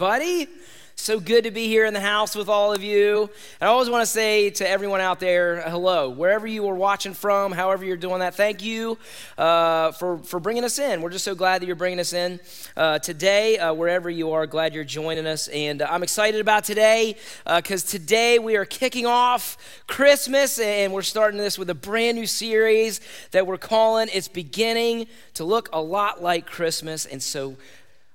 buddy. 0.00 0.48
So 0.94 1.20
good 1.20 1.44
to 1.44 1.50
be 1.50 1.66
here 1.66 1.84
in 1.84 1.92
the 1.92 2.00
house 2.00 2.34
with 2.34 2.48
all 2.48 2.72
of 2.72 2.82
you. 2.82 3.28
And 3.60 3.68
I 3.68 3.70
always 3.70 3.90
want 3.90 4.00
to 4.00 4.10
say 4.10 4.48
to 4.48 4.66
everyone 4.66 5.02
out 5.02 5.20
there, 5.20 5.60
hello. 5.60 6.08
Wherever 6.08 6.46
you 6.46 6.66
are 6.68 6.74
watching 6.74 7.12
from, 7.12 7.52
however 7.52 7.84
you're 7.84 7.98
doing 7.98 8.20
that, 8.20 8.34
thank 8.34 8.62
you 8.62 8.96
uh, 9.36 9.92
for, 9.92 10.16
for 10.20 10.40
bringing 10.40 10.64
us 10.64 10.78
in. 10.78 11.02
We're 11.02 11.10
just 11.10 11.26
so 11.26 11.34
glad 11.34 11.60
that 11.60 11.66
you're 11.66 11.76
bringing 11.76 12.00
us 12.00 12.14
in 12.14 12.40
uh, 12.78 12.98
today, 12.98 13.58
uh, 13.58 13.74
wherever 13.74 14.08
you 14.08 14.32
are. 14.32 14.46
Glad 14.46 14.74
you're 14.74 14.84
joining 14.84 15.26
us. 15.26 15.48
And 15.48 15.82
uh, 15.82 15.88
I'm 15.90 16.02
excited 16.02 16.40
about 16.40 16.64
today 16.64 17.16
because 17.44 17.84
uh, 17.84 17.98
today 17.98 18.38
we 18.38 18.56
are 18.56 18.64
kicking 18.64 19.04
off 19.04 19.58
Christmas 19.86 20.58
and 20.58 20.94
we're 20.94 21.02
starting 21.02 21.38
this 21.38 21.58
with 21.58 21.68
a 21.68 21.74
brand 21.74 22.16
new 22.16 22.26
series 22.26 23.02
that 23.32 23.46
we're 23.46 23.58
calling 23.58 24.08
It's 24.14 24.28
Beginning 24.28 25.08
to 25.34 25.44
Look 25.44 25.68
a 25.74 25.80
Lot 25.82 26.22
Like 26.22 26.46
Christmas. 26.46 27.04
And 27.04 27.22
so 27.22 27.56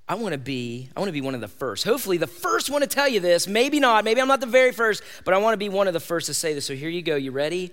I 0.07 0.15
want 0.15 0.33
to 0.33 0.37
be 0.37 0.89
I 0.95 0.99
want 0.99 1.07
to 1.07 1.13
be 1.13 1.21
one 1.21 1.33
of 1.33 1.41
the 1.41 1.47
first. 1.47 1.83
Hopefully 1.83 2.17
the 2.17 2.27
first 2.27 2.69
one 2.69 2.81
to 2.81 2.87
tell 2.87 3.07
you 3.07 3.19
this. 3.19 3.47
Maybe 3.47 3.79
not. 3.79 4.05
Maybe 4.05 4.21
I'm 4.21 4.27
not 4.27 4.39
the 4.39 4.45
very 4.45 4.71
first, 4.71 5.01
but 5.23 5.33
I 5.33 5.37
want 5.39 5.53
to 5.53 5.57
be 5.57 5.69
one 5.69 5.87
of 5.87 5.93
the 5.93 5.99
first 5.99 6.27
to 6.27 6.33
say 6.33 6.53
this. 6.53 6.65
So 6.65 6.75
here 6.75 6.89
you 6.89 7.01
go. 7.01 7.15
You 7.15 7.31
ready? 7.31 7.71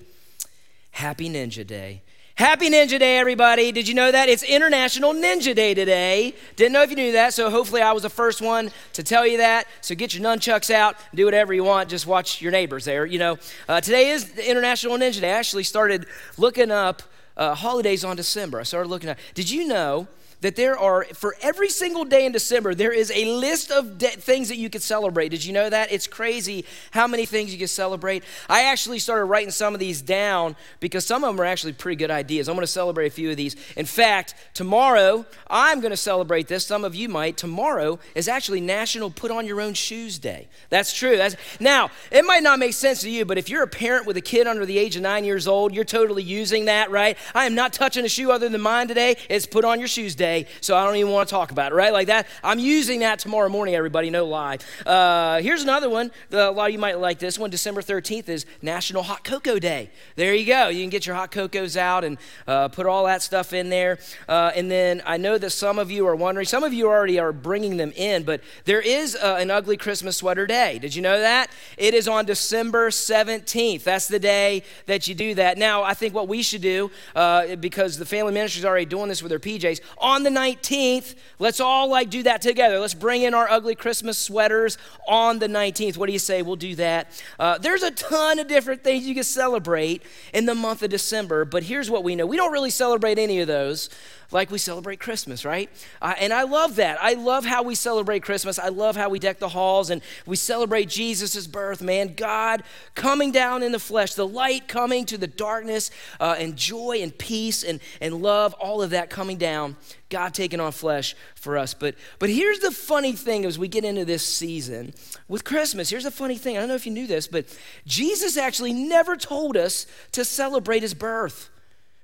Happy 0.93 1.29
Ninja 1.29 1.67
Day. 1.67 2.03
Happy 2.35 2.71
Ninja 2.71 2.99
Day, 2.99 3.19
everybody. 3.19 3.73
Did 3.73 3.87
you 3.87 3.95
know 3.95 4.11
that? 4.11 4.31
It's 4.31 4.43
International 4.43 5.13
Ninja 5.13 5.55
Day 5.55 5.75
today. 5.75 6.35
Didn't 6.57 6.73
know 6.73 6.83
if 6.83 6.89
you 6.89 6.97
knew 6.97 7.13
that, 7.13 7.35
so 7.35 7.51
hopefully 7.51 7.83
I 7.83 7.93
was 7.93 8.03
the 8.03 8.11
first 8.11 8.41
one 8.41 8.71
to 8.95 9.03
tell 9.03 9.27
you 9.27 9.37
that. 9.37 9.67
So 9.83 9.95
get 9.95 10.15
your 10.15 10.25
nunchucks 10.25 10.71
out, 10.71 10.97
do 11.15 11.27
whatever 11.27 11.53
you 11.53 11.63
want, 11.63 11.91
just 11.91 12.07
watch 12.07 12.41
your 12.41 12.51
neighbors 12.51 12.87
there. 12.87 13.05
You 13.05 13.19
know, 13.19 13.39
uh, 13.69 13.83
today 13.83 14.09
is 14.09 14.33
the 14.33 14.51
International 14.51 14.97
Ninja 14.97 15.21
Day. 15.21 15.31
I 15.31 15.39
actually 15.39 15.65
started 15.65 16.07
looking 16.39 16.71
up 16.71 17.03
uh, 17.37 17.55
holidays 17.55 18.03
on 18.03 18.17
December. 18.17 18.61
I 18.61 18.63
started 18.63 18.89
looking 18.89 19.11
at, 19.11 19.19
did 19.35 19.51
you 19.51 19.67
know 19.69 20.09
that 20.43 20.57
there 20.57 20.77
are, 20.77 21.05
for 21.15 21.37
every 21.41 21.69
single 21.69 22.05
day 22.05 22.27
in 22.27 22.33
December, 22.33 22.75
there 22.75 22.93
is 22.93 23.11
a 23.13 23.25
list 23.25 23.71
of 23.71 23.97
de- 23.97 24.09
things 24.09 24.49
that 24.49 24.57
you 24.57 24.69
could 24.69 24.83
celebrate. 24.83 25.31
Did 25.31 25.45
you 25.45 25.53
know 25.53 25.71
that? 25.71 25.93
It's 25.93 26.09
crazy 26.09 26.65
how 26.91 27.07
many 27.07 27.27
things 27.27 27.53
you 27.53 27.59
can 27.59 27.69
celebrate. 27.69 28.25
I 28.49 28.65
actually 28.65 28.99
started 28.99 29.27
writing 29.27 29.53
some 29.53 29.73
of 29.73 29.81
these 29.81 30.03
down 30.03 30.57
because 30.81 31.07
some 31.07 31.23
of 31.23 31.35
them 31.35 31.41
are 31.41 31.45
actually 31.45 31.75
pretty 31.75 31.97
good 31.97 32.11
ideas. 32.11 32.49
I'm 32.49 32.57
going 32.57 32.65
to 32.65 32.73
celebrate 32.73 33.07
a 33.07 33.11
few 33.11 33.31
of 33.31 33.37
these. 33.37 33.55
In 33.77 33.87
fact, 33.87 34.35
tomorrow, 34.53 35.25
I'm 35.49 35.81
going 35.81 35.93
to 35.93 35.97
celebrate 35.97 36.49
this. 36.49 36.67
Some 36.67 36.85
of 36.85 36.95
you 36.97 37.09
might. 37.09 37.37
Tomorrow 37.37 38.01
is 38.17 38.27
actually 38.27 38.61
National 38.61 39.11
Put 39.11 39.31
On 39.31 39.47
Your 39.47 39.61
Own 39.61 39.75
Shoes 39.75 40.19
Day. 40.19 40.49
That's 40.71 40.93
true. 40.93 41.17
That's, 41.17 41.37
now, 41.61 41.91
it 42.11 42.25
might 42.25 42.43
not 42.43 42.59
make 42.59 42.73
sense 42.73 43.03
to 43.03 43.11
you, 43.11 43.25
but 43.25 43.39
if 43.39 43.49
you're 43.49 43.63
a 43.63 43.69
parent 43.69 44.07
with 44.07 44.17
a 44.17 44.21
kid 44.21 44.49
under 44.49 44.67
the 44.67 44.77
age 44.77 44.97
of 44.97 45.03
nine 45.03 45.25
years 45.25 45.47
old, 45.47 45.73
you're 45.73 45.85
totally 45.85 46.25
using 46.25 46.65
that, 46.65 46.91
right? 46.91 47.17
I 47.33 47.47
am 47.47 47.55
not 47.55 47.73
touching 47.73 48.05
a 48.05 48.09
shoe 48.09 48.33
other 48.33 48.49
than 48.49 48.61
mine 48.61 48.89
today. 48.89 49.17
It's 49.29 49.47
Put 49.47 49.65
On 49.65 49.79
Your 49.79 49.89
Shoes 49.89 50.17
Day 50.17 50.32
today, 50.33 50.51
so 50.61 50.77
I 50.77 50.85
don't 50.85 50.97
even 50.97 51.13
want 51.13 51.29
to 51.29 51.33
talk 51.33 51.51
about 51.51 51.73
it, 51.73 51.75
right? 51.75 51.93
Like 51.93 52.07
that. 52.07 52.27
I'm 52.43 52.59
using 52.59 53.01
that 53.01 53.19
tomorrow 53.19 53.49
morning, 53.49 53.75
everybody, 53.75 54.11
no 54.11 54.27
lie. 54.27 54.59
Uh, 54.87 55.41
here's 55.41 55.63
another 55.63 55.91
one. 55.91 56.11
A 56.31 56.51
lot 56.51 56.67
of 56.67 56.73
you 56.73 56.79
might 56.79 56.99
like 56.99 57.19
this 57.19 57.39
one. 57.39 57.51
December 57.51 57.83
13th 57.83 58.29
is 58.29 58.47
National 58.61 59.03
Hot 59.03 59.25
Cocoa 59.25 59.59
Day. 59.59 59.91
There 60.17 60.35
you 60.35 60.47
go. 60.47 60.69
You 60.69 60.83
can 60.83 60.91
get 60.91 61.07
your 61.07 61.17
hot 61.17 61.31
cocos 61.31 61.77
out 61.77 62.05
and 62.05 62.19
uh, 62.47 62.69
put 62.69 62.87
all 62.87 63.07
that 63.07 63.23
stuff 63.23 63.53
in 63.53 63.69
there. 63.69 63.99
Uh, 64.29 64.53
and 64.55 64.71
then 64.71 65.03
I 65.05 65.17
know 65.17 65.39
that 65.39 65.51
some 65.51 65.79
of 65.79 65.91
you 65.91 66.07
are 66.07 66.17
wondering, 66.17 66.47
some 66.47 66.65
of 66.65 66.73
you 66.73 66.87
already 66.89 67.19
are 67.19 67.33
bringing 67.33 67.77
them 67.77 67.93
in, 67.97 68.23
but 68.25 68.41
there 68.65 68.81
is 68.81 69.15
an 69.15 69.51
ugly 69.51 69.77
Christmas 69.77 70.17
sweater 70.17 70.47
day. 70.47 70.79
Did 70.79 70.95
you 70.95 71.03
know 71.03 71.21
that? 71.21 71.51
It 71.77 71.95
is 71.95 72.09
on 72.09 72.25
December 72.25 72.91
17th. 72.91 73.85
That's 73.85 74.09
the 74.09 74.19
day 74.19 74.63
that 74.87 75.07
you 75.07 75.15
do 75.15 75.35
that. 75.35 75.59
Now, 75.59 75.83
I 75.83 75.95
think 75.95 76.15
what 76.15 76.29
we 76.29 76.43
should 76.43 76.63
do, 76.63 76.91
uh, 77.15 77.57
because 77.57 77.99
the 77.99 78.07
family 78.07 78.33
ministry 78.33 78.61
is 78.61 78.65
already 78.65 78.87
doing 78.87 79.09
this 79.09 79.23
with 79.23 79.31
their 79.31 79.39
PJs, 79.39 79.81
on 79.99 80.22
the 80.23 80.31
19th, 80.31 81.15
let's 81.39 81.61
all 81.61 81.89
like 81.89 82.11
do 82.11 82.23
that 82.23 82.43
together. 82.43 82.79
Let's 82.79 82.95
bring 82.95 83.23
in 83.23 83.35
our 83.35 83.49
ugly 83.49 83.75
Christmas 83.75 84.19
sweaters 84.19 84.79
on 85.09 85.39
the 85.39 85.49
19th. 85.49 85.97
What 85.97 86.07
do 86.07 86.13
you 86.13 86.19
say? 86.19 86.43
We'll 86.43 86.57
do 86.57 86.75
that. 86.77 87.23
Uh, 87.39 87.59
there's 87.59 87.83
a 87.83 87.91
ton 87.91 88.39
of 88.39 88.49
different 88.49 88.85
things 88.85 89.07
you 89.07 89.15
can 89.15 89.25
celebrate 89.25 90.03
in 90.33 90.47
the 90.47 90.55
month 90.55 90.83
of 90.83 90.91
December, 90.91 91.45
but 91.45 91.63
here's 91.65 91.91
what 91.91 92.05
we 92.05 92.17
know 92.17 92.27
we 92.27 92.37
don't 92.37 92.53
really 92.53 92.71
celebrate 92.71 93.19
any 93.19 93.41
of 93.41 93.49
those 93.49 93.91
like 94.33 94.51
we 94.51 94.59
celebrate 94.59 95.01
Christmas, 95.01 95.45
right? 95.45 95.71
Uh, 96.01 96.15
and 96.19 96.33
I 96.33 96.45
love 96.45 96.77
that. 96.77 96.99
I 97.03 97.15
love 97.15 97.45
how 97.45 97.63
we 97.63 97.75
celebrate 97.75 98.23
Christmas. 98.23 98.59
I 98.59 98.69
love 98.69 98.97
how 98.97 99.09
we 99.09 99.19
deck 99.19 99.39
the 99.39 99.49
halls 99.49 99.91
and 99.91 100.03
we 100.27 100.37
celebrate 100.37 100.89
Jesus' 100.89 101.47
birth, 101.47 101.83
man. 101.83 102.15
God 102.15 102.63
coming 102.95 103.33
down 103.33 103.63
in 103.63 103.73
the 103.73 103.79
flesh, 103.79 104.15
the 104.15 104.27
light 104.27 104.69
coming 104.69 105.05
to 105.07 105.19
the 105.19 105.27
darkness, 105.27 105.91
uh, 106.21 106.37
and 106.39 106.57
joy 106.57 106.99
and 107.03 107.17
peace 107.17 107.63
and, 107.63 107.81
and 108.01 108.23
love, 108.23 108.55
all 108.55 108.83
of 108.83 108.91
that 108.91 109.11
coming 109.11 109.39
down. 109.39 109.77
God 110.09 110.35
taking 110.35 110.61
on 110.61 110.73
flesh 110.73 111.17
for 111.35 111.57
us. 111.57 111.73
But 111.73 111.95
but 112.19 112.29
here's 112.29 112.59
the 112.59 112.71
funny 112.71 113.13
thing 113.13 113.47
as 113.47 113.59
we 113.59 113.67
get 113.67 113.83
into 113.85 114.05
this 114.05 114.23
season 114.23 114.93
with 115.27 115.43
Christmas. 115.43 115.89
Here's 115.89 116.05
the 116.05 116.11
funny 116.11 116.37
thing. 116.37 116.57
I 116.57 116.61
don't 116.61 116.69
know 116.69 116.75
if 116.75 116.85
you 116.85 116.93
knew 116.93 117.07
this, 117.07 117.27
but 117.27 117.47
Jesus 117.87 118.37
actually 118.37 118.75
never 118.75 119.17
told 119.17 119.57
us 119.57 119.87
to 120.13 120.25
celebrate 120.25 120.83
his 120.83 120.93
birth. 120.93 121.49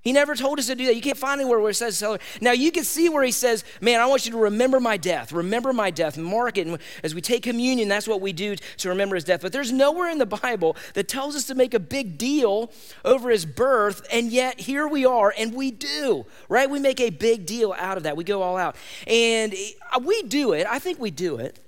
He 0.08 0.12
never 0.12 0.34
told 0.34 0.58
us 0.58 0.68
to 0.68 0.74
do 0.74 0.86
that. 0.86 0.96
You 0.96 1.02
can't 1.02 1.18
find 1.18 1.38
anywhere 1.38 1.60
where 1.60 1.68
it 1.68 1.74
says 1.74 1.98
celebrate. 1.98 2.26
Now 2.40 2.52
you 2.52 2.72
can 2.72 2.82
see 2.82 3.10
where 3.10 3.22
he 3.22 3.30
says, 3.30 3.62
"Man, 3.82 4.00
I 4.00 4.06
want 4.06 4.24
you 4.24 4.32
to 4.32 4.38
remember 4.38 4.80
my 4.80 4.96
death. 4.96 5.32
Remember 5.32 5.70
my 5.74 5.90
death. 5.90 6.16
Mark 6.16 6.56
it." 6.56 6.66
And 6.66 6.78
as 7.02 7.14
we 7.14 7.20
take 7.20 7.42
communion, 7.42 7.90
that's 7.90 8.08
what 8.08 8.22
we 8.22 8.32
do 8.32 8.56
to 8.56 8.88
remember 8.88 9.16
his 9.16 9.24
death. 9.24 9.42
But 9.42 9.52
there's 9.52 9.70
nowhere 9.70 10.08
in 10.08 10.16
the 10.16 10.24
Bible 10.24 10.78
that 10.94 11.08
tells 11.08 11.36
us 11.36 11.44
to 11.48 11.54
make 11.54 11.74
a 11.74 11.78
big 11.78 12.16
deal 12.16 12.72
over 13.04 13.28
his 13.28 13.44
birth, 13.44 14.00
and 14.10 14.32
yet 14.32 14.60
here 14.60 14.88
we 14.88 15.04
are, 15.04 15.34
and 15.36 15.52
we 15.52 15.70
do. 15.70 16.24
Right? 16.48 16.70
We 16.70 16.78
make 16.78 17.00
a 17.00 17.10
big 17.10 17.44
deal 17.44 17.74
out 17.74 17.98
of 17.98 18.04
that. 18.04 18.16
We 18.16 18.24
go 18.24 18.40
all 18.40 18.56
out, 18.56 18.76
and 19.06 19.54
uh, 19.92 20.00
we 20.02 20.22
do 20.22 20.54
it. 20.54 20.66
I 20.66 20.78
think 20.78 20.98
we 20.98 21.10
do 21.10 21.36
it 21.36 21.60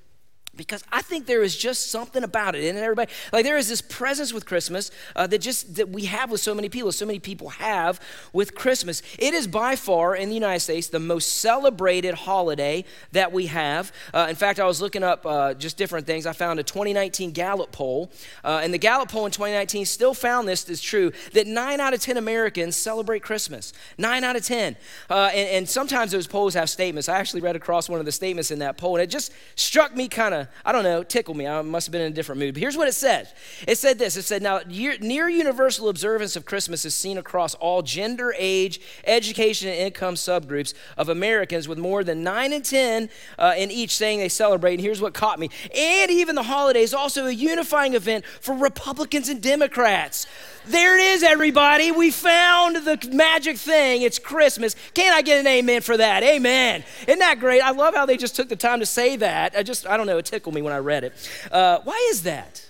because 0.61 0.85
I 0.93 1.01
think 1.01 1.25
there 1.25 1.43
is 1.43 1.57
just 1.57 1.91
something 1.91 2.23
about 2.23 2.55
it, 2.55 2.69
and 2.69 2.79
everybody 2.79 3.11
like 3.33 3.45
there 3.45 3.57
is 3.57 3.67
this 3.67 3.81
presence 3.81 4.31
with 4.31 4.45
Christmas 4.45 4.91
uh, 5.17 5.27
that 5.27 5.39
just 5.39 5.77
that 5.77 5.89
we 5.89 6.05
have 6.05 6.31
with 6.31 6.43
so 6.43 6.55
many 6.55 6.69
people, 6.69 6.93
so 6.93 7.07
many 7.07 7.19
people 7.19 7.49
have 7.49 7.99
with 8.35 8.55
Christmas. 8.55 9.03
It 9.19 9.33
is 9.33 9.47
by 9.47 9.75
far 9.75 10.15
in 10.15 10.29
the 10.29 10.35
United 10.35 10.61
States 10.61 10.89
the 10.89 11.01
most 11.01 11.37
celebrated 11.37 12.15
holiday 12.15 12.85
that 13.13 13.33
we 13.33 13.47
have. 13.47 13.91
Uh, 14.13 14.27
in 14.29 14.37
fact, 14.37 14.61
I 14.61 14.67
was 14.67 14.83
looking 14.83 15.03
up 15.03 15.25
uh, 15.25 15.55
just 15.55 15.79
different 15.79 16.07
things. 16.07 16.27
I 16.27 16.35
found 16.35 16.61
a 16.61 16.63
2019 16.63 17.31
Gallup 17.31 17.73
poll, 17.73 18.13
uh, 18.45 18.61
and 18.63 18.75
the 18.75 18.79
Gallup 18.79 19.11
poll 19.11 19.25
in 19.25 19.33
2019 19.33 19.87
still 19.87 20.13
found 20.13 20.47
this 20.47 20.69
is 20.69 20.83
true 20.83 21.11
that 21.33 21.47
nine 21.47 21.81
out 21.81 21.95
of 21.95 22.01
ten 22.01 22.19
Americans 22.19 22.77
celebrate 22.77 23.23
Christmas. 23.23 23.73
Nine 23.97 24.25
out 24.25 24.37
of 24.37 24.45
ten, 24.45 24.77
uh, 25.09 25.31
and, 25.33 25.49
and 25.49 25.69
sometimes 25.69 26.13
those 26.13 26.27
polls 26.27 26.53
have 26.53 26.69
statements. 26.69 27.09
I 27.09 27.19
actually 27.19 27.41
read 27.41 27.57
across 27.57 27.89
one 27.89 27.99
of 27.99 28.05
the 28.05 28.13
statements 28.13 28.51
in 28.51 28.59
that 28.59 28.77
poll, 28.77 28.97
and 28.97 29.03
it 29.03 29.09
just 29.09 29.33
struck 29.57 29.97
me 29.97 30.07
kind 30.07 30.35
of 30.35 30.50
I 30.65 30.73
don't 30.73 30.85
know, 30.85 31.03
tickle 31.03 31.35
me. 31.35 31.47
I 31.47 31.63
must 31.63 31.87
have 31.87 31.93
been 31.93 32.03
in 32.03 32.13
a 32.13 32.15
different 32.15 32.39
mood. 32.39 32.55
But 32.55 32.61
here's 32.61 32.77
what 32.77 32.89
it 32.89 32.93
said 32.93 33.29
it 33.67 33.79
said 33.79 33.99
this 33.99 34.17
it 34.17 34.23
said, 34.23 34.43
Now, 34.43 34.61
near 34.67 35.29
universal 35.29 35.89
observance 35.89 36.37
of 36.37 36.45
Christmas 36.45 36.85
is 36.85 36.95
seen 36.95 37.19
across 37.19 37.55
all 37.57 37.83
gender, 37.83 38.35
age, 38.39 38.81
education, 39.05 39.69
and 39.69 39.79
income 39.79 40.15
subgroups 40.15 40.75
of 40.97 41.09
Americans, 41.09 41.69
with 41.69 41.79
more 41.79 42.05
than 42.05 42.23
nine 42.23 42.53
and 42.53 42.65
10 42.65 43.09
uh, 43.39 43.55
in 43.57 43.71
each 43.71 43.95
saying 43.97 44.19
they 44.19 44.29
celebrate. 44.29 44.75
And 44.75 44.81
here's 44.81 45.01
what 45.01 45.15
caught 45.15 45.39
me. 45.39 45.51
And 45.77 46.11
even 46.11 46.35
the 46.35 46.43
holidays, 46.43 46.95
also 46.95 47.27
a 47.27 47.33
unifying 47.33 47.95
event 47.95 48.25
for 48.41 48.55
Republicans 48.55 49.29
and 49.29 49.43
Democrats. 49.43 50.27
There 50.67 50.99
it 50.99 51.03
is, 51.03 51.23
everybody. 51.23 51.91
We 51.91 52.11
found 52.11 52.77
the 52.77 53.09
magic 53.13 53.57
thing. 53.57 54.03
It's 54.03 54.19
Christmas. 54.19 54.77
Can 54.95 55.13
I 55.13 55.23
get 55.23 55.41
an 55.41 55.47
amen 55.47 55.81
for 55.81 55.97
that? 55.97 56.23
Amen. 56.23 56.85
Isn't 57.07 57.19
that 57.19 57.41
great? 57.41 57.61
I 57.61 57.71
love 57.71 57.95
how 57.95 58.05
they 58.05 58.19
just 58.19 58.37
took 58.37 58.49
the 58.49 58.57
time 58.57 58.81
to 58.81 58.87
say 58.87 59.17
that. 59.17 59.57
I 59.57 59.63
just, 59.63 59.87
I 59.87 59.97
don't 59.97 60.07
know, 60.07 60.19
it 60.19 60.27
tickled 60.41 60.55
me 60.55 60.63
when 60.63 60.73
I 60.73 60.79
read 60.79 61.05
it. 61.05 61.13
Uh, 61.53 61.81
why 61.85 62.09
is 62.11 62.23
that? 62.23 62.65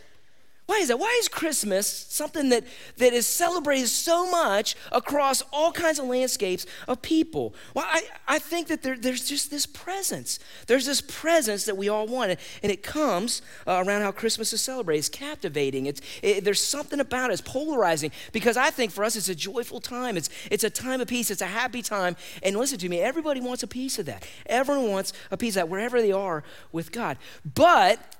Why 0.70 0.76
is 0.76 0.86
that? 0.86 1.00
Why 1.00 1.18
is 1.18 1.26
Christmas 1.26 1.88
something 1.88 2.50
that, 2.50 2.62
that 2.98 3.12
is 3.12 3.26
celebrated 3.26 3.88
so 3.88 4.30
much 4.30 4.76
across 4.92 5.42
all 5.52 5.72
kinds 5.72 5.98
of 5.98 6.04
landscapes 6.04 6.64
of 6.86 7.02
people? 7.02 7.56
Well, 7.74 7.86
I, 7.88 8.02
I 8.28 8.38
think 8.38 8.68
that 8.68 8.84
there, 8.84 8.96
there's 8.96 9.28
just 9.28 9.50
this 9.50 9.66
presence. 9.66 10.38
There's 10.68 10.86
this 10.86 11.00
presence 11.00 11.64
that 11.64 11.76
we 11.76 11.88
all 11.88 12.06
want, 12.06 12.38
and 12.62 12.70
it 12.70 12.84
comes 12.84 13.42
uh, 13.66 13.82
around 13.84 14.02
how 14.02 14.12
Christmas 14.12 14.52
is 14.52 14.60
celebrated. 14.60 15.00
It's 15.00 15.08
captivating. 15.08 15.86
It's, 15.86 16.02
it, 16.22 16.44
there's 16.44 16.60
something 16.60 17.00
about 17.00 17.30
it. 17.30 17.32
It's 17.32 17.42
polarizing 17.42 18.12
because 18.30 18.56
I 18.56 18.70
think 18.70 18.92
for 18.92 19.02
us 19.02 19.16
it's 19.16 19.28
a 19.28 19.34
joyful 19.34 19.80
time. 19.80 20.16
It's, 20.16 20.30
it's 20.52 20.62
a 20.62 20.70
time 20.70 21.00
of 21.00 21.08
peace. 21.08 21.32
It's 21.32 21.42
a 21.42 21.46
happy 21.46 21.82
time. 21.82 22.14
And 22.44 22.56
listen 22.56 22.78
to 22.78 22.88
me, 22.88 23.00
everybody 23.00 23.40
wants 23.40 23.64
a 23.64 23.66
piece 23.66 23.98
of 23.98 24.06
that. 24.06 24.24
Everyone 24.46 24.88
wants 24.88 25.12
a 25.32 25.36
piece 25.36 25.56
of 25.56 25.62
that 25.62 25.68
wherever 25.68 26.00
they 26.00 26.12
are 26.12 26.44
with 26.70 26.92
God. 26.92 27.18
But 27.44 28.18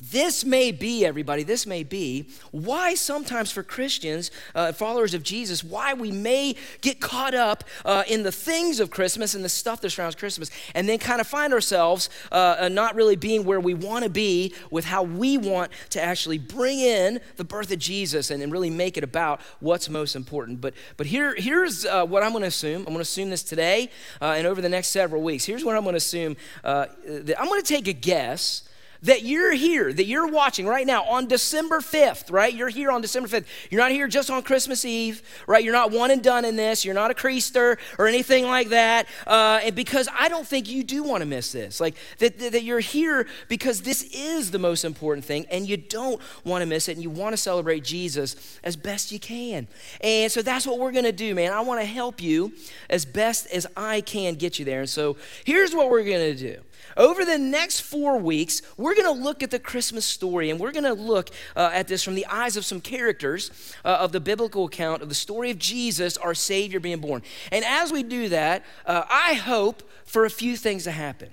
this 0.00 0.44
may 0.44 0.70
be, 0.70 1.04
everybody, 1.04 1.42
this 1.42 1.66
may 1.66 1.82
be 1.82 2.28
why 2.50 2.94
sometimes 2.94 3.50
for 3.50 3.62
Christians, 3.62 4.30
uh, 4.54 4.72
followers 4.72 5.14
of 5.14 5.22
Jesus, 5.22 5.64
why 5.64 5.94
we 5.94 6.12
may 6.12 6.54
get 6.80 7.00
caught 7.00 7.34
up 7.34 7.64
uh, 7.84 8.04
in 8.08 8.22
the 8.22 8.32
things 8.32 8.80
of 8.80 8.90
Christmas 8.90 9.34
and 9.34 9.44
the 9.44 9.48
stuff 9.48 9.80
that 9.80 9.90
surrounds 9.90 10.14
Christmas, 10.14 10.50
and 10.74 10.88
then 10.88 10.98
kind 10.98 11.20
of 11.20 11.26
find 11.26 11.52
ourselves 11.52 12.10
uh, 12.30 12.56
uh 12.60 12.68
not 12.68 12.94
really 12.94 13.16
being 13.16 13.44
where 13.44 13.60
we 13.60 13.74
want 13.74 14.04
to 14.04 14.10
be 14.10 14.54
with 14.70 14.84
how 14.84 15.02
we 15.02 15.36
want 15.36 15.72
to 15.90 16.00
actually 16.00 16.38
bring 16.38 16.78
in 16.78 17.20
the 17.36 17.44
birth 17.44 17.72
of 17.72 17.78
Jesus 17.78 18.30
and, 18.30 18.42
and 18.42 18.52
really 18.52 18.70
make 18.70 18.96
it 18.96 19.04
about 19.04 19.40
what's 19.60 19.88
most 19.88 20.14
important. 20.14 20.60
But, 20.60 20.74
but 20.96 21.06
here, 21.06 21.34
here's 21.36 21.84
uh, 21.84 22.04
what 22.04 22.22
I'm 22.22 22.30
going 22.30 22.42
to 22.42 22.48
assume. 22.48 22.80
I'm 22.80 22.84
going 22.86 22.96
to 22.96 23.02
assume 23.02 23.30
this 23.30 23.42
today 23.42 23.90
uh, 24.20 24.34
and 24.36 24.46
over 24.46 24.60
the 24.60 24.68
next 24.68 24.88
several 24.88 25.22
weeks. 25.22 25.44
Here's 25.44 25.64
what 25.64 25.76
I'm 25.76 25.82
going 25.82 25.94
to 25.94 25.98
assume 25.98 26.36
I'm 26.64 26.88
going 27.06 27.62
to 27.62 27.62
take 27.62 27.88
a 27.88 27.92
guess 27.92 28.67
that 29.02 29.22
you're 29.22 29.52
here, 29.52 29.92
that 29.92 30.06
you're 30.06 30.26
watching 30.26 30.66
right 30.66 30.86
now 30.86 31.04
on 31.04 31.26
December 31.26 31.80
5th, 31.80 32.32
right? 32.32 32.52
You're 32.52 32.68
here 32.68 32.90
on 32.90 33.00
December 33.00 33.28
5th. 33.28 33.44
You're 33.70 33.80
not 33.80 33.90
here 33.90 34.08
just 34.08 34.30
on 34.30 34.42
Christmas 34.42 34.84
Eve, 34.84 35.22
right? 35.46 35.62
You're 35.62 35.72
not 35.72 35.90
one 35.90 36.10
and 36.10 36.22
done 36.22 36.44
in 36.44 36.56
this. 36.56 36.84
You're 36.84 36.94
not 36.94 37.10
a 37.10 37.14
creaster 37.14 37.78
or 37.98 38.06
anything 38.06 38.44
like 38.44 38.68
that. 38.68 39.06
Uh, 39.26 39.60
and 39.62 39.74
because 39.74 40.08
I 40.18 40.28
don't 40.28 40.46
think 40.46 40.68
you 40.68 40.82
do 40.82 41.02
want 41.02 41.22
to 41.22 41.26
miss 41.26 41.52
this. 41.52 41.80
Like 41.80 41.94
that, 42.18 42.38
that 42.38 42.62
you're 42.62 42.80
here 42.80 43.26
because 43.48 43.82
this 43.82 44.02
is 44.14 44.50
the 44.50 44.58
most 44.58 44.84
important 44.84 45.24
thing 45.24 45.46
and 45.50 45.68
you 45.68 45.76
don't 45.76 46.20
want 46.44 46.62
to 46.62 46.66
miss 46.66 46.88
it 46.88 46.92
and 46.92 47.02
you 47.02 47.10
want 47.10 47.32
to 47.32 47.36
celebrate 47.36 47.84
Jesus 47.84 48.58
as 48.64 48.76
best 48.76 49.12
you 49.12 49.18
can. 49.18 49.68
And 50.00 50.30
so 50.30 50.42
that's 50.42 50.66
what 50.66 50.78
we're 50.78 50.92
going 50.92 51.04
to 51.04 51.12
do, 51.12 51.34
man. 51.34 51.52
I 51.52 51.60
want 51.60 51.80
to 51.80 51.86
help 51.86 52.20
you 52.20 52.52
as 52.90 53.04
best 53.04 53.46
as 53.48 53.66
I 53.76 54.00
can 54.00 54.34
get 54.34 54.58
you 54.58 54.64
there. 54.64 54.80
And 54.80 54.88
so 54.88 55.16
here's 55.44 55.74
what 55.74 55.90
we're 55.90 56.04
going 56.04 56.34
to 56.34 56.54
do. 56.54 56.60
Over 56.98 57.24
the 57.24 57.38
next 57.38 57.80
four 57.80 58.18
weeks, 58.18 58.60
we're 58.76 58.96
going 58.96 59.06
to 59.06 59.22
look 59.22 59.44
at 59.44 59.52
the 59.52 59.60
Christmas 59.60 60.04
story 60.04 60.50
and 60.50 60.58
we're 60.58 60.72
going 60.72 60.82
to 60.82 60.94
look 60.94 61.30
uh, 61.54 61.70
at 61.72 61.86
this 61.86 62.02
from 62.02 62.16
the 62.16 62.26
eyes 62.26 62.56
of 62.56 62.64
some 62.64 62.80
characters 62.80 63.52
uh, 63.84 63.98
of 64.00 64.10
the 64.10 64.18
biblical 64.18 64.64
account 64.64 65.00
of 65.00 65.08
the 65.08 65.14
story 65.14 65.52
of 65.52 65.58
Jesus, 65.58 66.16
our 66.16 66.34
Savior, 66.34 66.80
being 66.80 67.00
born. 67.00 67.22
And 67.52 67.64
as 67.64 67.92
we 67.92 68.02
do 68.02 68.28
that, 68.30 68.64
uh, 68.84 69.04
I 69.08 69.34
hope 69.34 69.88
for 70.04 70.24
a 70.24 70.30
few 70.30 70.56
things 70.56 70.84
to 70.84 70.90
happen. 70.90 71.30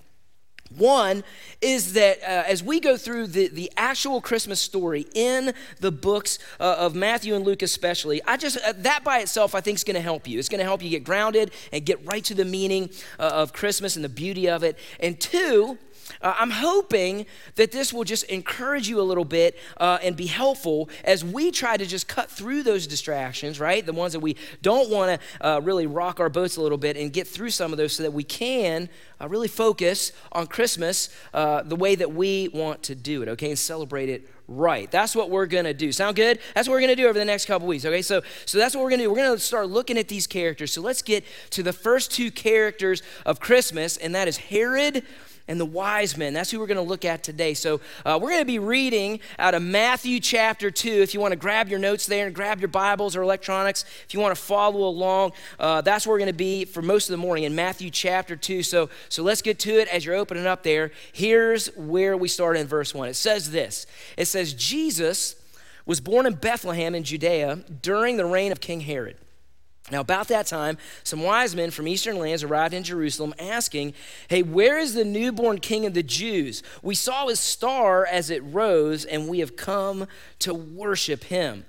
One 0.71 1.23
is 1.61 1.93
that 1.93 2.21
uh, 2.21 2.43
as 2.47 2.63
we 2.63 2.79
go 2.79 2.97
through 2.97 3.27
the, 3.27 3.47
the 3.47 3.71
actual 3.77 4.19
Christmas 4.19 4.59
story 4.59 5.05
in 5.13 5.53
the 5.79 5.91
books 5.91 6.39
uh, 6.59 6.75
of 6.79 6.95
Matthew 6.95 7.35
and 7.35 7.45
Luke, 7.45 7.61
especially, 7.61 8.21
I 8.23 8.37
just, 8.37 8.57
uh, 8.57 8.73
that 8.77 9.03
by 9.03 9.19
itself, 9.19 9.53
I 9.53 9.61
think 9.61 9.75
is 9.75 9.83
going 9.83 9.95
to 9.95 10.01
help 10.01 10.27
you. 10.27 10.39
It's 10.39 10.49
going 10.49 10.59
to 10.59 10.65
help 10.65 10.81
you 10.81 10.89
get 10.89 11.03
grounded 11.03 11.51
and 11.71 11.85
get 11.85 12.03
right 12.05 12.23
to 12.25 12.33
the 12.33 12.45
meaning 12.45 12.89
uh, 13.19 13.29
of 13.33 13.53
Christmas 13.53 13.95
and 13.95 14.03
the 14.03 14.09
beauty 14.09 14.49
of 14.49 14.63
it. 14.63 14.77
And 14.99 15.19
two, 15.19 15.77
uh, 16.21 16.33
I'm 16.37 16.51
hoping 16.51 17.25
that 17.55 17.71
this 17.71 17.91
will 17.91 18.03
just 18.03 18.25
encourage 18.25 18.87
you 18.87 18.99
a 18.99 19.03
little 19.03 19.25
bit 19.25 19.57
uh, 19.77 19.97
and 20.03 20.15
be 20.15 20.27
helpful 20.27 20.89
as 21.03 21.23
we 21.25 21.51
try 21.51 21.77
to 21.77 21.85
just 21.85 22.07
cut 22.07 22.29
through 22.29 22.63
those 22.63 22.85
distractions, 22.85 23.59
right? 23.59 23.83
The 23.85 23.93
ones 23.93 24.13
that 24.13 24.19
we 24.19 24.35
don't 24.61 24.89
want 24.89 25.19
to 25.41 25.61
really 25.63 25.87
rock 25.87 26.19
our 26.19 26.29
boats 26.29 26.57
a 26.57 26.61
little 26.61 26.77
bit 26.77 26.95
and 26.95 27.11
get 27.11 27.27
through 27.27 27.49
some 27.49 27.71
of 27.71 27.77
those 27.77 27.93
so 27.93 28.03
that 28.03 28.13
we 28.13 28.23
can 28.23 28.87
really 29.27 29.47
focus 29.47 30.11
on 30.31 30.45
Christmas 30.55 31.09
uh, 31.33 31.63
the 31.63 31.75
way 31.75 31.95
that 31.95 32.13
we 32.13 32.47
want 32.47 32.81
to 32.83 32.95
do 32.95 33.21
it, 33.21 33.27
okay? 33.27 33.49
And 33.49 33.59
celebrate 33.59 34.07
it 34.07 34.29
right. 34.47 34.89
That's 34.89 35.13
what 35.13 35.29
we're 35.29 35.47
to 35.65 35.73
do. 35.73 35.91
Sound 35.91 36.15
good? 36.15 36.39
That's 36.53 36.67
what 36.67 36.75
we're 36.75 36.79
to 36.95 36.95
do 36.95 37.09
over 37.09 37.19
the 37.19 37.25
next 37.25 37.45
couple 37.45 37.67
weeks, 37.67 37.83
okay? 37.83 38.01
So, 38.01 38.21
so 38.45 38.57
that's 38.57 38.73
what 38.73 38.81
we're 38.83 38.91
to 38.99 39.05
do. 39.05 39.09
We're 39.09 39.17
to 39.33 39.39
start 39.39 39.69
looking 39.69 39.97
at 39.97 40.07
these 40.07 40.27
characters. 40.27 40.71
So 40.71 40.81
let's 40.81 41.01
get 41.01 41.25
to 41.51 41.61
the 41.61 41.73
first 41.73 42.09
two 42.09 42.31
characters 42.31 43.03
of 43.25 43.41
Christmas, 43.41 43.97
and 43.97 44.15
that 44.15 44.29
is 44.29 44.37
Herod 44.37 45.03
and 45.47 45.59
the 45.59 45.65
wise 45.65 46.17
men. 46.17 46.33
That's 46.33 46.51
who 46.51 46.59
we're 46.59 46.67
going 46.67 46.77
to 46.77 46.81
look 46.81 47.05
at 47.05 47.23
today. 47.23 47.53
So 47.53 47.79
uh, 48.03 48.17
we're 48.21 48.29
going 48.29 48.41
to 48.41 48.45
be 48.45 48.59
reading 48.59 49.19
out 49.37 49.53
of 49.53 49.61
Matthew 49.61 50.19
chapter 50.19 50.71
2. 50.71 50.89
If 50.89 51.13
you 51.13 51.19
want 51.19 51.33
to 51.33 51.37
grab 51.37 51.69
your 51.69 51.79
notes 51.79 52.05
there 52.05 52.25
and 52.25 52.35
grab 52.35 52.59
your 52.59 52.67
Bibles 52.67 53.15
or 53.15 53.21
electronics, 53.21 53.85
if 54.05 54.13
you 54.13 54.19
want 54.19 54.35
to 54.35 54.41
follow 54.41 54.87
along, 54.87 55.33
uh, 55.59 55.81
that's 55.81 56.07
where 56.07 56.13
we're 56.13 56.19
going 56.19 56.27
to 56.27 56.33
be 56.33 56.65
for 56.65 56.81
most 56.81 57.09
of 57.09 57.11
the 57.11 57.17
morning 57.17 57.43
in 57.43 57.53
Matthew 57.53 57.89
chapter 57.91 58.35
2. 58.35 58.63
So, 58.63 58.89
so 59.09 59.23
let's 59.23 59.41
get 59.41 59.59
to 59.59 59.79
it 59.79 59.87
as 59.89 60.05
you're 60.05 60.15
opening 60.15 60.47
up 60.47 60.63
there. 60.63 60.91
Here's 61.13 61.67
where 61.75 62.17
we 62.17 62.27
start 62.27 62.57
in 62.57 62.67
verse 62.67 62.93
1. 62.93 63.09
It 63.09 63.15
says 63.15 63.51
this 63.51 63.85
It 64.17 64.25
says, 64.25 64.53
Jesus 64.53 65.35
was 65.85 66.01
born 66.01 66.25
in 66.25 66.33
Bethlehem 66.33 66.95
in 66.95 67.03
Judea 67.03 67.57
during 67.81 68.17
the 68.17 68.25
reign 68.25 68.51
of 68.51 68.59
King 68.59 68.81
Herod. 68.81 69.17
Now, 69.91 70.01
about 70.01 70.29
that 70.29 70.47
time, 70.47 70.79
some 71.03 71.21
wise 71.21 71.55
men 71.55 71.69
from 71.69 71.87
eastern 71.87 72.17
lands 72.17 72.43
arrived 72.43 72.73
in 72.73 72.83
Jerusalem 72.83 73.35
asking, 73.37 73.93
Hey, 74.27 74.41
where 74.41 74.79
is 74.79 74.95
the 74.95 75.05
newborn 75.05 75.59
king 75.59 75.85
of 75.85 75.93
the 75.93 76.01
Jews? 76.01 76.63
We 76.81 76.95
saw 76.95 77.27
his 77.27 77.39
star 77.39 78.05
as 78.05 78.31
it 78.31 78.43
rose, 78.43 79.05
and 79.05 79.27
we 79.27 79.39
have 79.39 79.55
come 79.55 80.07
to 80.39 80.55
worship 80.55 81.25
him. 81.25 81.65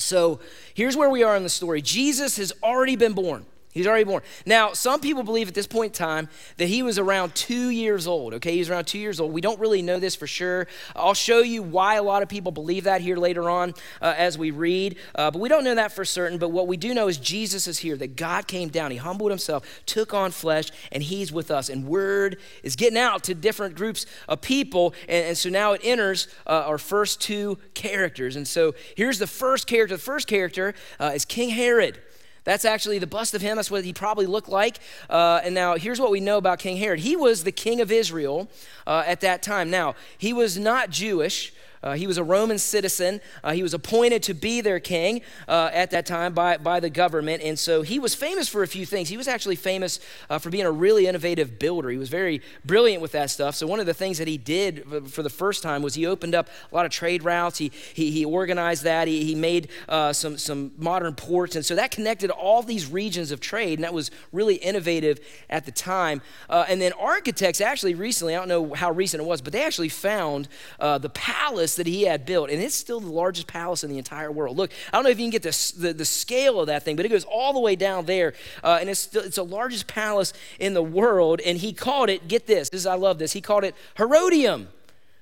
So 0.00 0.40
here's 0.74 0.96
where 0.96 1.10
we 1.10 1.22
are 1.22 1.36
in 1.36 1.44
the 1.44 1.48
story 1.48 1.82
Jesus 1.82 2.36
has 2.36 2.52
already 2.62 2.96
been 2.96 3.12
born. 3.12 3.46
He's 3.72 3.86
already 3.86 4.02
born. 4.02 4.22
Now, 4.44 4.72
some 4.72 4.98
people 4.98 5.22
believe 5.22 5.46
at 5.46 5.54
this 5.54 5.68
point 5.68 5.92
in 5.92 6.04
time 6.04 6.28
that 6.56 6.66
he 6.66 6.82
was 6.82 6.98
around 6.98 7.36
two 7.36 7.70
years 7.70 8.08
old. 8.08 8.34
Okay, 8.34 8.52
he 8.54 8.58
was 8.58 8.68
around 8.68 8.86
two 8.86 8.98
years 8.98 9.20
old. 9.20 9.32
We 9.32 9.40
don't 9.40 9.60
really 9.60 9.80
know 9.80 10.00
this 10.00 10.16
for 10.16 10.26
sure. 10.26 10.66
I'll 10.96 11.14
show 11.14 11.38
you 11.38 11.62
why 11.62 11.94
a 11.94 12.02
lot 12.02 12.24
of 12.24 12.28
people 12.28 12.50
believe 12.50 12.84
that 12.84 13.00
here 13.00 13.16
later 13.16 13.48
on 13.48 13.74
uh, 14.02 14.14
as 14.16 14.36
we 14.36 14.50
read. 14.50 14.96
Uh, 15.14 15.30
but 15.30 15.38
we 15.38 15.48
don't 15.48 15.62
know 15.62 15.76
that 15.76 15.92
for 15.92 16.04
certain. 16.04 16.36
But 16.36 16.48
what 16.48 16.66
we 16.66 16.76
do 16.76 16.92
know 16.94 17.06
is 17.06 17.16
Jesus 17.16 17.68
is 17.68 17.78
here, 17.78 17.96
that 17.98 18.16
God 18.16 18.48
came 18.48 18.70
down. 18.70 18.90
He 18.90 18.96
humbled 18.96 19.30
himself, 19.30 19.82
took 19.86 20.12
on 20.12 20.32
flesh, 20.32 20.72
and 20.90 21.00
he's 21.00 21.30
with 21.30 21.52
us. 21.52 21.68
And 21.68 21.86
word 21.86 22.38
is 22.64 22.74
getting 22.74 22.98
out 22.98 23.22
to 23.24 23.34
different 23.34 23.76
groups 23.76 24.04
of 24.28 24.40
people. 24.40 24.94
And, 25.08 25.26
and 25.26 25.38
so 25.38 25.48
now 25.48 25.74
it 25.74 25.80
enters 25.84 26.26
uh, 26.44 26.64
our 26.66 26.78
first 26.78 27.20
two 27.20 27.56
characters. 27.74 28.34
And 28.34 28.48
so 28.48 28.74
here's 28.96 29.20
the 29.20 29.28
first 29.28 29.68
character. 29.68 29.94
The 29.94 30.02
first 30.02 30.26
character 30.26 30.74
uh, 30.98 31.12
is 31.14 31.24
King 31.24 31.50
Herod. 31.50 32.00
That's 32.44 32.64
actually 32.64 32.98
the 32.98 33.06
bust 33.06 33.34
of 33.34 33.42
him. 33.42 33.56
That's 33.56 33.70
what 33.70 33.84
he 33.84 33.92
probably 33.92 34.26
looked 34.26 34.48
like. 34.48 34.78
Uh, 35.08 35.40
and 35.44 35.54
now, 35.54 35.76
here's 35.76 36.00
what 36.00 36.10
we 36.10 36.20
know 36.20 36.38
about 36.38 36.58
King 36.58 36.76
Herod. 36.76 37.00
He 37.00 37.16
was 37.16 37.44
the 37.44 37.52
king 37.52 37.80
of 37.80 37.92
Israel 37.92 38.48
uh, 38.86 39.04
at 39.06 39.20
that 39.20 39.42
time. 39.42 39.70
Now, 39.70 39.94
he 40.16 40.32
was 40.32 40.58
not 40.58 40.90
Jewish. 40.90 41.52
Uh, 41.82 41.94
he 41.94 42.06
was 42.06 42.18
a 42.18 42.24
Roman 42.24 42.58
citizen. 42.58 43.20
Uh, 43.42 43.52
he 43.52 43.62
was 43.62 43.72
appointed 43.72 44.22
to 44.24 44.34
be 44.34 44.60
their 44.60 44.78
king 44.78 45.22
uh, 45.48 45.70
at 45.72 45.90
that 45.92 46.04
time 46.04 46.34
by, 46.34 46.58
by 46.58 46.78
the 46.78 46.90
government. 46.90 47.42
And 47.42 47.58
so 47.58 47.82
he 47.82 47.98
was 47.98 48.14
famous 48.14 48.48
for 48.48 48.62
a 48.62 48.66
few 48.66 48.84
things. 48.84 49.08
He 49.08 49.16
was 49.16 49.26
actually 49.26 49.56
famous 49.56 49.98
uh, 50.28 50.38
for 50.38 50.50
being 50.50 50.66
a 50.66 50.70
really 50.70 51.06
innovative 51.06 51.58
builder. 51.58 51.88
He 51.88 51.96
was 51.96 52.10
very 52.10 52.42
brilliant 52.66 53.00
with 53.00 53.12
that 53.12 53.30
stuff. 53.30 53.54
So, 53.54 53.66
one 53.66 53.80
of 53.80 53.86
the 53.86 53.94
things 53.94 54.18
that 54.18 54.28
he 54.28 54.36
did 54.36 55.10
for 55.10 55.22
the 55.22 55.30
first 55.30 55.62
time 55.62 55.82
was 55.82 55.94
he 55.94 56.06
opened 56.06 56.34
up 56.34 56.48
a 56.70 56.74
lot 56.74 56.84
of 56.84 56.92
trade 56.92 57.24
routes. 57.24 57.58
He, 57.58 57.72
he, 57.94 58.10
he 58.10 58.24
organized 58.24 58.84
that. 58.84 59.08
He, 59.08 59.24
he 59.24 59.34
made 59.34 59.68
uh, 59.88 60.12
some, 60.12 60.36
some 60.36 60.72
modern 60.76 61.14
ports. 61.14 61.56
And 61.56 61.64
so 61.64 61.74
that 61.76 61.90
connected 61.90 62.30
all 62.30 62.62
these 62.62 62.90
regions 62.90 63.30
of 63.30 63.40
trade. 63.40 63.78
And 63.78 63.84
that 63.84 63.94
was 63.94 64.10
really 64.32 64.56
innovative 64.56 65.18
at 65.48 65.64
the 65.64 65.72
time. 65.72 66.20
Uh, 66.48 66.66
and 66.68 66.80
then 66.80 66.92
architects 66.94 67.60
actually 67.60 67.94
recently, 67.94 68.34
I 68.34 68.38
don't 68.38 68.48
know 68.48 68.74
how 68.74 68.90
recent 68.90 69.22
it 69.22 69.26
was, 69.26 69.40
but 69.40 69.52
they 69.52 69.64
actually 69.64 69.88
found 69.88 70.48
the 70.78 71.10
palace 71.14 71.69
palace 71.70 71.76
that 71.76 71.86
he 71.86 72.04
had 72.04 72.26
built, 72.26 72.50
and 72.50 72.60
it's 72.62 72.74
still 72.74 73.00
the 73.00 73.10
largest 73.10 73.46
palace 73.46 73.84
in 73.84 73.90
the 73.90 73.98
entire 73.98 74.30
world. 74.30 74.56
Look, 74.56 74.72
I 74.92 74.96
don't 74.96 75.04
know 75.04 75.10
if 75.10 75.18
you 75.18 75.24
can 75.24 75.30
get 75.30 75.42
the, 75.42 75.92
the, 75.92 76.04
scale 76.04 76.60
of 76.60 76.66
that 76.66 76.82
thing, 76.84 76.96
but 76.96 77.04
it 77.04 77.08
goes 77.08 77.24
all 77.24 77.52
the 77.52 77.60
way 77.60 77.76
down 77.76 78.06
there, 78.06 78.34
uh, 78.64 78.78
and 78.80 78.88
it's, 78.88 79.00
still, 79.00 79.22
it's 79.22 79.36
the 79.36 79.44
largest 79.44 79.86
palace 79.86 80.32
in 80.58 80.74
the 80.74 80.82
world, 80.82 81.40
and 81.40 81.58
he 81.58 81.72
called 81.72 82.10
it, 82.10 82.28
get 82.28 82.46
this, 82.46 82.70
this 82.70 82.80
is, 82.80 82.86
I 82.86 82.94
love 82.94 83.18
this, 83.18 83.32
he 83.32 83.40
called 83.40 83.64
it 83.64 83.74
Herodium. 83.96 84.68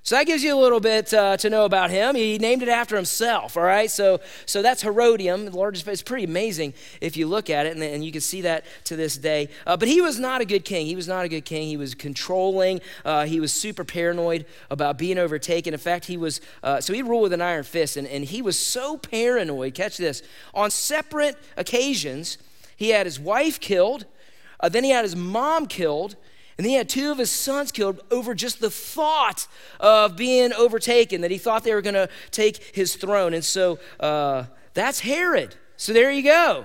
So 0.02 0.14
that 0.14 0.26
gives 0.26 0.42
you 0.42 0.54
a 0.54 0.60
little 0.60 0.80
bit 0.80 1.12
uh, 1.12 1.36
to 1.36 1.50
know 1.50 1.64
about 1.64 1.90
him. 1.90 2.14
He 2.14 2.38
named 2.38 2.62
it 2.62 2.68
after 2.68 2.96
himself, 2.96 3.56
all 3.56 3.62
right? 3.64 3.90
So, 3.90 4.20
so 4.46 4.62
that's 4.62 4.80
Herodium, 4.82 5.44
the 5.44 5.50
largest. 5.50 5.86
It's 5.86 6.02
pretty 6.02 6.24
amazing 6.24 6.72
if 7.00 7.16
you 7.16 7.26
look 7.26 7.50
at 7.50 7.66
it, 7.66 7.74
and, 7.74 7.82
and 7.82 8.02
you 8.02 8.10
can 8.10 8.22
see 8.22 8.40
that 8.42 8.64
to 8.84 8.96
this 8.96 9.18
day. 9.18 9.50
Uh, 9.66 9.76
but 9.76 9.86
he 9.86 10.00
was 10.00 10.18
not 10.18 10.40
a 10.40 10.46
good 10.46 10.64
king. 10.64 10.86
He 10.86 10.96
was 10.96 11.08
not 11.08 11.24
a 11.24 11.28
good 11.28 11.44
king. 11.44 11.68
He 11.68 11.76
was 11.76 11.94
controlling. 11.94 12.80
Uh, 13.04 13.26
he 13.26 13.38
was 13.38 13.52
super 13.52 13.84
paranoid 13.84 14.46
about 14.70 14.96
being 14.96 15.18
overtaken. 15.18 15.74
In 15.74 15.80
fact, 15.80 16.06
he 16.06 16.16
was, 16.16 16.40
uh, 16.62 16.80
so 16.80 16.94
he 16.94 17.02
ruled 17.02 17.24
with 17.24 17.32
an 17.34 17.42
iron 17.42 17.64
fist, 17.64 17.96
and, 17.96 18.06
and 18.06 18.24
he 18.24 18.40
was 18.40 18.58
so 18.58 18.96
paranoid, 18.96 19.74
catch 19.74 19.98
this, 19.98 20.22
on 20.54 20.70
separate 20.70 21.36
occasions, 21.56 22.38
he 22.76 22.90
had 22.90 23.04
his 23.04 23.20
wife 23.20 23.60
killed, 23.60 24.06
uh, 24.60 24.68
then 24.68 24.84
he 24.84 24.90
had 24.90 25.04
his 25.04 25.16
mom 25.16 25.66
killed, 25.66 26.16
and 26.58 26.66
he 26.66 26.74
had 26.74 26.88
two 26.88 27.12
of 27.12 27.18
his 27.18 27.30
sons 27.30 27.70
killed 27.70 28.00
over 28.10 28.34
just 28.34 28.60
the 28.60 28.70
thought 28.70 29.46
of 29.78 30.16
being 30.16 30.52
overtaken, 30.52 31.20
that 31.20 31.30
he 31.30 31.38
thought 31.38 31.62
they 31.62 31.72
were 31.72 31.82
going 31.82 31.94
to 31.94 32.08
take 32.32 32.74
his 32.74 32.96
throne. 32.96 33.32
And 33.32 33.44
so 33.44 33.78
uh, 34.00 34.44
that's 34.74 35.00
Herod. 35.00 35.54
So 35.76 35.92
there 35.92 36.10
you 36.10 36.22
go. 36.22 36.64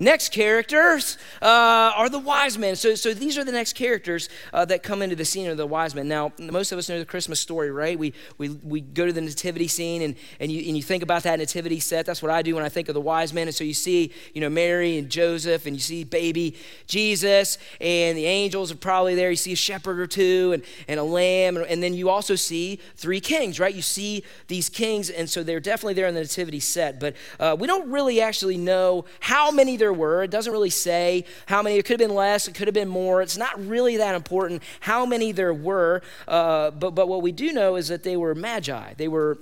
Next 0.00 0.30
characters 0.30 1.18
uh, 1.42 1.90
are 1.96 2.08
the 2.08 2.20
wise 2.20 2.56
men. 2.56 2.76
So, 2.76 2.94
so 2.94 3.12
these 3.12 3.36
are 3.36 3.42
the 3.42 3.50
next 3.50 3.72
characters 3.72 4.28
uh, 4.52 4.64
that 4.66 4.84
come 4.84 5.02
into 5.02 5.16
the 5.16 5.24
scene 5.24 5.50
of 5.50 5.56
the 5.56 5.66
wise 5.66 5.92
men. 5.92 6.06
Now, 6.06 6.32
most 6.38 6.70
of 6.70 6.78
us 6.78 6.88
know 6.88 7.00
the 7.00 7.04
Christmas 7.04 7.40
story, 7.40 7.72
right? 7.72 7.98
We, 7.98 8.12
we, 8.38 8.50
we 8.50 8.80
go 8.80 9.06
to 9.06 9.12
the 9.12 9.20
nativity 9.20 9.66
scene 9.66 10.02
and, 10.02 10.14
and, 10.38 10.52
you, 10.52 10.64
and 10.68 10.76
you 10.76 10.84
think 10.84 11.02
about 11.02 11.24
that 11.24 11.40
nativity 11.40 11.80
set. 11.80 12.06
That's 12.06 12.22
what 12.22 12.30
I 12.30 12.42
do 12.42 12.54
when 12.54 12.64
I 12.64 12.68
think 12.68 12.88
of 12.88 12.94
the 12.94 13.00
wise 13.00 13.34
men. 13.34 13.48
And 13.48 13.54
so 13.54 13.64
you 13.64 13.74
see, 13.74 14.12
you 14.34 14.40
know, 14.40 14.48
Mary 14.48 14.98
and 14.98 15.10
Joseph, 15.10 15.66
and 15.66 15.74
you 15.74 15.80
see 15.80 16.04
baby 16.04 16.54
Jesus, 16.86 17.58
and 17.80 18.16
the 18.16 18.26
angels 18.26 18.70
are 18.70 18.76
probably 18.76 19.16
there. 19.16 19.30
You 19.30 19.36
see 19.36 19.52
a 19.52 19.56
shepherd 19.56 19.98
or 19.98 20.06
two 20.06 20.52
and, 20.52 20.62
and 20.86 21.00
a 21.00 21.04
lamb. 21.04 21.56
And, 21.56 21.66
and 21.66 21.82
then 21.82 21.94
you 21.94 22.08
also 22.08 22.36
see 22.36 22.78
three 22.94 23.20
kings, 23.20 23.58
right? 23.58 23.74
You 23.74 23.82
see 23.82 24.22
these 24.46 24.68
kings, 24.68 25.10
and 25.10 25.28
so 25.28 25.42
they're 25.42 25.58
definitely 25.58 25.94
there 25.94 26.06
in 26.06 26.14
the 26.14 26.20
nativity 26.20 26.60
set. 26.60 27.00
But 27.00 27.16
uh, 27.40 27.56
we 27.58 27.66
don't 27.66 27.90
really 27.90 28.20
actually 28.20 28.58
know 28.58 29.04
how 29.18 29.50
many 29.50 29.76
there 29.76 29.87
there 29.88 29.92
were. 29.94 30.22
It 30.22 30.30
doesn't 30.30 30.52
really 30.52 30.68
say 30.68 31.24
how 31.46 31.62
many. 31.62 31.78
It 31.78 31.84
could 31.86 31.98
have 31.98 32.08
been 32.08 32.14
less, 32.14 32.46
it 32.46 32.54
could 32.54 32.68
have 32.68 32.74
been 32.74 32.88
more. 32.88 33.22
It's 33.22 33.38
not 33.38 33.58
really 33.66 33.96
that 33.96 34.14
important 34.14 34.62
how 34.80 35.06
many 35.06 35.32
there 35.32 35.54
were. 35.54 36.02
Uh, 36.26 36.70
but, 36.72 36.94
but 36.94 37.08
what 37.08 37.22
we 37.22 37.32
do 37.32 37.52
know 37.52 37.76
is 37.76 37.88
that 37.88 38.02
they 38.02 38.16
were 38.16 38.34
magi. 38.34 38.92
They 38.98 39.08
were 39.08 39.38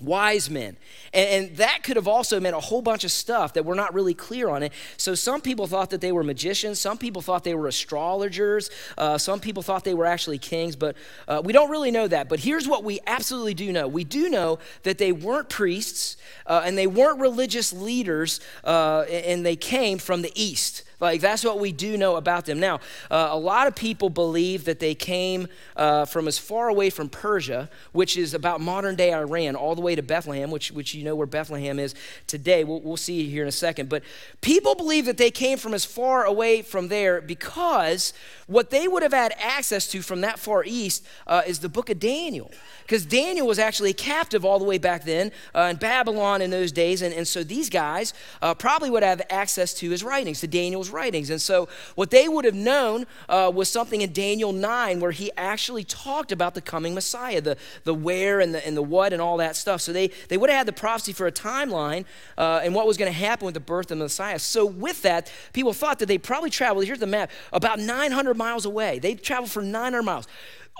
wise 0.00 0.48
men. 0.48 0.76
And, 1.12 1.28
and, 1.28 1.56
that 1.58 1.82
could 1.82 1.96
have 1.96 2.08
also 2.08 2.40
meant 2.40 2.56
a 2.56 2.60
whole 2.60 2.80
bunch 2.80 3.04
of 3.04 3.12
stuff 3.12 3.52
that 3.54 3.64
we're 3.64 3.74
not 3.74 3.92
really 3.92 4.14
clear 4.14 4.48
on 4.48 4.62
it. 4.62 4.72
So 4.96 5.14
some 5.14 5.40
people 5.40 5.66
thought 5.66 5.90
that 5.90 6.00
they 6.00 6.12
were 6.12 6.24
magicians, 6.24 6.80
some 6.80 6.96
people 6.96 7.20
thought 7.20 7.44
they 7.44 7.54
were 7.54 7.66
astrologers, 7.66 8.70
uh, 8.96 9.18
some 9.18 9.38
people 9.38 9.62
thought 9.62 9.84
they 9.84 9.94
were 9.94 10.06
actually 10.06 10.38
kings, 10.38 10.76
but 10.76 10.96
uh, 11.28 11.42
we 11.44 11.52
don't 11.52 11.70
really 11.70 11.90
know 11.90 12.08
that. 12.08 12.28
But 12.28 12.40
here's 12.40 12.66
what 12.66 12.84
we 12.84 13.00
absolutely 13.06 13.54
do 13.54 13.70
know 13.70 13.86
we 13.86 14.04
do 14.04 14.28
know 14.30 14.58
that 14.82 14.98
they 14.98 15.12
weren't 15.12 15.48
priests 15.48 16.16
uh, 16.46 16.62
and 16.64 16.76
they 16.76 16.86
weren't 16.86 17.20
religious 17.20 17.72
leaders, 17.72 18.40
uh, 18.64 19.02
and 19.02 19.44
they 19.44 19.56
came 19.56 19.98
from 19.98 20.22
the 20.22 20.32
east. 20.34 20.84
Like, 21.02 21.20
that's 21.20 21.44
what 21.44 21.58
we 21.58 21.72
do 21.72 21.98
know 21.98 22.14
about 22.14 22.46
them. 22.46 22.60
Now, 22.60 22.76
uh, 23.10 23.28
a 23.32 23.38
lot 23.38 23.66
of 23.66 23.74
people 23.74 24.08
believe 24.08 24.64
that 24.66 24.78
they 24.78 24.94
came 24.94 25.48
uh, 25.74 26.04
from 26.04 26.28
as 26.28 26.38
far 26.38 26.68
away 26.68 26.90
from 26.90 27.08
Persia, 27.08 27.68
which 27.90 28.16
is 28.16 28.34
about 28.34 28.60
modern 28.60 28.94
day 28.94 29.12
Iran, 29.12 29.56
all 29.56 29.74
the 29.74 29.80
way 29.80 29.96
to 29.96 30.02
Bethlehem, 30.02 30.52
which, 30.52 30.70
which 30.70 30.94
you 30.94 31.02
know 31.02 31.16
where 31.16 31.26
Bethlehem 31.26 31.80
is 31.80 31.96
today. 32.28 32.62
We'll, 32.62 32.80
we'll 32.80 32.96
see 32.96 33.28
here 33.28 33.42
in 33.42 33.48
a 33.48 33.52
second. 33.52 33.88
But 33.88 34.04
people 34.42 34.76
believe 34.76 35.06
that 35.06 35.16
they 35.16 35.32
came 35.32 35.58
from 35.58 35.74
as 35.74 35.84
far 35.84 36.24
away 36.24 36.62
from 36.62 36.86
there 36.86 37.20
because 37.20 38.14
what 38.46 38.70
they 38.70 38.86
would 38.86 39.02
have 39.02 39.12
had 39.12 39.34
access 39.40 39.88
to 39.88 40.02
from 40.02 40.20
that 40.20 40.38
far 40.38 40.62
east 40.64 41.04
uh, 41.26 41.42
is 41.44 41.58
the 41.58 41.68
book 41.68 41.90
of 41.90 41.98
Daniel 41.98 42.52
because 42.82 43.04
Daniel 43.06 43.46
was 43.46 43.58
actually 43.58 43.90
a 43.90 43.94
captive 43.94 44.44
all 44.44 44.58
the 44.58 44.64
way 44.64 44.78
back 44.78 45.04
then 45.04 45.32
uh, 45.54 45.62
in 45.70 45.76
Babylon 45.76 46.42
in 46.42 46.50
those 46.50 46.70
days. 46.70 47.02
And, 47.02 47.14
and 47.14 47.26
so 47.26 47.42
these 47.42 47.70
guys 47.70 48.12
uh, 48.40 48.54
probably 48.54 48.90
would 48.90 49.02
have 49.02 49.22
access 49.30 49.72
to 49.74 49.90
his 49.90 50.04
writings, 50.04 50.40
to 50.40 50.46
Daniel's 50.46 50.90
writings. 50.92 51.30
And 51.30 51.40
so 51.40 51.68
what 51.94 52.10
they 52.10 52.28
would 52.28 52.44
have 52.44 52.54
known 52.54 53.06
uh, 53.28 53.50
was 53.54 53.68
something 53.68 54.00
in 54.02 54.12
Daniel 54.12 54.52
9 54.52 55.00
where 55.00 55.10
he 55.10 55.30
actually 55.36 55.84
talked 55.84 56.32
about 56.32 56.54
the 56.54 56.60
coming 56.60 56.94
Messiah, 56.94 57.40
the, 57.40 57.56
the 57.84 57.94
where 57.94 58.40
and 58.40 58.54
the, 58.54 58.66
and 58.66 58.76
the 58.76 58.82
what 58.82 59.12
and 59.12 59.22
all 59.22 59.36
that 59.38 59.56
stuff. 59.56 59.80
So 59.80 59.92
they, 59.92 60.10
they 60.28 60.36
would 60.36 60.50
have 60.50 60.58
had 60.58 60.66
the 60.66 60.72
prophecy 60.72 61.12
for 61.12 61.26
a 61.26 61.32
timeline 61.32 62.04
uh, 62.38 62.60
and 62.62 62.74
what 62.74 62.86
was 62.86 62.96
going 62.96 63.10
to 63.10 63.18
happen 63.18 63.46
with 63.46 63.54
the 63.54 63.60
birth 63.60 63.90
of 63.90 63.98
the 63.98 64.04
Messiah. 64.04 64.38
So 64.38 64.66
with 64.66 65.02
that, 65.02 65.32
people 65.52 65.72
thought 65.72 65.98
that 66.00 66.06
they 66.06 66.18
probably 66.18 66.50
traveled, 66.50 66.84
here's 66.84 66.98
the 66.98 67.06
map, 67.06 67.30
about 67.52 67.78
900 67.78 68.36
miles 68.36 68.64
away. 68.64 68.98
They 68.98 69.14
traveled 69.14 69.50
for 69.50 69.62
900 69.62 70.02
miles 70.02 70.26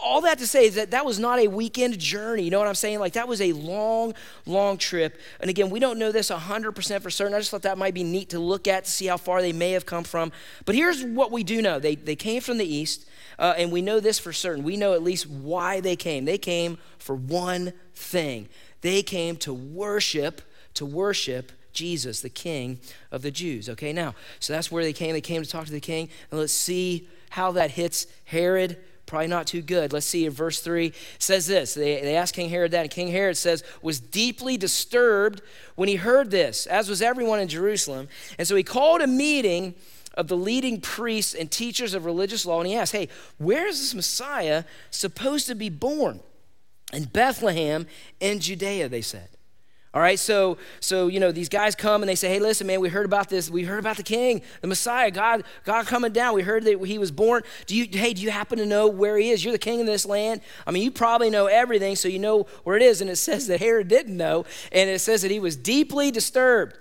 all 0.02 0.20
that 0.22 0.38
to 0.38 0.46
say 0.46 0.66
is 0.66 0.74
that 0.74 0.90
that 0.90 1.04
was 1.04 1.18
not 1.18 1.38
a 1.38 1.46
weekend 1.46 1.98
journey. 1.98 2.42
You 2.42 2.50
know 2.50 2.58
what 2.58 2.68
I'm 2.68 2.74
saying? 2.74 2.98
Like 2.98 3.12
that 3.12 3.28
was 3.28 3.40
a 3.40 3.52
long, 3.52 4.14
long 4.46 4.76
trip. 4.76 5.18
And 5.40 5.48
again, 5.48 5.70
we 5.70 5.78
don't 5.78 5.98
know 5.98 6.10
this 6.10 6.30
100% 6.30 7.00
for 7.00 7.10
certain. 7.10 7.34
I 7.34 7.38
just 7.38 7.50
thought 7.50 7.62
that 7.62 7.78
might 7.78 7.94
be 7.94 8.02
neat 8.02 8.30
to 8.30 8.38
look 8.38 8.66
at 8.66 8.84
to 8.84 8.90
see 8.90 9.06
how 9.06 9.16
far 9.16 9.40
they 9.40 9.52
may 9.52 9.72
have 9.72 9.86
come 9.86 10.04
from. 10.04 10.32
But 10.64 10.74
here's 10.74 11.04
what 11.04 11.30
we 11.30 11.44
do 11.44 11.62
know 11.62 11.78
they, 11.78 11.94
they 11.94 12.16
came 12.16 12.40
from 12.40 12.58
the 12.58 12.66
east, 12.66 13.06
uh, 13.38 13.54
and 13.56 13.70
we 13.70 13.82
know 13.82 14.00
this 14.00 14.18
for 14.18 14.32
certain. 14.32 14.64
We 14.64 14.76
know 14.76 14.94
at 14.94 15.02
least 15.02 15.28
why 15.28 15.80
they 15.80 15.96
came. 15.96 16.24
They 16.24 16.38
came 16.38 16.78
for 16.98 17.14
one 17.14 17.72
thing 17.94 18.48
they 18.80 19.02
came 19.02 19.36
to 19.36 19.54
worship, 19.54 20.42
to 20.74 20.84
worship. 20.84 21.52
Jesus, 21.72 22.20
the 22.20 22.28
King 22.28 22.80
of 23.10 23.22
the 23.22 23.30
Jews. 23.30 23.70
Okay, 23.70 23.94
now, 23.94 24.14
so 24.40 24.52
that's 24.52 24.70
where 24.70 24.84
they 24.84 24.92
came. 24.92 25.14
They 25.14 25.22
came 25.22 25.42
to 25.42 25.48
talk 25.48 25.64
to 25.64 25.72
the 25.72 25.80
king. 25.80 26.10
And 26.30 26.38
let's 26.38 26.52
see 26.52 27.08
how 27.30 27.52
that 27.52 27.70
hits 27.70 28.06
Herod 28.26 28.76
probably 29.12 29.28
not 29.28 29.46
too 29.46 29.60
good. 29.60 29.92
Let's 29.92 30.06
see 30.06 30.24
in 30.24 30.32
verse 30.32 30.60
3 30.60 30.90
says 31.18 31.46
this. 31.46 31.74
They, 31.74 32.00
they 32.00 32.16
asked 32.16 32.34
King 32.34 32.48
Herod 32.48 32.70
that, 32.70 32.80
and 32.80 32.90
King 32.90 33.08
Herod 33.08 33.36
says, 33.36 33.62
was 33.82 34.00
deeply 34.00 34.56
disturbed 34.56 35.42
when 35.74 35.90
he 35.90 35.96
heard 35.96 36.30
this, 36.30 36.66
as 36.66 36.88
was 36.88 37.02
everyone 37.02 37.38
in 37.38 37.46
Jerusalem. 37.46 38.08
And 38.38 38.48
so 38.48 38.56
he 38.56 38.62
called 38.62 39.02
a 39.02 39.06
meeting 39.06 39.74
of 40.14 40.28
the 40.28 40.36
leading 40.36 40.80
priests 40.80 41.34
and 41.34 41.50
teachers 41.50 41.92
of 41.92 42.06
religious 42.06 42.46
law, 42.46 42.60
and 42.60 42.66
he 42.66 42.74
asked, 42.74 42.92
Hey, 42.92 43.08
where 43.36 43.66
is 43.66 43.80
this 43.80 43.94
Messiah 43.94 44.64
supposed 44.90 45.46
to 45.48 45.54
be 45.54 45.68
born? 45.68 46.20
In 46.94 47.04
Bethlehem 47.04 47.86
in 48.18 48.40
Judea, 48.40 48.88
they 48.88 49.02
said. 49.02 49.28
All 49.94 50.00
right, 50.00 50.18
so 50.18 50.56
so 50.80 51.08
you 51.08 51.20
know 51.20 51.32
these 51.32 51.50
guys 51.50 51.74
come 51.74 52.02
and 52.02 52.08
they 52.08 52.14
say, 52.14 52.30
"Hey, 52.30 52.38
listen, 52.38 52.66
man, 52.66 52.80
we 52.80 52.88
heard 52.88 53.04
about 53.04 53.28
this. 53.28 53.50
We 53.50 53.64
heard 53.64 53.78
about 53.78 53.98
the 53.98 54.02
King, 54.02 54.40
the 54.62 54.66
Messiah, 54.66 55.10
God, 55.10 55.44
God 55.64 55.86
coming 55.86 56.12
down. 56.12 56.34
We 56.34 56.40
heard 56.40 56.64
that 56.64 56.82
He 56.82 56.96
was 56.96 57.10
born. 57.10 57.42
Do 57.66 57.76
you? 57.76 57.86
Hey, 57.90 58.14
do 58.14 58.22
you 58.22 58.30
happen 58.30 58.56
to 58.56 58.64
know 58.64 58.88
where 58.88 59.18
He 59.18 59.30
is? 59.30 59.44
You're 59.44 59.52
the 59.52 59.58
King 59.58 59.80
of 59.80 59.86
this 59.86 60.06
land. 60.06 60.40
I 60.66 60.70
mean, 60.70 60.82
you 60.82 60.90
probably 60.90 61.28
know 61.28 61.44
everything, 61.44 61.94
so 61.96 62.08
you 62.08 62.18
know 62.18 62.46
where 62.64 62.74
it 62.74 62.82
is." 62.82 63.02
And 63.02 63.10
it 63.10 63.16
says 63.16 63.46
that 63.48 63.60
Herod 63.60 63.88
didn't 63.88 64.16
know, 64.16 64.46
and 64.72 64.88
it 64.88 65.00
says 65.00 65.20
that 65.22 65.30
he 65.30 65.40
was 65.40 65.56
deeply 65.56 66.10
disturbed 66.10 66.74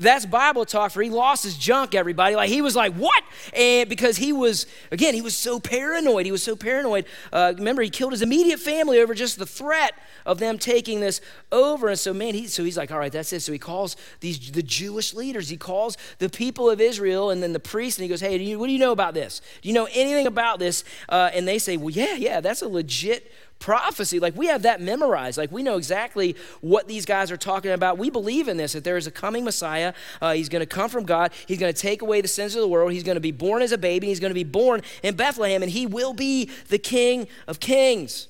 that's 0.00 0.26
Bible 0.26 0.64
talk 0.64 0.92
for 0.92 1.02
he 1.02 1.10
lost 1.10 1.44
his 1.44 1.56
junk, 1.56 1.94
everybody. 1.94 2.34
Like 2.34 2.48
he 2.48 2.62
was 2.62 2.74
like, 2.74 2.94
what? 2.94 3.22
And 3.54 3.88
because 3.88 4.16
he 4.16 4.32
was, 4.32 4.66
again, 4.90 5.14
he 5.14 5.20
was 5.20 5.36
so 5.36 5.60
paranoid. 5.60 6.24
He 6.24 6.32
was 6.32 6.42
so 6.42 6.56
paranoid. 6.56 7.04
Uh, 7.32 7.52
remember, 7.56 7.82
he 7.82 7.90
killed 7.90 8.12
his 8.12 8.22
immediate 8.22 8.58
family 8.58 8.98
over 8.98 9.14
just 9.14 9.38
the 9.38 9.46
threat 9.46 9.92
of 10.24 10.38
them 10.38 10.58
taking 10.58 11.00
this 11.00 11.20
over. 11.52 11.88
And 11.88 11.98
so, 11.98 12.14
man, 12.14 12.34
he, 12.34 12.46
so 12.46 12.64
he's 12.64 12.76
like, 12.76 12.90
all 12.90 12.98
right, 12.98 13.12
that's 13.12 13.32
it. 13.32 13.40
So 13.40 13.52
he 13.52 13.58
calls 13.58 13.96
these 14.20 14.50
the 14.50 14.62
Jewish 14.62 15.14
leaders. 15.14 15.48
He 15.48 15.56
calls 15.56 15.96
the 16.18 16.28
people 16.28 16.70
of 16.70 16.80
Israel 16.80 17.30
and 17.30 17.42
then 17.42 17.52
the 17.52 17.60
priests, 17.60 17.98
and 17.98 18.04
he 18.04 18.08
goes, 18.08 18.20
hey, 18.20 18.38
do 18.38 18.44
you, 18.44 18.58
what 18.58 18.66
do 18.66 18.72
you 18.72 18.78
know 18.78 18.92
about 18.92 19.14
this? 19.14 19.40
Do 19.60 19.68
you 19.68 19.74
know 19.74 19.88
anything 19.92 20.26
about 20.26 20.58
this? 20.58 20.82
Uh, 21.08 21.30
and 21.34 21.46
they 21.46 21.58
say, 21.58 21.76
well, 21.76 21.90
yeah, 21.90 22.14
yeah, 22.14 22.40
that's 22.40 22.62
a 22.62 22.68
legit 22.68 23.30
prophecy. 23.60 24.18
Like 24.18 24.34
we 24.36 24.46
have 24.46 24.62
that 24.62 24.80
memorized. 24.80 25.38
Like 25.38 25.52
we 25.52 25.62
know 25.62 25.76
exactly 25.76 26.34
what 26.60 26.88
these 26.88 27.06
guys 27.06 27.30
are 27.30 27.36
talking 27.36 27.70
about. 27.70 27.98
We 27.98 28.10
believe 28.10 28.48
in 28.48 28.56
this 28.56 28.72
that 28.72 28.82
there 28.82 28.96
is 28.96 29.06
a 29.06 29.10
coming 29.12 29.44
Messiah. 29.44 29.94
Uh, 30.20 30.32
he's 30.32 30.48
going 30.48 30.60
to 30.60 30.66
come 30.66 30.90
from 30.90 31.04
God. 31.04 31.32
He's 31.46 31.58
going 31.58 31.72
to 31.72 31.80
take 31.80 32.02
away 32.02 32.20
the 32.20 32.28
sins 32.28 32.56
of 32.56 32.62
the 32.62 32.68
world. 32.68 32.92
He's 32.92 33.04
going 33.04 33.16
to 33.16 33.20
be 33.20 33.30
born 33.30 33.62
as 33.62 33.70
a 33.70 33.78
baby. 33.78 34.08
He's 34.08 34.18
going 34.18 34.30
to 34.30 34.34
be 34.34 34.42
born 34.42 34.82
in 35.04 35.14
Bethlehem, 35.14 35.62
and 35.62 35.70
he 35.70 35.86
will 35.86 36.14
be 36.14 36.50
the 36.68 36.78
King 36.78 37.28
of 37.46 37.60
Kings. 37.60 38.26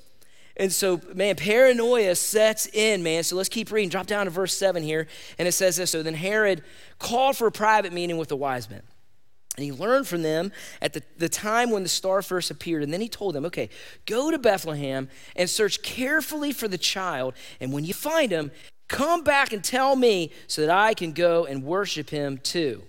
And 0.56 0.70
so, 0.70 1.00
man, 1.14 1.36
paranoia 1.36 2.14
sets 2.14 2.66
in, 2.66 3.02
man. 3.02 3.22
So 3.22 3.34
let's 3.34 3.48
keep 3.48 3.72
reading. 3.72 3.88
Drop 3.88 4.06
down 4.06 4.26
to 4.26 4.30
verse 4.30 4.54
7 4.54 4.82
here. 4.82 5.06
And 5.38 5.48
it 5.48 5.52
says 5.52 5.76
this 5.76 5.90
So 5.90 6.02
then 6.02 6.12
Herod 6.12 6.62
called 6.98 7.36
for 7.36 7.46
a 7.46 7.52
private 7.52 7.94
meeting 7.94 8.18
with 8.18 8.28
the 8.28 8.36
wise 8.36 8.68
men. 8.68 8.82
And 9.56 9.64
he 9.64 9.72
learned 9.72 10.06
from 10.06 10.22
them 10.22 10.52
at 10.80 10.92
the, 10.92 11.02
the 11.18 11.28
time 11.28 11.70
when 11.70 11.82
the 11.82 11.88
star 11.88 12.22
first 12.22 12.50
appeared. 12.50 12.82
And 12.82 12.92
then 12.92 13.00
he 13.00 13.08
told 13.08 13.34
them, 13.34 13.44
okay, 13.46 13.68
go 14.06 14.30
to 14.30 14.38
Bethlehem 14.38 15.08
and 15.36 15.50
search 15.50 15.82
carefully 15.82 16.52
for 16.52 16.68
the 16.68 16.78
child. 16.78 17.34
And 17.60 17.72
when 17.72 17.84
you 17.84 17.92
find 17.92 18.30
him, 18.30 18.52
come 18.88 19.22
back 19.22 19.52
and 19.52 19.62
tell 19.62 19.96
me 19.96 20.32
so 20.46 20.62
that 20.62 20.70
I 20.70 20.94
can 20.94 21.12
go 21.12 21.46
and 21.46 21.64
worship 21.64 22.10
him 22.10 22.38
too. 22.38 22.82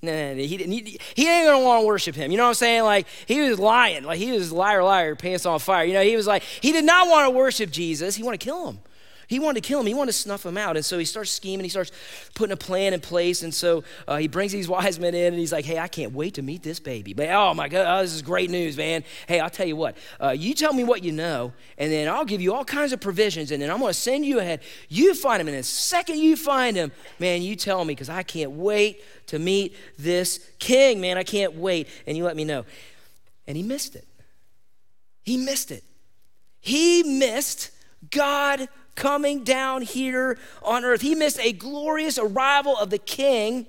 No, 0.00 0.12
no, 0.12 0.34
no, 0.34 0.42
he, 0.42 0.56
didn't, 0.56 0.72
he, 0.72 1.00
he 1.16 1.28
ain't 1.28 1.48
gonna 1.48 1.64
want 1.64 1.82
to 1.82 1.86
worship 1.86 2.14
him. 2.14 2.30
You 2.30 2.36
know 2.36 2.44
what 2.44 2.50
I'm 2.50 2.54
saying? 2.54 2.84
Like, 2.84 3.08
he 3.26 3.40
was 3.40 3.58
lying. 3.58 4.04
Like, 4.04 4.18
he 4.18 4.30
was 4.30 4.52
liar, 4.52 4.84
liar, 4.84 5.16
pants 5.16 5.44
on 5.44 5.58
fire. 5.58 5.84
You 5.84 5.94
know, 5.94 6.04
he 6.04 6.14
was 6.14 6.26
like, 6.26 6.44
he 6.44 6.70
did 6.70 6.84
not 6.84 7.08
want 7.08 7.26
to 7.26 7.30
worship 7.36 7.72
Jesus. 7.72 8.14
He 8.14 8.22
wanted 8.22 8.40
to 8.40 8.44
kill 8.44 8.68
him. 8.68 8.78
He 9.28 9.38
wanted 9.38 9.62
to 9.62 9.68
kill 9.68 9.80
him. 9.80 9.86
He 9.86 9.92
wanted 9.92 10.12
to 10.12 10.18
snuff 10.18 10.44
him 10.46 10.56
out. 10.56 10.76
And 10.76 10.84
so 10.84 10.98
he 10.98 11.04
starts 11.04 11.30
scheming. 11.30 11.62
He 11.62 11.68
starts 11.68 11.92
putting 12.34 12.52
a 12.52 12.56
plan 12.56 12.94
in 12.94 13.00
place. 13.00 13.42
And 13.42 13.52
so 13.52 13.84
uh, 14.08 14.16
he 14.16 14.26
brings 14.26 14.52
these 14.52 14.68
wise 14.68 14.98
men 14.98 15.14
in 15.14 15.34
and 15.34 15.38
he's 15.38 15.52
like, 15.52 15.66
hey, 15.66 15.78
I 15.78 15.86
can't 15.86 16.12
wait 16.12 16.34
to 16.34 16.42
meet 16.42 16.62
this 16.62 16.80
baby. 16.80 17.12
But 17.12 17.28
oh 17.28 17.52
my 17.52 17.68
God, 17.68 17.86
oh, 17.86 18.02
this 18.02 18.14
is 18.14 18.22
great 18.22 18.48
news, 18.48 18.78
man. 18.78 19.04
Hey, 19.26 19.38
I'll 19.38 19.50
tell 19.50 19.66
you 19.66 19.76
what, 19.76 19.98
uh, 20.18 20.30
you 20.30 20.54
tell 20.54 20.72
me 20.72 20.82
what 20.82 21.04
you 21.04 21.12
know, 21.12 21.52
and 21.76 21.92
then 21.92 22.08
I'll 22.08 22.24
give 22.24 22.40
you 22.40 22.54
all 22.54 22.64
kinds 22.64 22.94
of 22.94 23.00
provisions. 23.00 23.50
And 23.50 23.60
then 23.60 23.70
I'm 23.70 23.80
going 23.80 23.92
to 23.92 23.98
send 23.98 24.24
you 24.24 24.38
ahead. 24.38 24.62
You 24.88 25.14
find 25.14 25.42
him. 25.42 25.48
And 25.48 25.58
the 25.58 25.62
second 25.62 26.18
you 26.18 26.34
find 26.34 26.74
him, 26.74 26.90
man, 27.18 27.42
you 27.42 27.54
tell 27.54 27.84
me 27.84 27.94
because 27.94 28.08
I 28.08 28.22
can't 28.22 28.52
wait 28.52 29.04
to 29.26 29.38
meet 29.38 29.76
this 29.98 30.40
king, 30.58 31.02
man. 31.02 31.18
I 31.18 31.22
can't 31.22 31.54
wait. 31.54 31.88
And 32.06 32.16
you 32.16 32.24
let 32.24 32.34
me 32.34 32.44
know. 32.44 32.64
And 33.46 33.58
he 33.58 33.62
missed 33.62 33.94
it. 33.94 34.08
He 35.22 35.36
missed 35.36 35.70
it. 35.70 35.84
He 36.60 37.02
missed 37.02 37.72
God 38.10 38.68
coming 38.98 39.44
down 39.44 39.82
here 39.82 40.36
on 40.60 40.84
earth. 40.84 41.00
He 41.00 41.14
missed 41.14 41.38
a 41.38 41.52
glorious 41.52 42.18
arrival 42.18 42.76
of 42.76 42.90
the 42.90 42.98
King 42.98 43.64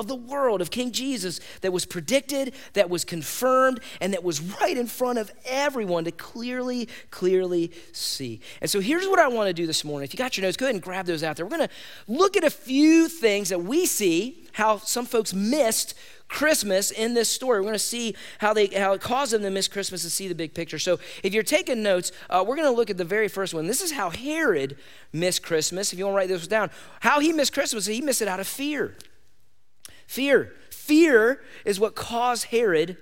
of 0.00 0.08
the 0.08 0.16
world, 0.16 0.60
of 0.60 0.70
King 0.70 0.90
Jesus, 0.90 1.40
that 1.60 1.72
was 1.72 1.84
predicted, 1.84 2.54
that 2.72 2.90
was 2.90 3.04
confirmed, 3.04 3.80
and 4.00 4.12
that 4.12 4.24
was 4.24 4.40
right 4.40 4.76
in 4.76 4.86
front 4.86 5.18
of 5.18 5.30
everyone 5.44 6.04
to 6.04 6.10
clearly, 6.10 6.88
clearly 7.10 7.70
see. 7.92 8.40
And 8.60 8.68
so 8.68 8.80
here's 8.80 9.06
what 9.06 9.18
I 9.18 9.28
want 9.28 9.48
to 9.48 9.52
do 9.54 9.66
this 9.66 9.84
morning. 9.84 10.06
If 10.06 10.14
you 10.14 10.18
got 10.18 10.36
your 10.36 10.46
notes, 10.46 10.56
go 10.56 10.66
ahead 10.66 10.74
and 10.74 10.82
grab 10.82 11.06
those 11.06 11.22
out 11.22 11.36
there. 11.36 11.46
We're 11.46 11.56
going 11.56 11.68
to 11.68 12.12
look 12.12 12.36
at 12.36 12.44
a 12.44 12.50
few 12.50 13.08
things 13.08 13.50
that 13.50 13.62
we 13.62 13.86
see 13.86 14.46
how 14.52 14.78
some 14.78 15.06
folks 15.06 15.32
missed 15.32 15.94
Christmas 16.30 16.90
in 16.92 17.14
this 17.14 17.28
story. 17.28 17.60
We're 17.60 17.64
going 17.64 17.74
to 17.74 17.78
see 17.78 18.14
how 18.38 18.54
they 18.54 18.68
how 18.68 18.92
it 18.92 19.00
caused 19.00 19.32
them 19.32 19.42
to 19.42 19.50
miss 19.50 19.68
Christmas 19.68 20.04
and 20.04 20.12
see 20.12 20.28
the 20.28 20.34
big 20.34 20.54
picture. 20.54 20.78
So 20.78 21.00
if 21.22 21.34
you're 21.34 21.42
taking 21.42 21.82
notes, 21.82 22.12
uh, 22.30 22.44
we're 22.46 22.56
going 22.56 22.68
to 22.68 22.74
look 22.74 22.88
at 22.88 22.96
the 22.96 23.04
very 23.04 23.28
first 23.28 23.52
one. 23.52 23.66
This 23.66 23.82
is 23.82 23.92
how 23.92 24.10
Herod 24.10 24.76
missed 25.12 25.42
Christmas. 25.42 25.92
If 25.92 25.98
you 25.98 26.06
want 26.06 26.14
to 26.14 26.16
write 26.16 26.28
this 26.28 26.46
down, 26.46 26.70
how 27.00 27.18
he 27.20 27.32
missed 27.32 27.52
Christmas, 27.52 27.86
he 27.86 28.00
missed 28.00 28.22
it 28.22 28.28
out 28.28 28.40
of 28.40 28.46
fear. 28.46 28.94
Fear. 30.10 30.52
Fear 30.70 31.40
is 31.64 31.78
what 31.78 31.94
caused 31.94 32.46
Herod 32.46 32.96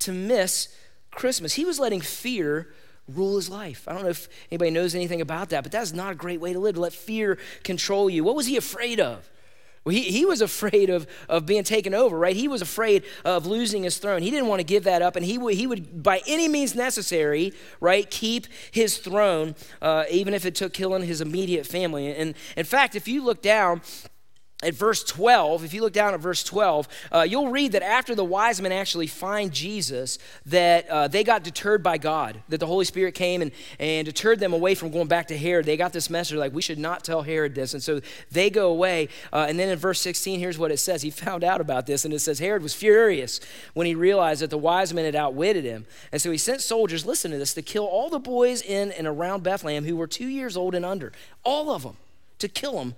to 0.00 0.10
miss 0.10 0.74
Christmas. 1.12 1.54
He 1.54 1.64
was 1.64 1.78
letting 1.78 2.00
fear 2.00 2.66
rule 3.06 3.36
his 3.36 3.48
life. 3.48 3.86
I 3.86 3.92
don't 3.92 4.02
know 4.02 4.08
if 4.08 4.28
anybody 4.50 4.72
knows 4.72 4.92
anything 4.96 5.20
about 5.20 5.50
that, 5.50 5.62
but 5.62 5.70
that's 5.70 5.92
not 5.92 6.10
a 6.10 6.14
great 6.16 6.40
way 6.40 6.52
to 6.52 6.58
live, 6.58 6.74
to 6.74 6.80
let 6.80 6.92
fear 6.92 7.38
control 7.62 8.10
you. 8.10 8.24
What 8.24 8.34
was 8.34 8.46
he 8.46 8.56
afraid 8.56 8.98
of? 8.98 9.30
Well, 9.84 9.94
he, 9.94 10.02
he 10.02 10.24
was 10.24 10.40
afraid 10.40 10.90
of, 10.90 11.06
of 11.28 11.46
being 11.46 11.62
taken 11.62 11.94
over, 11.94 12.18
right? 12.18 12.34
He 12.34 12.48
was 12.48 12.60
afraid 12.60 13.04
of 13.24 13.46
losing 13.46 13.84
his 13.84 13.98
throne. 13.98 14.22
He 14.22 14.30
didn't 14.32 14.48
want 14.48 14.58
to 14.58 14.64
give 14.64 14.82
that 14.82 15.00
up, 15.00 15.14
and 15.14 15.24
he 15.24 15.38
would, 15.38 15.54
he 15.54 15.68
would 15.68 16.02
by 16.02 16.22
any 16.26 16.48
means 16.48 16.74
necessary, 16.74 17.52
right, 17.78 18.10
keep 18.10 18.48
his 18.72 18.98
throne, 18.98 19.54
uh, 19.80 20.06
even 20.10 20.34
if 20.34 20.44
it 20.44 20.56
took 20.56 20.72
killing 20.72 21.04
his 21.04 21.20
immediate 21.20 21.68
family. 21.68 22.12
And 22.12 22.34
in 22.56 22.64
fact, 22.64 22.96
if 22.96 23.06
you 23.06 23.22
look 23.22 23.42
down, 23.42 23.80
at 24.60 24.74
verse 24.74 25.04
12, 25.04 25.62
if 25.62 25.72
you 25.72 25.82
look 25.82 25.92
down 25.92 26.14
at 26.14 26.20
verse 26.20 26.42
12, 26.42 26.88
uh, 27.12 27.20
you'll 27.20 27.48
read 27.48 27.70
that 27.72 27.82
after 27.82 28.16
the 28.16 28.24
wise 28.24 28.60
men 28.60 28.72
actually 28.72 29.06
find 29.06 29.52
Jesus, 29.52 30.18
that 30.46 30.88
uh, 30.90 31.06
they 31.06 31.22
got 31.22 31.44
deterred 31.44 31.80
by 31.80 31.96
God, 31.96 32.42
that 32.48 32.58
the 32.58 32.66
Holy 32.66 32.84
Spirit 32.84 33.14
came 33.14 33.40
and, 33.40 33.52
and 33.78 34.04
deterred 34.04 34.40
them 34.40 34.52
away 34.52 34.74
from 34.74 34.90
going 34.90 35.06
back 35.06 35.28
to 35.28 35.38
Herod. 35.38 35.64
They 35.64 35.76
got 35.76 35.92
this 35.92 36.10
message 36.10 36.36
like, 36.36 36.52
we 36.52 36.60
should 36.60 36.80
not 36.80 37.04
tell 37.04 37.22
Herod 37.22 37.54
this. 37.54 37.72
And 37.72 37.80
so 37.80 38.00
they 38.32 38.50
go 38.50 38.70
away. 38.70 39.10
Uh, 39.32 39.46
and 39.48 39.60
then 39.60 39.68
in 39.68 39.78
verse 39.78 40.00
16, 40.00 40.40
here's 40.40 40.58
what 40.58 40.72
it 40.72 40.78
says. 40.78 41.02
He 41.02 41.10
found 41.10 41.44
out 41.44 41.60
about 41.60 41.86
this, 41.86 42.04
and 42.04 42.12
it 42.12 42.18
says, 42.18 42.40
Herod 42.40 42.64
was 42.64 42.74
furious 42.74 43.38
when 43.74 43.86
he 43.86 43.94
realized 43.94 44.42
that 44.42 44.50
the 44.50 44.58
wise 44.58 44.92
men 44.92 45.04
had 45.04 45.14
outwitted 45.14 45.62
him. 45.62 45.86
And 46.10 46.20
so 46.20 46.32
he 46.32 46.38
sent 46.38 46.62
soldiers, 46.62 47.06
listen 47.06 47.30
to 47.30 47.38
this, 47.38 47.54
to 47.54 47.62
kill 47.62 47.84
all 47.84 48.10
the 48.10 48.18
boys 48.18 48.60
in 48.62 48.90
and 48.90 49.06
around 49.06 49.44
Bethlehem 49.44 49.84
who 49.84 49.94
were 49.94 50.08
two 50.08 50.26
years 50.26 50.56
old 50.56 50.74
and 50.74 50.84
under. 50.84 51.12
All 51.44 51.70
of 51.70 51.84
them, 51.84 51.96
to 52.40 52.48
kill 52.48 52.72
them 52.72 52.96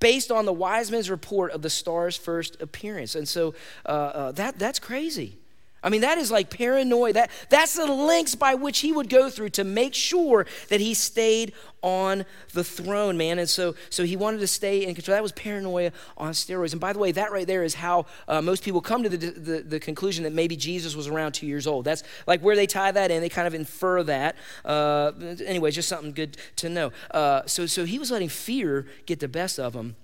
based 0.00 0.30
on 0.30 0.46
the 0.46 0.52
wise 0.52 0.90
men's 0.90 1.10
report 1.10 1.52
of 1.52 1.62
the 1.62 1.70
star's 1.70 2.16
first 2.16 2.60
appearance. 2.60 3.14
And 3.14 3.28
so 3.28 3.54
uh, 3.86 3.88
uh, 3.88 4.32
that, 4.32 4.58
that's 4.58 4.78
crazy. 4.78 5.38
I 5.82 5.88
mean, 5.88 6.02
that 6.02 6.18
is 6.18 6.30
like 6.30 6.50
paranoia. 6.50 7.12
That, 7.12 7.30
that's 7.48 7.74
the 7.74 7.86
lengths 7.86 8.34
by 8.34 8.54
which 8.54 8.80
he 8.80 8.92
would 8.92 9.08
go 9.08 9.30
through 9.30 9.50
to 9.50 9.64
make 9.64 9.94
sure 9.94 10.46
that 10.68 10.80
he 10.80 10.94
stayed 10.94 11.52
on 11.82 12.24
the 12.52 12.62
throne, 12.64 13.16
man. 13.16 13.38
And 13.38 13.48
so, 13.48 13.74
so 13.88 14.04
he 14.04 14.16
wanted 14.16 14.40
to 14.40 14.46
stay 14.46 14.84
in 14.84 14.94
control. 14.94 15.14
That 15.16 15.22
was 15.22 15.32
paranoia 15.32 15.92
on 16.16 16.32
steroids. 16.32 16.72
And 16.72 16.80
by 16.80 16.92
the 16.92 16.98
way, 16.98 17.12
that 17.12 17.32
right 17.32 17.46
there 17.46 17.62
is 17.62 17.74
how 17.74 18.06
uh, 18.28 18.42
most 18.42 18.62
people 18.62 18.80
come 18.80 19.02
to 19.02 19.08
the, 19.08 19.16
the, 19.16 19.60
the, 19.62 19.80
conclusion 19.80 20.24
that 20.24 20.32
maybe 20.32 20.56
Jesus 20.56 20.94
was 20.94 21.08
around 21.08 21.32
two 21.32 21.46
years 21.46 21.66
old. 21.66 21.84
That's 21.84 22.02
like 22.26 22.42
where 22.42 22.54
they 22.54 22.66
tie 22.66 22.92
that 22.92 23.10
in. 23.10 23.22
They 23.22 23.28
kind 23.28 23.46
of 23.46 23.54
infer 23.54 24.02
that. 24.02 24.36
Uh, 24.64 25.12
anyway, 25.44 25.70
just 25.70 25.88
something 25.88 26.12
good 26.12 26.36
to 26.56 26.68
know. 26.68 26.92
Uh, 27.10 27.42
so, 27.46 27.66
so 27.66 27.84
he 27.84 27.98
was 27.98 28.10
letting 28.10 28.28
fear 28.28 28.86
get 29.06 29.20
the 29.20 29.28
best 29.28 29.58
of 29.58 29.74
him. 29.74 29.96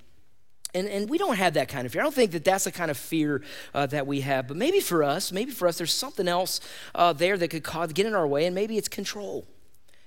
And, 0.76 0.88
and 0.88 1.08
we 1.08 1.16
don't 1.16 1.36
have 1.36 1.54
that 1.54 1.68
kind 1.68 1.86
of 1.86 1.92
fear. 1.92 2.02
I 2.02 2.04
don't 2.04 2.14
think 2.14 2.32
that 2.32 2.44
that's 2.44 2.64
the 2.64 2.72
kind 2.72 2.90
of 2.90 2.98
fear 2.98 3.42
uh, 3.72 3.86
that 3.86 4.06
we 4.06 4.20
have. 4.20 4.46
But 4.46 4.58
maybe 4.58 4.80
for 4.80 5.02
us, 5.02 5.32
maybe 5.32 5.50
for 5.50 5.66
us, 5.66 5.78
there's 5.78 5.92
something 5.92 6.28
else 6.28 6.60
uh, 6.94 7.14
there 7.14 7.38
that 7.38 7.48
could 7.48 7.64
cause, 7.64 7.92
get 7.92 8.04
in 8.04 8.14
our 8.14 8.26
way, 8.26 8.44
and 8.44 8.54
maybe 8.54 8.76
it's 8.76 8.88
control. 8.88 9.46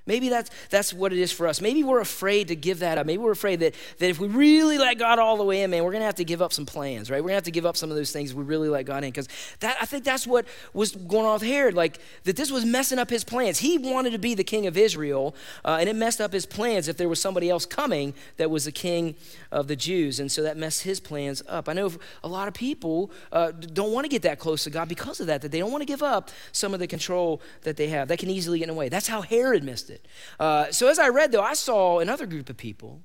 Maybe 0.09 0.29
that's, 0.29 0.49
that's 0.71 0.91
what 0.91 1.13
it 1.13 1.19
is 1.19 1.31
for 1.31 1.45
us. 1.45 1.61
Maybe 1.61 1.83
we're 1.83 1.99
afraid 1.99 2.47
to 2.47 2.55
give 2.55 2.79
that 2.79 2.97
up. 2.97 3.05
Maybe 3.05 3.21
we're 3.21 3.31
afraid 3.31 3.59
that, 3.59 3.75
that 3.99 4.09
if 4.09 4.19
we 4.19 4.27
really 4.27 4.79
let 4.79 4.97
God 4.97 5.19
all 5.19 5.37
the 5.37 5.43
way 5.43 5.61
in, 5.61 5.69
man, 5.69 5.83
we're 5.83 5.91
going 5.91 6.01
to 6.01 6.07
have 6.07 6.15
to 6.15 6.23
give 6.23 6.41
up 6.41 6.51
some 6.51 6.65
plans, 6.65 7.11
right? 7.11 7.17
We're 7.17 7.29
going 7.29 7.33
to 7.33 7.35
have 7.35 7.43
to 7.43 7.51
give 7.51 7.67
up 7.67 7.77
some 7.77 7.91
of 7.91 7.95
those 7.95 8.11
things 8.11 8.33
we 8.33 8.43
really 8.43 8.69
let 8.69 8.85
God 8.85 9.03
in. 9.03 9.11
Because 9.11 9.27
that 9.59 9.77
I 9.79 9.85
think 9.85 10.03
that's 10.03 10.25
what 10.25 10.47
was 10.73 10.95
going 10.95 11.27
on 11.27 11.33
with 11.33 11.43
Herod, 11.43 11.75
like 11.75 11.99
that 12.23 12.35
this 12.35 12.49
was 12.49 12.65
messing 12.65 12.97
up 12.97 13.11
his 13.11 13.23
plans. 13.23 13.59
He 13.59 13.77
wanted 13.77 14.11
to 14.11 14.17
be 14.17 14.33
the 14.33 14.43
king 14.43 14.65
of 14.65 14.77
Israel, 14.77 15.35
uh, 15.63 15.77
and 15.79 15.87
it 15.87 15.95
messed 15.95 16.21
up 16.21 16.33
his 16.33 16.47
plans 16.47 16.87
if 16.87 16.97
there 16.97 17.07
was 17.07 17.21
somebody 17.21 17.47
else 17.47 17.67
coming 17.67 18.15
that 18.37 18.49
was 18.49 18.65
the 18.65 18.71
king 18.71 19.15
of 19.51 19.67
the 19.67 19.75
Jews. 19.75 20.19
And 20.19 20.31
so 20.31 20.41
that 20.41 20.57
messed 20.57 20.81
his 20.81 20.99
plans 20.99 21.43
up. 21.47 21.69
I 21.69 21.73
know 21.73 21.91
a 22.23 22.27
lot 22.27 22.47
of 22.47 22.55
people 22.55 23.11
uh, 23.31 23.51
don't 23.51 23.91
want 23.91 24.05
to 24.05 24.09
get 24.09 24.23
that 24.23 24.39
close 24.39 24.63
to 24.63 24.71
God 24.71 24.89
because 24.89 25.19
of 25.19 25.27
that, 25.27 25.43
that 25.43 25.51
they 25.51 25.59
don't 25.59 25.71
want 25.71 25.83
to 25.83 25.87
give 25.87 26.01
up 26.01 26.31
some 26.51 26.73
of 26.73 26.79
the 26.79 26.87
control 26.87 27.43
that 27.61 27.77
they 27.77 27.89
have. 27.89 28.07
That 28.07 28.17
can 28.17 28.31
easily 28.31 28.57
get 28.57 28.69
in 28.69 28.73
the 28.73 28.79
way. 28.79 28.89
That's 28.89 29.07
how 29.07 29.21
Herod 29.21 29.63
missed 29.63 29.91
it 29.91 29.98
it. 29.99 30.07
Uh, 30.39 30.71
so 30.71 30.87
as 30.87 30.99
I 30.99 31.09
read, 31.09 31.31
though, 31.31 31.41
I 31.41 31.53
saw 31.53 31.99
another 31.99 32.25
group 32.25 32.49
of 32.49 32.57
people 32.57 33.01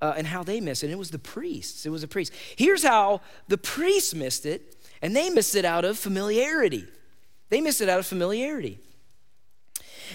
uh, 0.00 0.14
and 0.16 0.26
how 0.26 0.42
they 0.42 0.60
missed 0.60 0.82
it. 0.82 0.86
And 0.86 0.92
it 0.92 0.98
was 0.98 1.10
the 1.10 1.18
priests. 1.18 1.86
It 1.86 1.90
was 1.90 2.02
the 2.02 2.08
priests. 2.08 2.34
Here's 2.56 2.82
how 2.82 3.20
the 3.48 3.58
priests 3.58 4.14
missed 4.14 4.44
it, 4.44 4.76
and 5.00 5.14
they 5.16 5.30
missed 5.30 5.54
it 5.54 5.64
out 5.64 5.84
of 5.84 5.98
familiarity. 5.98 6.86
They 7.48 7.60
missed 7.60 7.80
it 7.80 7.88
out 7.88 7.98
of 7.98 8.06
familiarity. 8.06 8.80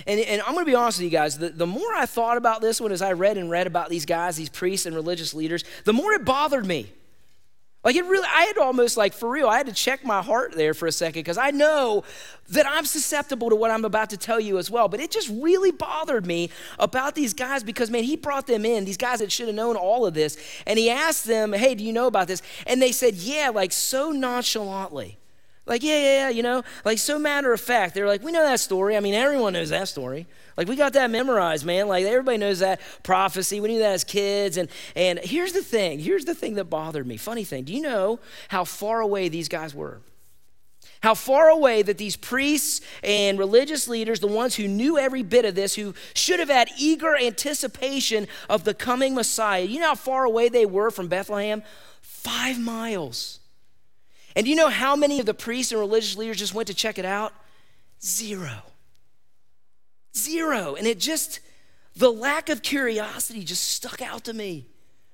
And, 0.06 0.20
and 0.20 0.42
I'm 0.42 0.54
going 0.54 0.66
to 0.66 0.70
be 0.70 0.76
honest 0.76 1.00
with 1.00 1.06
you 1.06 1.10
guys, 1.10 1.38
the, 1.38 1.50
the 1.50 1.66
more 1.66 1.94
I 1.96 2.06
thought 2.06 2.38
about 2.38 2.62
this 2.62 2.80
one 2.80 2.92
as 2.92 3.02
I 3.02 3.14
read 3.14 3.38
and 3.38 3.50
read 3.50 3.68
about 3.68 3.90
these 3.90 4.06
guys, 4.06 4.36
these 4.36 4.50
priests 4.50 4.86
and 4.86 4.96
religious 4.96 5.34
leaders, 5.34 5.64
the 5.86 5.94
more 5.94 6.14
it 6.14 6.26
bothered 6.26 6.66
me. 6.66 6.92
Like 7.84 7.96
it 7.96 8.04
really, 8.06 8.28
I 8.30 8.44
had 8.44 8.58
almost 8.58 8.98
like 8.98 9.14
for 9.14 9.30
real, 9.30 9.48
I 9.48 9.58
had 9.58 9.68
to 9.68 9.74
check 9.74 10.04
my 10.04 10.22
heart 10.22 10.54
there 10.56 10.74
for 10.74 10.88
a 10.88 10.92
second 10.92 11.22
because 11.22 11.38
I 11.38 11.52
know 11.52 12.04
that 12.50 12.66
I'm 12.68 12.86
susceptible 12.86 13.50
to 13.50 13.56
what 13.56 13.72
I'm 13.72 13.86
about 13.86 14.10
to 14.10 14.18
tell 14.18 14.40
you 14.40 14.58
as 14.58 14.70
well. 14.70 14.88
But 14.88 15.00
it 15.00 15.12
just 15.12 15.30
really 15.30 15.72
bothered 15.72 16.26
me 16.26 16.50
about 16.80 17.16
these 17.16 17.34
guys 17.34 17.64
because, 17.64 17.90
man, 17.90 18.04
he 18.04 18.18
brought 18.18 18.48
them 18.48 18.66
in, 18.66 18.84
these 18.84 18.98
guys 18.98 19.20
that 19.20 19.32
should 19.32 19.48
have 19.48 19.56
known 19.56 19.76
all 19.76 20.06
of 20.06 20.14
this, 20.14 20.38
and 20.66 20.78
he 20.78 20.90
asked 20.90 21.26
them, 21.26 21.54
hey, 21.54 21.76
do 21.76 21.84
you 21.84 21.94
know 21.94 22.08
about 22.08 22.28
this? 22.28 22.42
And 22.66 22.82
they 22.82 22.92
said, 22.92 23.16
yeah, 23.16 23.52
like 23.54 23.72
so 23.72 24.12
nonchalantly. 24.12 25.18
Like, 25.66 25.84
yeah, 25.84 25.98
yeah, 25.98 26.18
yeah, 26.18 26.30
you 26.30 26.44
know, 26.44 26.64
like 26.86 26.98
so 26.98 27.20
matter 27.20 27.54
of 27.54 27.62
fact. 27.62 27.94
They're 27.94 28.08
like, 28.08 28.24
we 28.24 28.32
know 28.32 28.44
that 28.44 28.60
story. 28.60 28.98
I 28.98 29.02
mean, 29.02 29.14
everyone 29.14 29.54
knows 29.54 29.70
that 29.70 29.88
story. 29.88 30.26
Like, 30.58 30.68
we 30.68 30.76
got 30.76 30.94
that 30.94 31.12
memorized, 31.12 31.66
man. 31.66 31.88
Like, 31.88 32.04
everybody 32.06 32.38
knows 32.38 32.60
that 32.60 32.82
prophecy. 33.04 33.62
We 33.62 33.70
knew 33.70 33.80
that 33.80 33.94
as 33.94 34.04
kids. 34.04 34.58
And, 34.58 34.70
and 34.96 35.20
here's 35.20 35.54
the 35.54 35.62
thing 35.62 36.00
here's 36.00 36.26
the 36.26 36.36
thing 36.36 36.56
that 36.56 36.66
bothered 36.66 37.06
me. 37.06 37.16
Funny 37.18 37.44
thing. 37.44 37.64
Do 37.64 37.74
you 37.74 37.82
know 37.82 38.20
how 38.48 38.64
far 38.64 39.00
away 39.00 39.30
these 39.30 39.48
guys 39.48 39.76
were? 39.76 40.02
How 41.02 41.14
far 41.14 41.50
away 41.50 41.84
that 41.84 42.00
these 42.00 42.16
priests 42.16 42.82
and 43.04 43.38
religious 43.38 43.88
leaders, 43.88 44.20
the 44.20 44.28
ones 44.28 44.56
who 44.56 44.68
knew 44.68 44.98
every 44.98 45.22
bit 45.22 45.46
of 45.46 45.54
this, 45.54 45.76
who 45.76 45.94
should 46.16 46.40
have 46.40 46.50
had 46.50 46.70
eager 46.78 47.16
anticipation 47.16 48.28
of 48.50 48.64
the 48.64 48.74
coming 48.74 49.14
Messiah, 49.14 49.62
you 49.62 49.80
know 49.80 49.90
how 49.90 49.96
far 49.96 50.26
away 50.26 50.50
they 50.50 50.66
were 50.66 50.90
from 50.90 51.08
Bethlehem? 51.08 51.62
Five 52.02 52.60
miles. 52.60 53.40
And 54.36 54.46
do 54.46 54.50
you 54.50 54.56
know 54.56 54.70
how 54.70 54.96
many 54.96 55.20
of 55.20 55.28
the 55.28 55.36
priests 55.36 55.72
and 55.72 55.80
religious 55.80 56.18
leaders 56.18 56.38
just 56.38 56.56
went 56.56 56.68
to 56.68 56.74
check 56.74 56.98
it 56.98 57.06
out? 57.06 57.32
Zero. 58.02 58.64
Zero. 60.18 60.76
And 60.76 60.88
it 60.88 61.00
just, 61.00 61.40
the 61.96 62.12
lack 62.12 62.50
of 62.50 62.62
curiosity 62.62 63.44
just 63.44 63.64
stuck 63.64 64.02
out 64.02 64.24
to 64.26 64.34
me. 64.34 64.68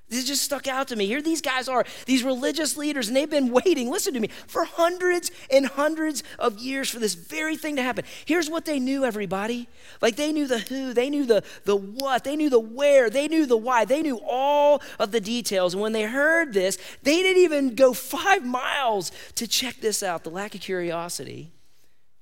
This 0.09 0.25
just 0.25 0.43
stuck 0.43 0.67
out 0.67 0.89
to 0.89 0.95
me. 0.95 1.07
Here 1.07 1.21
these 1.21 1.41
guys 1.41 1.67
are, 1.67 1.85
these 2.05 2.23
religious 2.23 2.77
leaders, 2.77 3.07
and 3.07 3.17
they've 3.17 3.29
been 3.29 3.51
waiting, 3.51 3.89
listen 3.89 4.13
to 4.13 4.19
me, 4.19 4.27
for 4.45 4.63
hundreds 4.63 5.31
and 5.49 5.65
hundreds 5.65 6.23
of 6.37 6.59
years 6.59 6.89
for 6.89 6.99
this 6.99 7.15
very 7.15 7.55
thing 7.57 7.77
to 7.77 7.81
happen. 7.81 8.05
Here's 8.25 8.49
what 8.49 8.65
they 8.65 8.79
knew, 8.79 9.05
everybody. 9.05 9.67
Like 10.01 10.15
they 10.15 10.31
knew 10.31 10.45
the 10.45 10.59
who, 10.59 10.93
they 10.93 11.09
knew 11.09 11.25
the, 11.25 11.43
the 11.63 11.75
what, 11.75 12.25
they 12.25 12.35
knew 12.35 12.51
the 12.51 12.59
where, 12.59 13.09
they 13.09 13.27
knew 13.27 13.47
the 13.47 13.57
why, 13.57 13.85
they 13.85 14.03
knew 14.03 14.19
all 14.27 14.83
of 14.99 15.11
the 15.11 15.21
details. 15.21 15.73
And 15.73 15.81
when 15.81 15.93
they 15.93 16.03
heard 16.03 16.53
this, 16.53 16.77
they 17.01 17.23
didn't 17.23 17.41
even 17.41 17.73
go 17.73 17.93
five 17.93 18.45
miles 18.45 19.11
to 19.35 19.47
check 19.47 19.77
this 19.77 20.03
out. 20.03 20.23
The 20.23 20.29
lack 20.29 20.53
of 20.53 20.61
curiosity, 20.61 21.53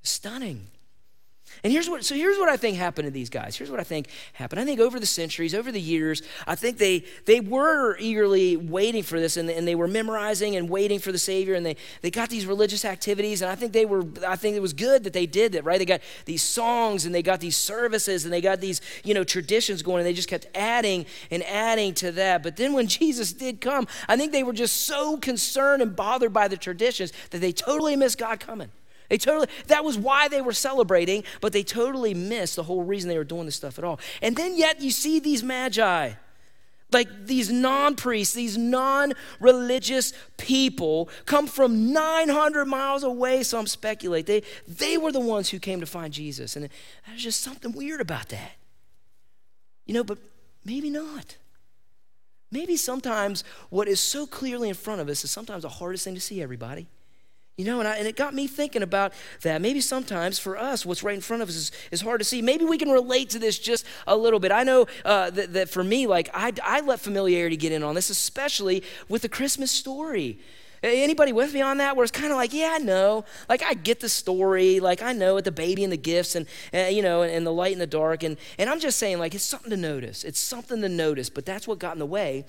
stunning. 0.02 0.68
And 1.64 1.72
here's 1.72 1.88
what, 1.88 2.04
so 2.04 2.16
here's 2.16 2.40
what 2.40 2.50
I 2.50 2.58
think 2.58 2.78
happened 2.78 3.06
to 3.06 3.12
these 3.12 3.30
guys. 3.30 3.56
Here's 3.56 3.70
what 3.70 3.80
I 3.80 3.84
think 3.84 4.08
happened. 4.34 4.60
I 4.60 4.66
think 4.66 4.80
over 4.80 5.00
the 5.00 5.06
centuries, 5.06 5.54
over 5.54 5.72
the 5.72 5.80
years, 5.80 6.24
I 6.48 6.56
think 6.56 6.80
they, 6.80 7.06
they 7.26 7.40
were 7.40 7.98
eagerly 8.00 8.58
waiting 8.58 9.04
for 9.04 9.20
this 9.20 9.38
and, 9.38 9.48
and 9.48 9.68
they 9.68 9.76
were 9.76 9.88
memorizing 9.88 10.56
and 10.56 10.70
waiting 10.70 10.98
for 10.98 11.12
the 11.12 11.20
Savior 11.20 11.54
and 11.54 11.64
they, 11.64 11.76
they 12.02 12.10
got 12.10 12.30
these 12.30 12.48
religious 12.48 12.84
activities. 12.84 13.44
And 13.44 13.52
I 13.52 13.56
think 13.56 13.74
they 13.74 13.86
were, 13.86 14.04
I 14.28 14.38
think 14.38 14.56
it 14.56 14.62
was 14.62 14.74
good 14.74 15.04
that 15.04 15.14
they 15.14 15.28
did 15.28 15.52
that, 15.52 15.64
right? 15.64 15.78
They 15.78 15.86
got 15.86 16.02
these 16.26 16.42
songs 16.42 17.06
and 17.06 17.14
they 17.14 17.22
got 17.22 17.40
these 17.40 17.58
services 17.58 18.24
and 18.24 18.34
they 18.34 18.42
got 18.42 18.60
these, 18.60 18.82
you 19.04 19.14
know, 19.14 19.24
traditions 19.24 19.84
going 19.84 20.00
and 20.00 20.08
they 20.08 20.14
just 20.14 20.30
kept 20.30 20.48
adding 20.56 21.06
and 21.30 21.44
adding 21.44 21.94
to 21.96 22.12
that. 22.14 22.42
But 22.42 22.56
then 22.56 22.74
when 22.74 22.88
Jesus 23.02 23.34
did 23.34 23.62
come, 23.62 23.88
I 24.08 24.18
think 24.18 24.32
they 24.32 24.44
were 24.44 24.54
just 24.54 24.78
so 24.78 25.18
concerned 25.18 25.84
and 25.84 25.96
bothered 25.96 26.34
by 26.34 26.48
the 26.48 26.58
traditions 26.58 27.14
that 27.30 27.38
they 27.38 27.52
totally 27.52 27.96
missed 27.96 28.18
God 28.18 28.40
coming. 28.40 28.72
They 29.12 29.18
totally, 29.18 29.48
that 29.68 29.84
was 29.84 29.98
why 29.98 30.30
they 30.30 30.40
were 30.40 30.54
celebrating, 30.54 31.26
but 31.42 31.52
they 31.52 31.64
totally 31.64 32.14
missed 32.14 32.56
the 32.56 32.64
whole 32.64 32.82
reason 32.82 33.10
they 33.10 33.18
were 33.18 33.26
doing 33.26 33.46
this 33.46 33.58
stuff 33.58 33.78
at 33.78 33.84
all. 33.84 34.00
And 34.22 34.38
then 34.38 34.56
yet 34.56 34.80
you 34.80 34.90
see 34.90 35.20
these 35.20 35.44
magi, 35.44 36.14
like 36.94 37.26
these 37.26 37.52
non 37.52 37.98
priests, 37.98 38.34
these 38.34 38.58
non 38.58 39.12
religious 39.42 40.14
people 40.38 41.10
come 41.26 41.46
from 41.46 41.92
900 41.92 42.66
miles 42.68 43.04
away, 43.04 43.44
some 43.44 43.68
speculate. 43.68 44.28
They, 44.28 44.44
they 44.66 44.98
were 44.98 45.12
the 45.12 45.20
ones 45.20 45.50
who 45.50 45.60
came 45.60 45.82
to 45.82 45.86
find 45.86 46.14
Jesus. 46.14 46.56
And 46.56 46.70
there's 47.06 47.22
just 47.22 47.42
something 47.42 47.74
weird 47.74 48.00
about 48.00 48.30
that. 48.30 48.54
You 49.86 49.94
know, 49.94 50.06
but 50.06 50.20
maybe 50.64 50.90
not. 50.90 51.36
Maybe 52.50 52.78
sometimes 52.78 53.44
what 53.72 53.90
is 53.90 54.00
so 54.00 54.26
clearly 54.26 54.70
in 54.70 54.76
front 54.76 55.02
of 55.02 55.10
us 55.10 55.26
is 55.26 55.32
sometimes 55.32 55.64
the 55.64 55.70
hardest 55.70 56.06
thing 56.06 56.16
to 56.16 56.22
see, 56.22 56.42
everybody. 56.42 56.88
You 57.62 57.68
know, 57.68 57.78
and, 57.78 57.88
I, 57.88 57.98
and 57.98 58.08
it 58.08 58.16
got 58.16 58.34
me 58.34 58.48
thinking 58.48 58.82
about 58.82 59.14
that. 59.44 59.62
Maybe 59.62 59.82
sometimes 59.82 60.40
for 60.40 60.58
us, 60.58 60.84
what's 60.84 61.04
right 61.04 61.14
in 61.14 61.22
front 61.22 61.44
of 61.44 61.50
us 61.50 61.56
is, 61.56 61.72
is 61.92 62.02
hard 62.02 62.20
to 62.20 62.26
see. 62.26 62.42
Maybe 62.42 62.66
we 62.66 62.80
can 62.80 62.90
relate 62.90 63.30
to 63.30 63.40
this 63.40 63.60
just 63.60 63.86
a 64.08 64.18
little 64.18 64.40
bit. 64.40 64.52
I 64.52 64.64
know 64.64 64.88
uh, 65.06 65.30
that, 65.30 65.54
that 65.54 65.70
for 65.70 65.84
me, 65.84 66.08
like, 66.08 66.28
I, 66.34 66.54
I 66.64 66.80
let 66.80 67.00
familiarity 67.00 67.58
get 67.58 67.72
in 67.72 67.84
on 67.84 67.94
this, 67.94 68.10
especially 68.10 68.82
with 69.10 69.22
the 69.22 69.30
Christmas 69.30 69.70
story. 69.70 70.40
Anybody 70.82 71.34
with 71.34 71.54
me 71.54 71.62
on 71.62 71.78
that? 71.78 71.96
Where 71.96 72.04
it's 72.04 72.12
kind 72.12 72.32
of 72.32 72.38
like, 72.38 72.52
yeah, 72.52 72.72
I 72.74 72.80
know. 72.80 73.26
Like, 73.48 73.62
I 73.62 73.76
get 73.76 74.00
the 74.00 74.10
story. 74.10 74.80
Like, 74.80 75.04
I 75.04 75.14
know 75.14 75.38
it, 75.38 75.46
the 75.46 75.52
baby 75.52 75.84
and 75.84 75.94
the 75.94 75.98
gifts 75.98 76.36
and, 76.36 76.48
you 76.74 77.04
know, 77.04 77.22
and, 77.22 77.32
and, 77.32 77.46
the 77.46 77.54
light 77.54 77.74
and 77.74 77.82
the 77.82 77.86
dark. 77.86 78.24
And, 78.24 78.38
and 78.58 78.72
I'm 78.72 78.80
just 78.80 78.98
saying, 78.98 79.20
like, 79.20 79.36
it's 79.36 79.44
something 79.44 79.70
to 79.70 79.78
notice. 79.78 80.24
It's 80.24 80.40
something 80.40 80.82
to 80.82 80.90
notice. 80.90 81.30
But 81.30 81.46
that's 81.46 81.68
what 81.68 81.78
got 81.78 81.94
in 81.94 82.00
the 82.00 82.08
way 82.08 82.44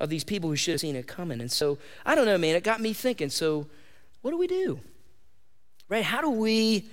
of 0.00 0.08
these 0.08 0.24
people 0.24 0.50
who 0.50 0.56
should 0.56 0.72
have 0.72 0.80
seen 0.80 0.96
it 0.96 1.06
coming. 1.06 1.40
And 1.40 1.52
so, 1.52 1.78
I 2.04 2.16
don't 2.16 2.26
know, 2.26 2.36
man. 2.36 2.56
It 2.56 2.64
got 2.64 2.80
me 2.80 2.92
thinking. 2.92 3.30
So, 3.30 3.68
what 4.26 4.32
do 4.32 4.38
we 4.38 4.48
do? 4.48 4.80
Right? 5.88 6.02
How 6.02 6.20
do 6.20 6.30
we 6.30 6.88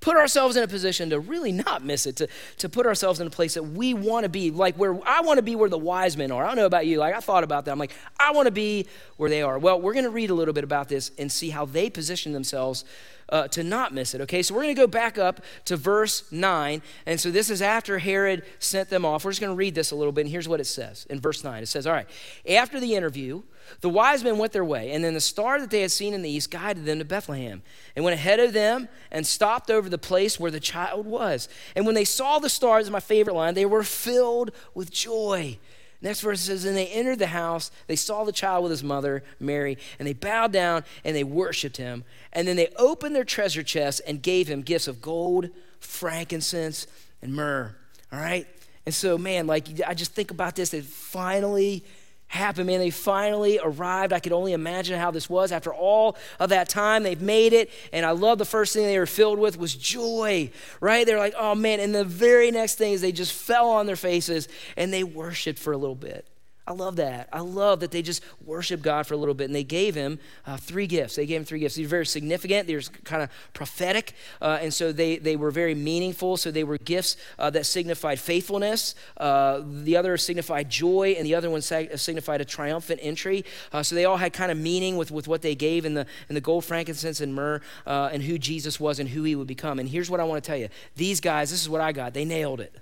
put 0.00 0.16
ourselves 0.16 0.56
in 0.56 0.62
a 0.62 0.66
position 0.66 1.10
to 1.10 1.20
really 1.20 1.52
not 1.52 1.84
miss 1.84 2.06
it, 2.06 2.16
to, 2.16 2.26
to 2.56 2.66
put 2.70 2.86
ourselves 2.86 3.20
in 3.20 3.26
a 3.26 3.30
place 3.30 3.52
that 3.52 3.62
we 3.62 3.92
want 3.92 4.24
to 4.24 4.30
be, 4.30 4.50
like 4.50 4.74
where 4.76 4.98
I 5.06 5.20
want 5.20 5.36
to 5.36 5.42
be 5.42 5.54
where 5.54 5.68
the 5.68 5.76
wise 5.76 6.16
men 6.16 6.32
are. 6.32 6.42
I 6.42 6.46
don't 6.46 6.56
know 6.56 6.64
about 6.64 6.86
you, 6.86 6.96
like 6.96 7.14
I 7.14 7.20
thought 7.20 7.44
about 7.44 7.66
that. 7.66 7.72
I'm 7.72 7.78
like, 7.78 7.92
I 8.18 8.32
want 8.32 8.46
to 8.46 8.52
be 8.52 8.86
where 9.18 9.28
they 9.28 9.42
are. 9.42 9.58
Well, 9.58 9.78
we're 9.78 9.92
going 9.92 10.06
to 10.06 10.10
read 10.10 10.30
a 10.30 10.34
little 10.34 10.54
bit 10.54 10.64
about 10.64 10.88
this 10.88 11.10
and 11.18 11.30
see 11.30 11.50
how 11.50 11.66
they 11.66 11.90
position 11.90 12.32
themselves 12.32 12.86
uh, 13.28 13.48
to 13.48 13.62
not 13.62 13.92
miss 13.92 14.14
it. 14.14 14.20
Okay, 14.22 14.42
so 14.42 14.54
we're 14.54 14.62
going 14.62 14.74
to 14.74 14.80
go 14.80 14.86
back 14.86 15.18
up 15.18 15.40
to 15.66 15.76
verse 15.76 16.30
9. 16.32 16.82
And 17.06 17.20
so 17.20 17.30
this 17.30 17.50
is 17.50 17.62
after 17.62 17.98
Herod 17.98 18.44
sent 18.58 18.90
them 18.90 19.04
off. 19.04 19.24
We're 19.24 19.32
just 19.32 19.40
going 19.40 19.52
to 19.52 19.56
read 19.56 19.74
this 19.74 19.90
a 19.90 19.96
little 19.96 20.12
bit. 20.12 20.22
And 20.22 20.30
here's 20.30 20.48
what 20.48 20.60
it 20.60 20.66
says 20.66 21.06
in 21.10 21.20
verse 21.20 21.44
9 21.44 21.62
it 21.62 21.66
says, 21.66 21.86
All 21.86 21.92
right, 21.92 22.08
after 22.48 22.80
the 22.80 22.94
interview, 22.94 23.42
the 23.80 23.88
wise 23.88 24.24
men 24.24 24.38
went 24.38 24.52
their 24.52 24.64
way, 24.64 24.92
and 24.92 25.04
then 25.04 25.14
the 25.14 25.20
star 25.20 25.60
that 25.60 25.70
they 25.70 25.82
had 25.82 25.90
seen 25.90 26.14
in 26.14 26.22
the 26.22 26.30
east 26.30 26.50
guided 26.50 26.84
them 26.84 26.98
to 26.98 27.04
Bethlehem 27.04 27.62
and 27.94 28.04
went 28.04 28.14
ahead 28.14 28.40
of 28.40 28.52
them 28.52 28.88
and 29.10 29.26
stopped 29.26 29.70
over 29.70 29.88
the 29.88 29.98
place 29.98 30.40
where 30.40 30.50
the 30.50 30.60
child 30.60 31.06
was. 31.06 31.48
And 31.76 31.84
when 31.84 31.94
they 31.94 32.04
saw 32.04 32.38
the 32.38 32.48
stars, 32.48 32.90
my 32.90 33.00
favorite 33.00 33.34
line, 33.34 33.54
they 33.54 33.66
were 33.66 33.82
filled 33.82 34.52
with 34.74 34.90
joy. 34.90 35.58
Next 36.00 36.20
verse 36.20 36.40
says, 36.40 36.64
And 36.64 36.76
they 36.76 36.86
entered 36.86 37.18
the 37.18 37.28
house, 37.28 37.70
they 37.86 37.96
saw 37.96 38.24
the 38.24 38.32
child 38.32 38.62
with 38.62 38.70
his 38.70 38.84
mother, 38.84 39.24
Mary, 39.40 39.78
and 39.98 40.06
they 40.06 40.12
bowed 40.12 40.52
down 40.52 40.84
and 41.04 41.16
they 41.16 41.24
worshiped 41.24 41.76
him. 41.76 42.04
And 42.32 42.46
then 42.46 42.56
they 42.56 42.68
opened 42.76 43.16
their 43.16 43.24
treasure 43.24 43.62
chests 43.62 44.00
and 44.00 44.22
gave 44.22 44.48
him 44.48 44.62
gifts 44.62 44.86
of 44.88 45.02
gold, 45.02 45.50
frankincense, 45.80 46.86
and 47.20 47.34
myrrh. 47.34 47.74
All 48.12 48.20
right? 48.20 48.46
And 48.86 48.94
so, 48.94 49.18
man, 49.18 49.46
like, 49.46 49.66
I 49.86 49.94
just 49.94 50.12
think 50.12 50.30
about 50.30 50.56
this. 50.56 50.70
They 50.70 50.80
finally 50.80 51.84
happened, 52.28 52.66
man. 52.66 52.78
They 52.78 52.90
finally 52.90 53.58
arrived. 53.62 54.12
I 54.12 54.20
could 54.20 54.32
only 54.32 54.52
imagine 54.52 54.98
how 54.98 55.10
this 55.10 55.28
was 55.28 55.50
after 55.50 55.72
all 55.72 56.16
of 56.38 56.50
that 56.50 56.68
time. 56.68 57.02
They've 57.02 57.20
made 57.20 57.52
it. 57.52 57.70
And 57.92 58.06
I 58.06 58.10
love 58.10 58.38
the 58.38 58.44
first 58.44 58.74
thing 58.74 58.84
they 58.84 58.98
were 58.98 59.06
filled 59.06 59.38
with 59.38 59.58
was 59.58 59.74
joy, 59.74 60.50
right? 60.80 61.06
They're 61.06 61.18
like, 61.18 61.34
oh 61.36 61.54
man. 61.54 61.80
And 61.80 61.94
the 61.94 62.04
very 62.04 62.50
next 62.50 62.76
thing 62.76 62.92
is 62.92 63.00
they 63.00 63.12
just 63.12 63.32
fell 63.32 63.70
on 63.70 63.86
their 63.86 63.96
faces 63.96 64.48
and 64.76 64.92
they 64.92 65.04
worshiped 65.04 65.58
for 65.58 65.72
a 65.72 65.76
little 65.76 65.96
bit. 65.96 66.28
I 66.68 66.74
love 66.74 66.96
that. 66.96 67.30
I 67.32 67.40
love 67.40 67.80
that 67.80 67.92
they 67.92 68.02
just 68.02 68.22
worship 68.44 68.82
God 68.82 69.06
for 69.06 69.14
a 69.14 69.16
little 69.16 69.32
bit. 69.32 69.44
And 69.44 69.54
they 69.54 69.64
gave 69.64 69.94
him 69.94 70.18
uh, 70.46 70.58
three 70.58 70.86
gifts. 70.86 71.16
They 71.16 71.24
gave 71.24 71.40
him 71.40 71.46
three 71.46 71.60
gifts. 71.60 71.76
These 71.76 71.86
are 71.86 71.88
very 71.88 72.04
significant. 72.04 72.66
They're 72.66 72.82
kind 73.04 73.22
of 73.22 73.30
prophetic. 73.54 74.12
Uh, 74.42 74.58
and 74.60 74.72
so 74.72 74.92
they, 74.92 75.16
they 75.16 75.34
were 75.34 75.50
very 75.50 75.74
meaningful. 75.74 76.36
So 76.36 76.50
they 76.50 76.64
were 76.64 76.76
gifts 76.76 77.16
uh, 77.38 77.48
that 77.50 77.64
signified 77.64 78.20
faithfulness. 78.20 78.94
Uh, 79.16 79.62
the 79.64 79.96
other 79.96 80.18
signified 80.18 80.68
joy, 80.68 81.14
and 81.16 81.24
the 81.24 81.34
other 81.34 81.48
one 81.48 81.62
signified 81.62 82.42
a 82.42 82.44
triumphant 82.44 83.00
entry. 83.02 83.46
Uh, 83.72 83.82
so 83.82 83.94
they 83.94 84.04
all 84.04 84.18
had 84.18 84.34
kind 84.34 84.52
of 84.52 84.58
meaning 84.58 84.98
with, 84.98 85.10
with 85.10 85.26
what 85.26 85.40
they 85.40 85.54
gave 85.54 85.86
in 85.86 85.94
the, 85.94 86.04
in 86.28 86.34
the 86.34 86.40
gold, 86.42 86.66
frankincense, 86.66 87.22
and 87.22 87.34
myrrh, 87.34 87.62
uh, 87.86 88.10
and 88.12 88.22
who 88.24 88.38
Jesus 88.38 88.78
was 88.78 88.98
and 88.98 89.08
who 89.08 89.22
he 89.22 89.34
would 89.34 89.46
become. 89.46 89.78
And 89.78 89.88
here's 89.88 90.10
what 90.10 90.20
I 90.20 90.24
want 90.24 90.44
to 90.44 90.46
tell 90.46 90.58
you 90.58 90.68
these 90.96 91.18
guys, 91.18 91.50
this 91.50 91.62
is 91.62 91.68
what 91.70 91.80
I 91.80 91.92
got. 91.92 92.12
They 92.12 92.26
nailed 92.26 92.60
it. 92.60 92.76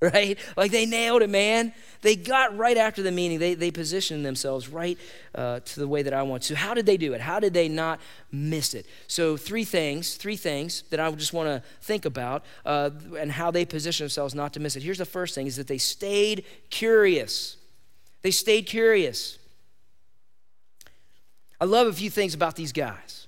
right? 0.14 0.38
Like 0.56 0.70
they 0.70 0.86
nailed 0.86 1.20
it, 1.22 1.28
man. 1.28 1.74
They 2.00 2.16
got 2.16 2.56
right 2.56 2.78
after 2.78 3.02
the 3.02 3.12
meeting. 3.12 3.38
They, 3.38 3.54
they 3.54 3.70
positioned 3.70 4.24
themselves 4.24 4.68
right 4.68 4.98
uh, 5.34 5.60
to 5.60 5.80
the 5.80 5.86
way 5.86 6.02
that 6.02 6.14
I 6.14 6.22
want 6.22 6.44
to. 6.44 6.56
How 6.56 6.72
did 6.72 6.86
they 6.86 6.96
do 6.96 7.12
it? 7.12 7.20
How 7.20 7.38
did 7.38 7.52
they 7.52 7.68
not 7.68 8.00
miss 8.32 8.72
it? 8.72 8.86
So, 9.08 9.36
three 9.36 9.64
things, 9.64 10.14
three 10.14 10.36
things 10.36 10.84
that 10.88 11.00
I 11.00 11.10
just 11.12 11.34
want 11.34 11.48
to 11.48 11.62
think 11.82 12.06
about 12.06 12.44
uh, 12.64 12.90
and 13.18 13.30
how 13.30 13.50
they 13.50 13.66
position 13.66 14.04
themselves 14.04 14.34
not 14.34 14.54
to 14.54 14.60
miss 14.60 14.74
it. 14.74 14.82
Here's 14.82 14.98
the 14.98 15.04
first 15.04 15.34
thing 15.34 15.46
is 15.46 15.56
that 15.56 15.66
they 15.66 15.78
stayed 15.78 16.46
curious. 16.70 17.58
They 18.22 18.30
stayed 18.30 18.62
curious. 18.62 19.38
I 21.60 21.66
love 21.66 21.86
a 21.86 21.92
few 21.92 22.08
things 22.08 22.32
about 22.32 22.56
these 22.56 22.72
guys. 22.72 23.26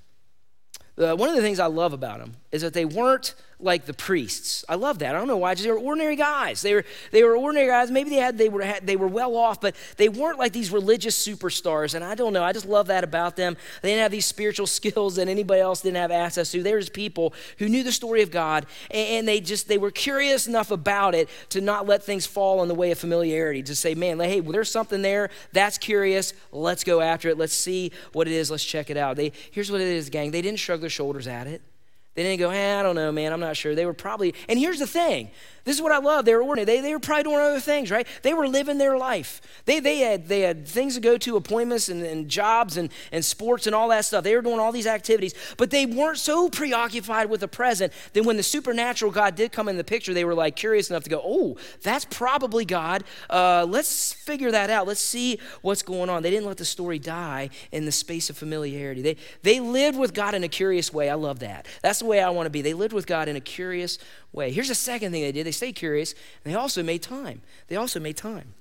Uh, 0.96 1.14
one 1.14 1.28
of 1.28 1.34
the 1.34 1.42
things 1.42 1.58
I 1.58 1.66
love 1.66 1.92
about 1.92 2.20
them 2.20 2.34
is 2.50 2.62
that 2.62 2.74
they 2.74 2.84
weren't 2.84 3.34
like 3.62 3.86
the 3.86 3.94
priests. 3.94 4.64
I 4.68 4.74
love 4.74 4.98
that. 4.98 5.14
I 5.14 5.18
don't 5.18 5.28
know 5.28 5.36
why. 5.36 5.54
Just 5.54 5.64
they 5.64 5.70
were 5.70 5.78
ordinary 5.78 6.16
guys. 6.16 6.62
They 6.62 6.74
were 6.74 6.84
they 7.10 7.22
were 7.22 7.36
ordinary 7.36 7.68
guys. 7.68 7.90
Maybe 7.90 8.10
they 8.10 8.16
had 8.16 8.36
they 8.36 8.48
were 8.48 8.62
had, 8.62 8.86
they 8.86 8.96
were 8.96 9.06
well 9.06 9.36
off, 9.36 9.60
but 9.60 9.76
they 9.96 10.08
weren't 10.08 10.38
like 10.38 10.52
these 10.52 10.70
religious 10.70 11.26
superstars. 11.26 11.94
And 11.94 12.04
I 12.04 12.14
don't 12.14 12.32
know. 12.32 12.42
I 12.42 12.52
just 12.52 12.66
love 12.66 12.88
that 12.88 13.04
about 13.04 13.36
them. 13.36 13.56
They 13.80 13.90
didn't 13.90 14.02
have 14.02 14.10
these 14.10 14.26
spiritual 14.26 14.66
skills 14.78 15.16
that 15.16 15.28
anybody 15.28 15.60
else 15.60 15.82
didn't 15.82 15.96
have 15.96 16.10
access 16.10 16.50
to. 16.52 16.62
They 16.62 16.74
were 16.74 16.82
people 16.82 17.32
who 17.58 17.68
knew 17.68 17.82
the 17.82 17.92
story 17.92 18.22
of 18.22 18.30
God, 18.30 18.66
and, 18.90 19.08
and 19.08 19.28
they 19.28 19.40
just 19.40 19.68
they 19.68 19.78
were 19.78 19.90
curious 19.90 20.46
enough 20.46 20.70
about 20.70 21.14
it 21.14 21.28
to 21.50 21.60
not 21.60 21.86
let 21.86 22.02
things 22.02 22.26
fall 22.26 22.62
in 22.62 22.68
the 22.68 22.74
way 22.74 22.90
of 22.90 22.98
familiarity. 22.98 23.62
To 23.62 23.76
say, 23.76 23.94
man, 23.94 24.18
hey, 24.18 24.40
well, 24.40 24.52
there's 24.52 24.70
something 24.70 25.02
there 25.02 25.30
that's 25.52 25.78
curious. 25.78 26.34
Let's 26.50 26.84
go 26.84 27.00
after 27.00 27.28
it. 27.28 27.38
Let's 27.38 27.54
see 27.54 27.92
what 28.12 28.26
it 28.26 28.32
is. 28.32 28.50
Let's 28.50 28.64
check 28.64 28.90
it 28.90 28.96
out. 28.96 29.16
They 29.16 29.32
here's 29.52 29.70
what 29.70 29.80
it 29.80 29.86
is, 29.86 30.10
gang. 30.10 30.32
They 30.32 30.42
didn't 30.42 30.58
shrug 30.58 30.80
their 30.80 30.90
shoulders 30.90 31.26
at 31.26 31.46
it. 31.46 31.62
They 32.14 32.22
didn't 32.22 32.40
go, 32.40 32.50
hey, 32.50 32.74
I 32.74 32.82
don't 32.82 32.94
know, 32.94 33.10
man, 33.10 33.32
I'm 33.32 33.40
not 33.40 33.56
sure. 33.56 33.74
They 33.74 33.86
were 33.86 33.94
probably, 33.94 34.34
and 34.48 34.58
here's 34.58 34.78
the 34.78 34.86
thing 34.86 35.30
this 35.64 35.76
is 35.76 35.82
what 35.82 35.92
I 35.92 35.98
love. 35.98 36.24
They 36.24 36.34
were 36.34 36.42
ordinary. 36.42 36.64
They, 36.64 36.80
they 36.80 36.92
were 36.92 36.98
probably 36.98 37.22
doing 37.22 37.36
other 37.36 37.60
things, 37.60 37.90
right? 37.90 38.06
They 38.22 38.34
were 38.34 38.48
living 38.48 38.78
their 38.78 38.98
life. 38.98 39.40
They, 39.64 39.78
they, 39.78 39.98
had, 39.98 40.26
they 40.26 40.40
had 40.40 40.66
things 40.66 40.96
to 40.96 41.00
go 41.00 41.16
to, 41.18 41.36
appointments 41.36 41.88
and, 41.88 42.02
and 42.02 42.28
jobs 42.28 42.76
and, 42.76 42.90
and 43.12 43.24
sports 43.24 43.66
and 43.66 43.74
all 43.74 43.88
that 43.90 44.04
stuff. 44.04 44.24
They 44.24 44.34
were 44.34 44.42
doing 44.42 44.58
all 44.58 44.72
these 44.72 44.88
activities, 44.88 45.34
but 45.56 45.70
they 45.70 45.86
weren't 45.86 46.18
so 46.18 46.48
preoccupied 46.48 47.30
with 47.30 47.40
the 47.40 47.48
present 47.48 47.92
that 48.12 48.24
when 48.24 48.36
the 48.36 48.42
supernatural 48.42 49.12
God 49.12 49.36
did 49.36 49.52
come 49.52 49.68
in 49.68 49.76
the 49.76 49.84
picture, 49.84 50.12
they 50.12 50.24
were 50.24 50.34
like 50.34 50.56
curious 50.56 50.90
enough 50.90 51.04
to 51.04 51.10
go, 51.10 51.22
oh, 51.24 51.56
that's 51.82 52.06
probably 52.06 52.64
God. 52.64 53.04
Uh, 53.30 53.64
let's 53.68 54.12
figure 54.12 54.50
that 54.50 54.68
out. 54.68 54.88
Let's 54.88 55.00
see 55.00 55.38
what's 55.60 55.82
going 55.82 56.10
on. 56.10 56.24
They 56.24 56.30
didn't 56.30 56.46
let 56.46 56.56
the 56.56 56.64
story 56.64 56.98
die 56.98 57.50
in 57.70 57.84
the 57.84 57.92
space 57.92 58.30
of 58.30 58.36
familiarity. 58.36 59.00
They, 59.00 59.16
they 59.42 59.60
lived 59.60 59.96
with 59.96 60.12
God 60.12 60.34
in 60.34 60.42
a 60.42 60.48
curious 60.48 60.92
way. 60.92 61.08
I 61.08 61.14
love 61.14 61.38
that. 61.38 61.66
That's 61.82 62.01
the 62.02 62.08
way 62.08 62.20
I 62.20 62.30
want 62.30 62.46
to 62.46 62.50
be. 62.50 62.62
They 62.62 62.74
lived 62.74 62.92
with 62.92 63.06
God 63.06 63.28
in 63.28 63.36
a 63.36 63.40
curious 63.40 63.98
way. 64.32 64.50
Here's 64.52 64.68
the 64.68 64.74
second 64.74 65.12
thing 65.12 65.22
they 65.22 65.32
did 65.32 65.46
they 65.46 65.52
stayed 65.52 65.76
curious, 65.76 66.12
and 66.44 66.52
they 66.52 66.56
also 66.56 66.82
made 66.82 67.02
time. 67.02 67.42
They 67.68 67.76
also 67.76 68.00
made 68.00 68.16
time. 68.16 68.54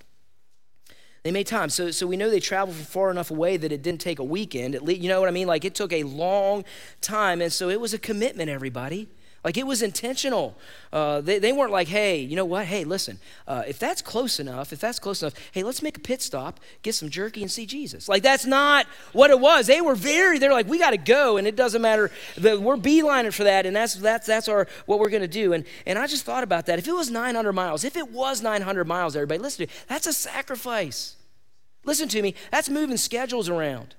They 1.23 1.31
made 1.31 1.47
time. 1.47 1.69
So, 1.69 1.91
so 1.91 2.07
we 2.07 2.17
know 2.17 2.29
they 2.29 2.39
traveled 2.39 2.75
far 2.75 3.11
enough 3.11 3.29
away 3.29 3.57
that 3.57 3.71
it 3.71 3.83
didn't 3.83 4.01
take 4.01 4.19
a 4.19 4.23
weekend. 4.23 4.73
At 4.73 4.83
least, 4.83 5.01
you 5.01 5.09
know 5.09 5.19
what 5.19 5.29
I 5.29 5.31
mean? 5.31 5.47
Like 5.47 5.65
it 5.65 5.75
took 5.75 5.93
a 5.93 6.03
long 6.03 6.65
time. 6.99 7.41
And 7.41 7.53
so 7.53 7.69
it 7.69 7.79
was 7.79 7.93
a 7.93 7.99
commitment, 7.99 8.49
everybody. 8.49 9.07
Like 9.43 9.57
it 9.57 9.65
was 9.65 9.81
intentional. 9.81 10.55
Uh, 10.93 11.19
they, 11.19 11.39
they 11.39 11.51
weren't 11.51 11.71
like, 11.71 11.87
hey, 11.87 12.19
you 12.19 12.35
know 12.35 12.45
what? 12.45 12.65
Hey, 12.65 12.83
listen, 12.83 13.19
uh, 13.47 13.63
if 13.67 13.79
that's 13.79 14.01
close 14.01 14.39
enough, 14.39 14.71
if 14.71 14.79
that's 14.79 14.99
close 14.99 15.23
enough, 15.23 15.33
hey, 15.51 15.63
let's 15.63 15.81
make 15.81 15.97
a 15.97 15.99
pit 15.99 16.21
stop, 16.21 16.59
get 16.83 16.93
some 16.93 17.09
jerky, 17.09 17.41
and 17.41 17.49
see 17.49 17.65
Jesus. 17.65 18.07
Like 18.07 18.21
that's 18.21 18.45
not 18.45 18.85
what 19.13 19.31
it 19.31 19.39
was. 19.39 19.65
They 19.65 19.81
were 19.81 19.95
very, 19.95 20.37
they're 20.37 20.51
like, 20.51 20.67
we 20.67 20.77
got 20.77 20.91
to 20.91 20.97
go, 20.97 21.37
and 21.37 21.47
it 21.47 21.55
doesn't 21.55 21.81
matter. 21.81 22.11
We're 22.39 22.77
beelining 22.77 23.33
for 23.33 23.43
that, 23.45 23.65
and 23.65 23.75
that's 23.75 23.95
that's 23.95 24.27
that's 24.27 24.47
our 24.47 24.67
what 24.85 24.99
we're 24.99 25.09
gonna 25.09 25.27
do. 25.27 25.53
And 25.53 25.65
and 25.87 25.97
I 25.97 26.05
just 26.05 26.23
thought 26.23 26.43
about 26.43 26.67
that. 26.67 26.77
If 26.77 26.87
it 26.87 26.93
was 26.93 27.09
900 27.09 27.53
miles, 27.53 27.83
if 27.83 27.97
it 27.97 28.11
was 28.11 28.43
900 28.43 28.85
miles, 28.85 29.15
everybody, 29.15 29.39
listen 29.39 29.65
to 29.65 29.73
me. 29.73 29.79
That's 29.87 30.05
a 30.05 30.13
sacrifice. 30.13 31.15
Listen 31.83 32.07
to 32.09 32.21
me. 32.21 32.35
That's 32.51 32.69
moving 32.69 32.97
schedules 32.97 33.49
around. 33.49 33.95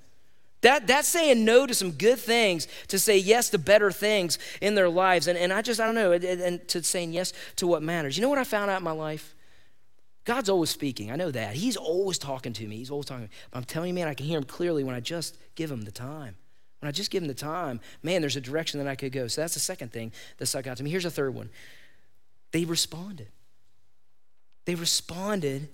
That, 0.62 0.87
that's 0.87 1.09
saying 1.09 1.44
no 1.44 1.66
to 1.66 1.75
some 1.75 1.90
good 1.90 2.18
things 2.18 2.68
to 2.88 2.98
say 2.98 3.18
yes 3.18 3.51
to 3.51 3.59
better 3.59 3.90
things 3.90 4.38
in 4.61 4.75
their 4.75 4.88
lives. 4.88 5.27
And, 5.27 5.37
and 5.37 5.53
I 5.53 5.61
just, 5.61 5.81
I 5.81 5.87
don't 5.87 5.94
know, 5.94 6.12
and, 6.12 6.25
and 6.25 6.68
to 6.68 6.83
saying 6.83 7.12
yes 7.12 7.33
to 7.57 7.66
what 7.66 7.83
matters. 7.83 8.16
You 8.16 8.22
know 8.22 8.29
what 8.29 8.38
I 8.38 8.44
found 8.44 8.70
out 8.70 8.79
in 8.79 8.85
my 8.85 8.92
life? 8.92 9.35
God's 10.25 10.48
always 10.48 10.70
speaking. 10.70 11.11
I 11.11 11.16
know 11.16 11.33
that. 11.33 11.55
He's 11.55 11.77
always 11.77 12.16
talking 12.16 12.53
to 12.53 12.66
me. 12.66 12.77
He's 12.77 12.92
always 12.92 13.07
talking. 13.07 13.29
But 13.51 13.59
I'm 13.59 13.64
telling 13.64 13.88
you, 13.88 13.94
man, 13.94 14.07
I 14.07 14.14
can 14.14 14.25
hear 14.25 14.38
him 14.38 14.44
clearly 14.44 14.85
when 14.85 14.94
I 14.94 15.01
just 15.01 15.37
give 15.57 15.70
him 15.70 15.83
the 15.83 15.90
time. 15.90 16.37
When 16.79 16.88
I 16.88 16.92
just 16.92 17.11
give 17.11 17.22
him 17.22 17.29
the 17.29 17.35
time, 17.35 17.81
man, 18.03 18.20
there's 18.20 18.37
a 18.37 18.40
direction 18.40 18.79
that 18.79 18.88
I 18.88 18.94
could 18.94 19.12
go. 19.12 19.27
So 19.27 19.40
that's 19.40 19.55
the 19.55 19.61
second 19.61 19.92
thing 19.92 20.12
that 20.38 20.46
stuck 20.46 20.68
out 20.68 20.77
to 20.77 20.85
me. 20.85 20.90
Here's 20.90 21.05
a 21.05 21.11
third 21.11 21.35
one. 21.35 21.51
They 22.53 22.64
responded. 22.64 23.29
They 24.64 24.77
responded 24.77 25.68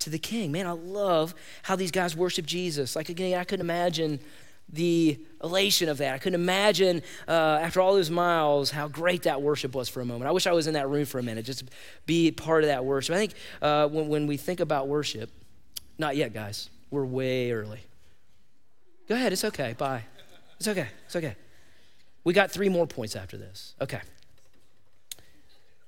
to 0.00 0.10
the 0.10 0.18
king. 0.18 0.52
Man, 0.52 0.66
I 0.66 0.72
love 0.72 1.34
how 1.62 1.76
these 1.76 1.90
guys 1.90 2.16
worship 2.16 2.46
Jesus. 2.46 2.96
Like, 2.96 3.08
again, 3.08 3.38
I 3.38 3.44
couldn't 3.44 3.64
imagine 3.64 4.20
the 4.68 5.18
elation 5.42 5.88
of 5.88 5.98
that. 5.98 6.14
I 6.14 6.18
couldn't 6.18 6.40
imagine 6.40 7.02
uh, 7.28 7.60
after 7.62 7.80
all 7.80 7.94
those 7.94 8.10
miles 8.10 8.70
how 8.70 8.88
great 8.88 9.22
that 9.22 9.40
worship 9.40 9.74
was 9.74 9.88
for 9.88 10.00
a 10.00 10.04
moment. 10.04 10.28
I 10.28 10.32
wish 10.32 10.46
I 10.46 10.52
was 10.52 10.66
in 10.66 10.74
that 10.74 10.88
room 10.88 11.04
for 11.04 11.18
a 11.18 11.22
minute 11.22 11.44
just 11.44 11.64
be 12.04 12.32
part 12.32 12.64
of 12.64 12.68
that 12.68 12.84
worship. 12.84 13.14
I 13.14 13.18
think 13.18 13.34
uh, 13.62 13.88
when, 13.88 14.08
when 14.08 14.26
we 14.26 14.36
think 14.36 14.60
about 14.60 14.88
worship, 14.88 15.30
not 15.98 16.16
yet, 16.16 16.34
guys. 16.34 16.68
We're 16.90 17.04
way 17.04 17.52
early. 17.52 17.80
Go 19.08 19.14
ahead, 19.14 19.32
it's 19.32 19.44
okay. 19.44 19.74
Bye. 19.76 20.02
It's 20.58 20.68
okay. 20.68 20.88
It's 21.06 21.16
okay. 21.16 21.36
We 22.24 22.32
got 22.32 22.50
three 22.50 22.68
more 22.68 22.86
points 22.86 23.14
after 23.14 23.36
this. 23.36 23.74
Okay. 23.80 24.00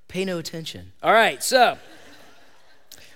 Pay 0.07 0.25
no 0.25 0.37
attention. 0.37 0.93
All 1.03 1.13
right, 1.13 1.43
so. 1.43 1.77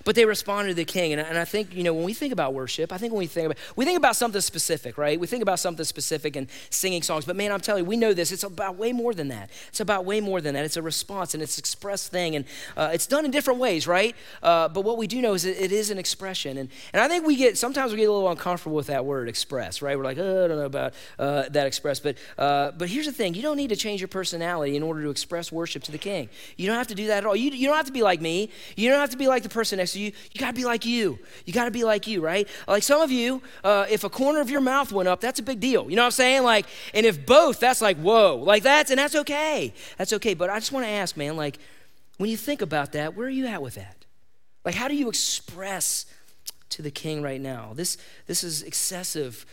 But 0.04 0.14
they 0.14 0.24
responded 0.26 0.68
to 0.70 0.74
the 0.74 0.84
king. 0.84 1.12
And, 1.12 1.20
and 1.20 1.38
I 1.38 1.44
think, 1.44 1.74
you 1.74 1.82
know, 1.82 1.94
when 1.94 2.04
we 2.04 2.12
think 2.12 2.32
about 2.32 2.54
worship, 2.54 2.92
I 2.92 2.98
think 2.98 3.12
when 3.12 3.20
we 3.20 3.26
think 3.26 3.46
about, 3.46 3.58
we 3.74 3.84
think 3.84 3.96
about 3.96 4.16
something 4.16 4.40
specific, 4.40 4.98
right? 4.98 5.18
We 5.18 5.26
think 5.26 5.42
about 5.42 5.58
something 5.58 5.84
specific 5.84 6.36
and 6.36 6.46
singing 6.70 7.02
songs. 7.02 7.24
But 7.24 7.36
man, 7.36 7.50
I'm 7.50 7.60
telling 7.60 7.84
you, 7.84 7.88
we 7.88 7.96
know 7.96 8.12
this. 8.12 8.30
It's 8.30 8.44
about 8.44 8.76
way 8.76 8.92
more 8.92 9.14
than 9.14 9.28
that. 9.28 9.50
It's 9.68 9.80
about 9.80 10.04
way 10.04 10.20
more 10.20 10.40
than 10.40 10.54
that. 10.54 10.64
It's 10.64 10.76
a 10.76 10.82
response 10.82 11.34
and 11.34 11.42
it's 11.42 11.58
expressed 11.58 12.10
thing. 12.10 12.36
And 12.36 12.44
uh, 12.76 12.90
it's 12.92 13.06
done 13.06 13.24
in 13.24 13.30
different 13.30 13.60
ways, 13.60 13.86
right? 13.86 14.14
Uh, 14.42 14.68
but 14.68 14.82
what 14.82 14.98
we 14.98 15.06
do 15.06 15.22
know 15.22 15.34
is 15.34 15.44
it, 15.44 15.58
it 15.58 15.72
is 15.72 15.90
an 15.90 15.98
expression. 15.98 16.58
And, 16.58 16.68
and 16.92 17.02
I 17.02 17.08
think 17.08 17.26
we 17.26 17.36
get, 17.36 17.56
sometimes 17.56 17.92
we 17.92 17.98
get 17.98 18.08
a 18.08 18.12
little 18.12 18.30
uncomfortable 18.30 18.76
with 18.76 18.88
that 18.88 19.04
word 19.04 19.28
express, 19.28 19.80
right? 19.80 19.96
We're 19.96 20.04
like, 20.04 20.18
oh, 20.18 20.44
I 20.44 20.48
don't 20.48 20.58
know 20.58 20.66
about 20.66 20.94
uh, 21.18 21.48
that 21.48 21.66
express. 21.66 21.98
But, 22.00 22.16
uh, 22.36 22.72
but 22.72 22.88
here's 22.88 23.06
the 23.06 23.12
thing 23.12 23.34
you 23.34 23.42
don't 23.42 23.56
need 23.56 23.70
to 23.70 23.76
change 23.76 24.00
your 24.00 24.08
personality 24.08 24.76
in 24.76 24.82
order 24.82 25.02
to 25.02 25.10
express 25.10 25.50
worship 25.50 25.82
to 25.84 25.92
the 25.92 25.98
king. 25.98 26.28
You 26.56 26.66
don't 26.66 26.76
have 26.76 26.88
to 26.88 26.94
do 26.94 27.06
that 27.06 27.18
at 27.18 27.26
all. 27.26 27.36
You, 27.36 27.50
you 27.50 27.66
don't 27.66 27.76
have 27.76 27.86
to 27.86 27.92
be 27.92 28.02
like 28.02 28.20
me. 28.20 28.50
You 28.76 28.90
don't 28.90 29.00
have 29.00 29.10
to 29.10 29.16
be 29.16 29.28
like 29.28 29.42
the 29.42 29.48
person 29.48 29.78
next 29.78 29.93
you. 30.00 30.12
You 30.32 30.40
got 30.40 30.48
to 30.48 30.54
be 30.54 30.64
like 30.64 30.84
you. 30.84 31.18
You 31.44 31.52
got 31.52 31.64
to 31.66 31.70
be 31.70 31.84
like 31.84 32.06
you, 32.06 32.20
right? 32.20 32.48
Like 32.66 32.82
some 32.82 33.00
of 33.00 33.10
you, 33.10 33.42
uh, 33.62 33.86
if 33.88 34.04
a 34.04 34.10
corner 34.10 34.40
of 34.40 34.50
your 34.50 34.60
mouth 34.60 34.92
went 34.92 35.08
up, 35.08 35.20
that's 35.20 35.38
a 35.38 35.42
big 35.42 35.60
deal. 35.60 35.88
You 35.90 35.96
know 35.96 36.02
what 36.02 36.06
I'm 36.06 36.12
saying? 36.12 36.42
Like, 36.42 36.66
and 36.92 37.04
if 37.06 37.24
both, 37.24 37.60
that's 37.60 37.80
like, 37.80 37.96
whoa. 37.98 38.36
Like 38.36 38.62
that's, 38.62 38.90
and 38.90 38.98
that's 38.98 39.14
okay. 39.14 39.72
That's 39.96 40.12
okay. 40.14 40.34
But 40.34 40.50
I 40.50 40.58
just 40.58 40.72
want 40.72 40.86
to 40.86 40.90
ask, 40.90 41.16
man, 41.16 41.36
like, 41.36 41.58
when 42.18 42.30
you 42.30 42.36
think 42.36 42.62
about 42.62 42.92
that, 42.92 43.16
where 43.16 43.26
are 43.26 43.30
you 43.30 43.46
at 43.46 43.62
with 43.62 43.74
that? 43.74 44.04
Like, 44.64 44.74
how 44.74 44.88
do 44.88 44.94
you 44.94 45.08
express 45.08 46.06
to 46.70 46.82
the 46.82 46.90
king 46.90 47.22
right 47.22 47.40
now? 47.40 47.72
This, 47.74 47.98
this 48.26 48.44
is 48.44 48.62
excessive 48.62 49.44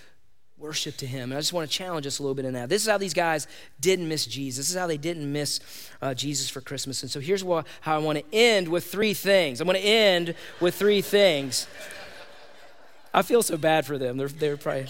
worship 0.61 0.95
to 0.97 1.07
him. 1.07 1.31
And 1.31 1.33
I 1.33 1.39
just 1.39 1.53
want 1.53 1.69
to 1.69 1.75
challenge 1.75 2.05
us 2.05 2.19
a 2.19 2.21
little 2.21 2.35
bit 2.35 2.45
in 2.45 2.53
that. 2.53 2.69
This 2.69 2.83
is 2.83 2.89
how 2.89 2.97
these 2.97 3.13
guys 3.13 3.47
didn't 3.79 4.07
miss 4.07 4.25
Jesus. 4.25 4.67
This 4.67 4.69
is 4.69 4.79
how 4.79 4.87
they 4.87 4.97
didn't 4.97 5.31
miss 5.31 5.59
uh, 6.01 6.13
Jesus 6.13 6.49
for 6.49 6.61
Christmas. 6.61 7.01
And 7.01 7.11
so 7.11 7.19
here's 7.19 7.43
what, 7.43 7.65
how 7.81 7.95
I 7.95 7.99
want 7.99 8.19
to 8.19 8.25
end 8.31 8.67
with 8.67 8.85
three 8.85 9.13
things. 9.15 9.59
I'm 9.59 9.67
going 9.67 9.81
to 9.81 9.87
end 9.87 10.35
with 10.59 10.75
three 10.75 11.01
things. 11.01 11.67
I 13.13 13.23
feel 13.23 13.41
so 13.41 13.57
bad 13.57 13.85
for 13.85 13.97
them. 13.97 14.17
They're, 14.17 14.27
they're 14.27 14.57
probably, 14.57 14.85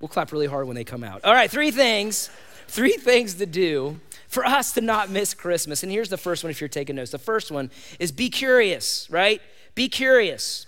we'll 0.00 0.08
clap 0.08 0.30
really 0.30 0.46
hard 0.46 0.66
when 0.66 0.76
they 0.76 0.84
come 0.84 1.02
out. 1.02 1.24
All 1.24 1.34
right, 1.34 1.50
three 1.50 1.72
things. 1.72 2.30
Three 2.68 2.92
things 2.92 3.34
to 3.34 3.46
do 3.46 3.98
for 4.28 4.44
us 4.44 4.72
to 4.72 4.82
not 4.82 5.10
miss 5.10 5.34
Christmas. 5.34 5.82
And 5.82 5.90
here's 5.90 6.10
the 6.10 6.18
first 6.18 6.44
one 6.44 6.50
if 6.50 6.60
you're 6.60 6.68
taking 6.68 6.96
notes. 6.96 7.10
The 7.10 7.18
first 7.18 7.50
one 7.50 7.70
is 7.98 8.12
be 8.12 8.28
curious, 8.28 9.08
right? 9.10 9.42
Be 9.74 9.88
curious. 9.88 10.66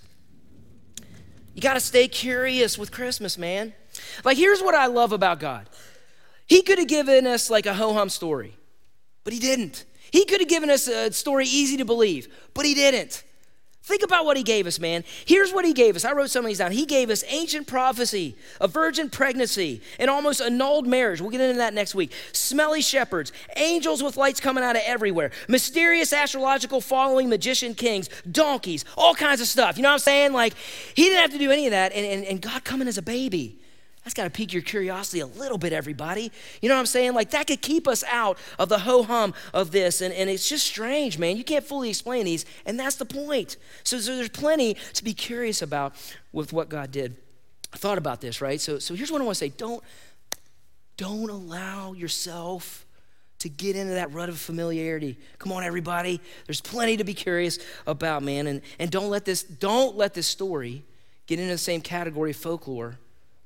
You 1.55 1.61
got 1.61 1.75
to 1.75 1.81
stay 1.81 2.09
curious 2.09 2.79
with 2.79 2.93
Christmas, 2.93 3.37
man. 3.37 3.75
Like, 4.25 4.37
here's 4.37 4.63
what 4.63 4.75
I 4.75 4.87
love 4.87 5.13
about 5.13 5.41
God 5.41 5.69
He 6.47 6.63
could 6.63 6.79
have 6.79 6.89
given 6.89 7.27
us 7.27 7.51
like 7.51 7.67
a 7.67 7.75
ho 7.75 7.93
hum 7.93 8.09
story, 8.09 8.57
but 9.25 9.33
He 9.33 9.39
didn't. 9.39 9.85
He 10.11 10.25
could 10.25 10.41
have 10.41 10.49
given 10.49 10.71
us 10.71 10.89
a 10.89 11.13
story 11.13 11.47
easy 11.47 11.77
to 11.77 11.85
believe, 11.85 12.29
but 12.55 12.65
He 12.65 12.75
didn't. 12.75 13.23
Think 13.91 14.05
about 14.05 14.25
what 14.25 14.37
he 14.37 14.45
gave 14.45 14.69
us, 14.69 14.79
man. 14.79 15.03
Here's 15.25 15.53
what 15.53 15.65
he 15.65 15.73
gave 15.73 15.97
us. 15.97 16.05
I 16.05 16.13
wrote 16.13 16.31
some 16.31 16.45
of 16.45 16.49
these 16.49 16.59
down. 16.59 16.71
He 16.71 16.87
gave 16.87 17.11
us 17.11 17.25
ancient 17.27 17.67
prophecy, 17.67 18.37
a 18.61 18.69
virgin 18.69 19.11
pregnancy, 19.11 19.81
an 19.99 20.09
almost 20.09 20.41
annulled 20.41 20.87
marriage. 20.87 21.21
We'll 21.21 21.31
get 21.31 21.41
into 21.41 21.59
that 21.59 21.75
next 21.75 21.97
week. 21.97 22.13
Smelly 22.33 22.83
shepherds, 22.83 23.33
angels 23.57 24.01
with 24.01 24.17
lights 24.17 24.39
coming 24.39 24.63
out 24.63 24.77
of 24.77 24.83
everywhere, 24.87 25.33
mysterious 25.49 26.13
astrological 26.13 26.81
following 26.81 27.29
magician 27.29 27.75
kings, 27.75 28.09
donkeys, 28.31 28.85
all 28.97 29.17
kinds 29.17 29.41
of 29.41 29.49
stuff. 29.49 29.77
You 29.77 29.83
know 29.83 29.89
what 29.89 29.95
I'm 29.95 29.99
saying? 29.99 30.33
Like, 30.35 30.55
he 30.95 31.07
didn't 31.07 31.23
have 31.23 31.33
to 31.33 31.39
do 31.39 31.51
any 31.51 31.67
of 31.67 31.73
that, 31.73 31.93
and, 31.93 32.07
and, 32.07 32.25
and 32.25 32.41
God 32.41 32.63
coming 32.63 32.87
as 32.87 32.97
a 32.97 33.03
baby. 33.03 33.59
That's 34.05 34.15
got 34.15 34.25
to 34.25 34.31
pique 34.31 34.53
your 34.53 34.63
curiosity 34.63 35.21
a 35.21 35.27
little 35.27 35.59
bit, 35.59 35.73
everybody. 35.75 36.33
You 36.63 36.69
know 36.69 36.75
what 36.75 36.81
I'm 36.81 36.87
saying? 36.87 37.13
Like, 37.13 37.31
that 37.31 37.47
could 37.47 37.61
keep 37.61 37.87
us 37.87 38.03
out 38.05 38.39
of 38.59 38.71
the 38.71 38.79
ho 38.79 39.03
hum 39.03 39.35
of 39.53 39.73
this. 39.73 40.01
And, 40.01 40.15
and 40.15 40.31
it's 40.31 40.49
just 40.49 40.67
strange, 40.67 41.19
man. 41.19 41.37
You 41.37 41.45
can't 41.45 41.65
fully 41.65 41.91
explain 41.91 42.25
these, 42.25 42.47
and 42.65 42.81
that's 42.81 42.97
the 42.97 43.05
point. 43.05 43.59
So, 43.85 43.99
so 43.99 44.17
there's 44.17 44.31
plenty 44.31 44.75
to 44.95 45.05
be 45.05 45.13
curious 45.13 45.61
about 45.61 45.95
with 46.33 46.53
what 46.53 46.71
God 46.71 46.91
did. 46.91 47.17
I 47.75 47.77
thought 47.77 47.99
about 47.99 48.21
this, 48.21 48.41
right? 48.41 48.61
So, 48.61 48.79
so 48.79 48.95
here's 48.95 49.13
what 49.13 49.21
I 49.21 49.25
want 49.25 49.37
to 49.37 49.45
say 49.45 49.51
don't, 49.51 49.83
don't 50.97 51.31
allow 51.31 51.93
yourself 51.93 52.87
to 53.41 53.49
get 53.49 53.77
into 53.77 53.95
that 53.95 54.13
rut 54.13 54.29
of 54.29 54.39
familiarity. 54.39 55.19
Come 55.39 55.53
on, 55.53 55.63
everybody. 55.63 56.21
There's 56.47 56.61
plenty 56.61 56.97
to 56.97 57.05
be 57.05 57.15
curious 57.15 57.59
about, 57.87 58.23
man. 58.23 58.47
And, 58.47 58.63
and 58.79 58.91
don't 58.91 59.09
let 59.11 59.25
this, 59.25 59.43
don't 59.43 59.97
let 59.97 60.15
this 60.15 60.27
story 60.27 60.85
get 61.27 61.39
into 61.39 61.53
the 61.53 61.59
same 61.59 61.81
category 61.81 62.31
of 62.31 62.37
folklore 62.37 62.99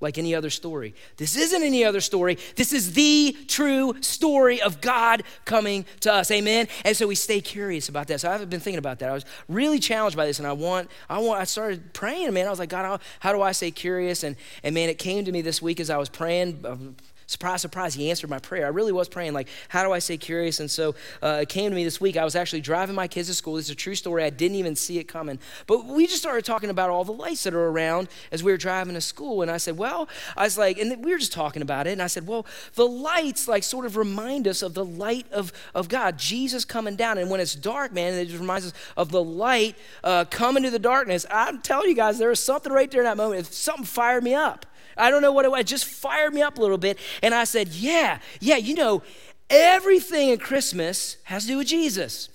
like 0.04 0.18
any 0.18 0.34
other 0.34 0.50
story. 0.50 0.94
This 1.16 1.36
isn't 1.36 1.62
any 1.62 1.84
other 1.84 2.00
story. 2.00 2.38
This 2.54 2.72
is 2.72 2.92
the 2.92 3.36
true 3.48 3.94
story 4.00 4.62
of 4.62 4.80
God 4.80 5.24
coming 5.44 5.84
to 6.00 6.12
us. 6.12 6.30
Amen. 6.30 6.68
And 6.84 6.96
so 6.96 7.08
we 7.08 7.16
stay 7.16 7.40
curious 7.40 7.88
about 7.88 8.06
that. 8.06 8.20
So 8.20 8.30
I've 8.30 8.48
been 8.48 8.60
thinking 8.60 8.78
about 8.78 9.00
that. 9.00 9.10
I 9.10 9.14
was 9.14 9.24
really 9.48 9.80
challenged 9.80 10.16
by 10.16 10.26
this, 10.26 10.38
and 10.38 10.46
I 10.46 10.52
want, 10.52 10.88
I 11.10 11.18
want, 11.18 11.40
I 11.40 11.44
started 11.44 11.92
praying, 11.92 12.32
man. 12.34 12.46
I 12.46 12.50
was 12.50 12.60
like, 12.60 12.68
God, 12.68 12.84
how, 12.84 12.98
how 13.18 13.32
do 13.32 13.42
I 13.42 13.50
stay 13.50 13.72
curious? 13.72 14.22
And 14.22 14.36
and 14.62 14.74
man, 14.74 14.88
it 14.88 14.98
came 14.98 15.24
to 15.24 15.32
me 15.32 15.42
this 15.42 15.60
week 15.60 15.80
as 15.80 15.90
I 15.90 15.96
was 15.96 16.08
praying. 16.08 16.64
Um, 16.64 16.96
Surprise, 17.26 17.62
surprise, 17.62 17.94
he 17.94 18.10
answered 18.10 18.28
my 18.28 18.38
prayer. 18.38 18.66
I 18.66 18.68
really 18.68 18.92
was 18.92 19.08
praying, 19.08 19.32
like, 19.32 19.48
how 19.68 19.82
do 19.82 19.92
I 19.92 19.98
stay 19.98 20.18
curious? 20.18 20.60
And 20.60 20.70
so 20.70 20.94
uh, 21.22 21.38
it 21.42 21.48
came 21.48 21.70
to 21.70 21.74
me 21.74 21.82
this 21.82 22.00
week. 22.00 22.16
I 22.16 22.24
was 22.24 22.36
actually 22.36 22.60
driving 22.60 22.94
my 22.94 23.08
kids 23.08 23.28
to 23.28 23.34
school. 23.34 23.54
This 23.54 23.66
is 23.66 23.70
a 23.70 23.74
true 23.74 23.94
story. 23.94 24.24
I 24.24 24.30
didn't 24.30 24.56
even 24.56 24.76
see 24.76 24.98
it 24.98 25.04
coming. 25.04 25.38
But 25.66 25.86
we 25.86 26.06
just 26.06 26.18
started 26.18 26.44
talking 26.44 26.68
about 26.68 26.90
all 26.90 27.04
the 27.04 27.12
lights 27.12 27.44
that 27.44 27.54
are 27.54 27.68
around 27.68 28.08
as 28.30 28.42
we 28.42 28.52
were 28.52 28.58
driving 28.58 28.94
to 28.94 29.00
school. 29.00 29.40
And 29.40 29.50
I 29.50 29.56
said, 29.56 29.78
well, 29.78 30.08
I 30.36 30.44
was 30.44 30.58
like, 30.58 30.78
and 30.78 31.02
we 31.04 31.12
were 31.12 31.18
just 31.18 31.32
talking 31.32 31.62
about 31.62 31.86
it. 31.86 31.92
And 31.92 32.02
I 32.02 32.08
said, 32.08 32.26
well, 32.26 32.44
the 32.74 32.86
lights, 32.86 33.48
like, 33.48 33.62
sort 33.62 33.86
of 33.86 33.96
remind 33.96 34.46
us 34.46 34.60
of 34.60 34.74
the 34.74 34.84
light 34.84 35.26
of, 35.32 35.52
of 35.74 35.88
God, 35.88 36.18
Jesus 36.18 36.64
coming 36.64 36.94
down. 36.94 37.16
And 37.16 37.30
when 37.30 37.40
it's 37.40 37.54
dark, 37.54 37.92
man, 37.92 38.12
it 38.14 38.26
just 38.26 38.40
reminds 38.40 38.66
us 38.66 38.72
of 38.96 39.10
the 39.10 39.24
light 39.24 39.76
uh, 40.02 40.26
coming 40.26 40.62
to 40.64 40.70
the 40.70 40.78
darkness. 40.78 41.24
I'm 41.30 41.62
telling 41.62 41.88
you 41.88 41.94
guys, 41.94 42.18
there 42.18 42.28
was 42.28 42.40
something 42.40 42.72
right 42.72 42.90
there 42.90 43.00
in 43.00 43.06
that 43.06 43.16
moment. 43.16 43.46
Something 43.46 43.86
fired 43.86 44.22
me 44.22 44.34
up. 44.34 44.66
I 44.96 45.10
don't 45.10 45.22
know 45.22 45.32
what 45.32 45.44
it 45.44 45.50
was. 45.50 45.60
It 45.60 45.66
just 45.66 45.84
fired 45.84 46.34
me 46.34 46.42
up 46.42 46.58
a 46.58 46.60
little 46.60 46.78
bit. 46.78 46.98
And 47.22 47.34
I 47.34 47.44
said, 47.44 47.68
Yeah, 47.68 48.18
yeah, 48.40 48.56
you 48.56 48.74
know, 48.74 49.02
everything 49.50 50.30
in 50.30 50.38
Christmas 50.38 51.16
has 51.24 51.44
to 51.44 51.48
do 51.48 51.58
with 51.58 51.66
Jesus. 51.66 52.28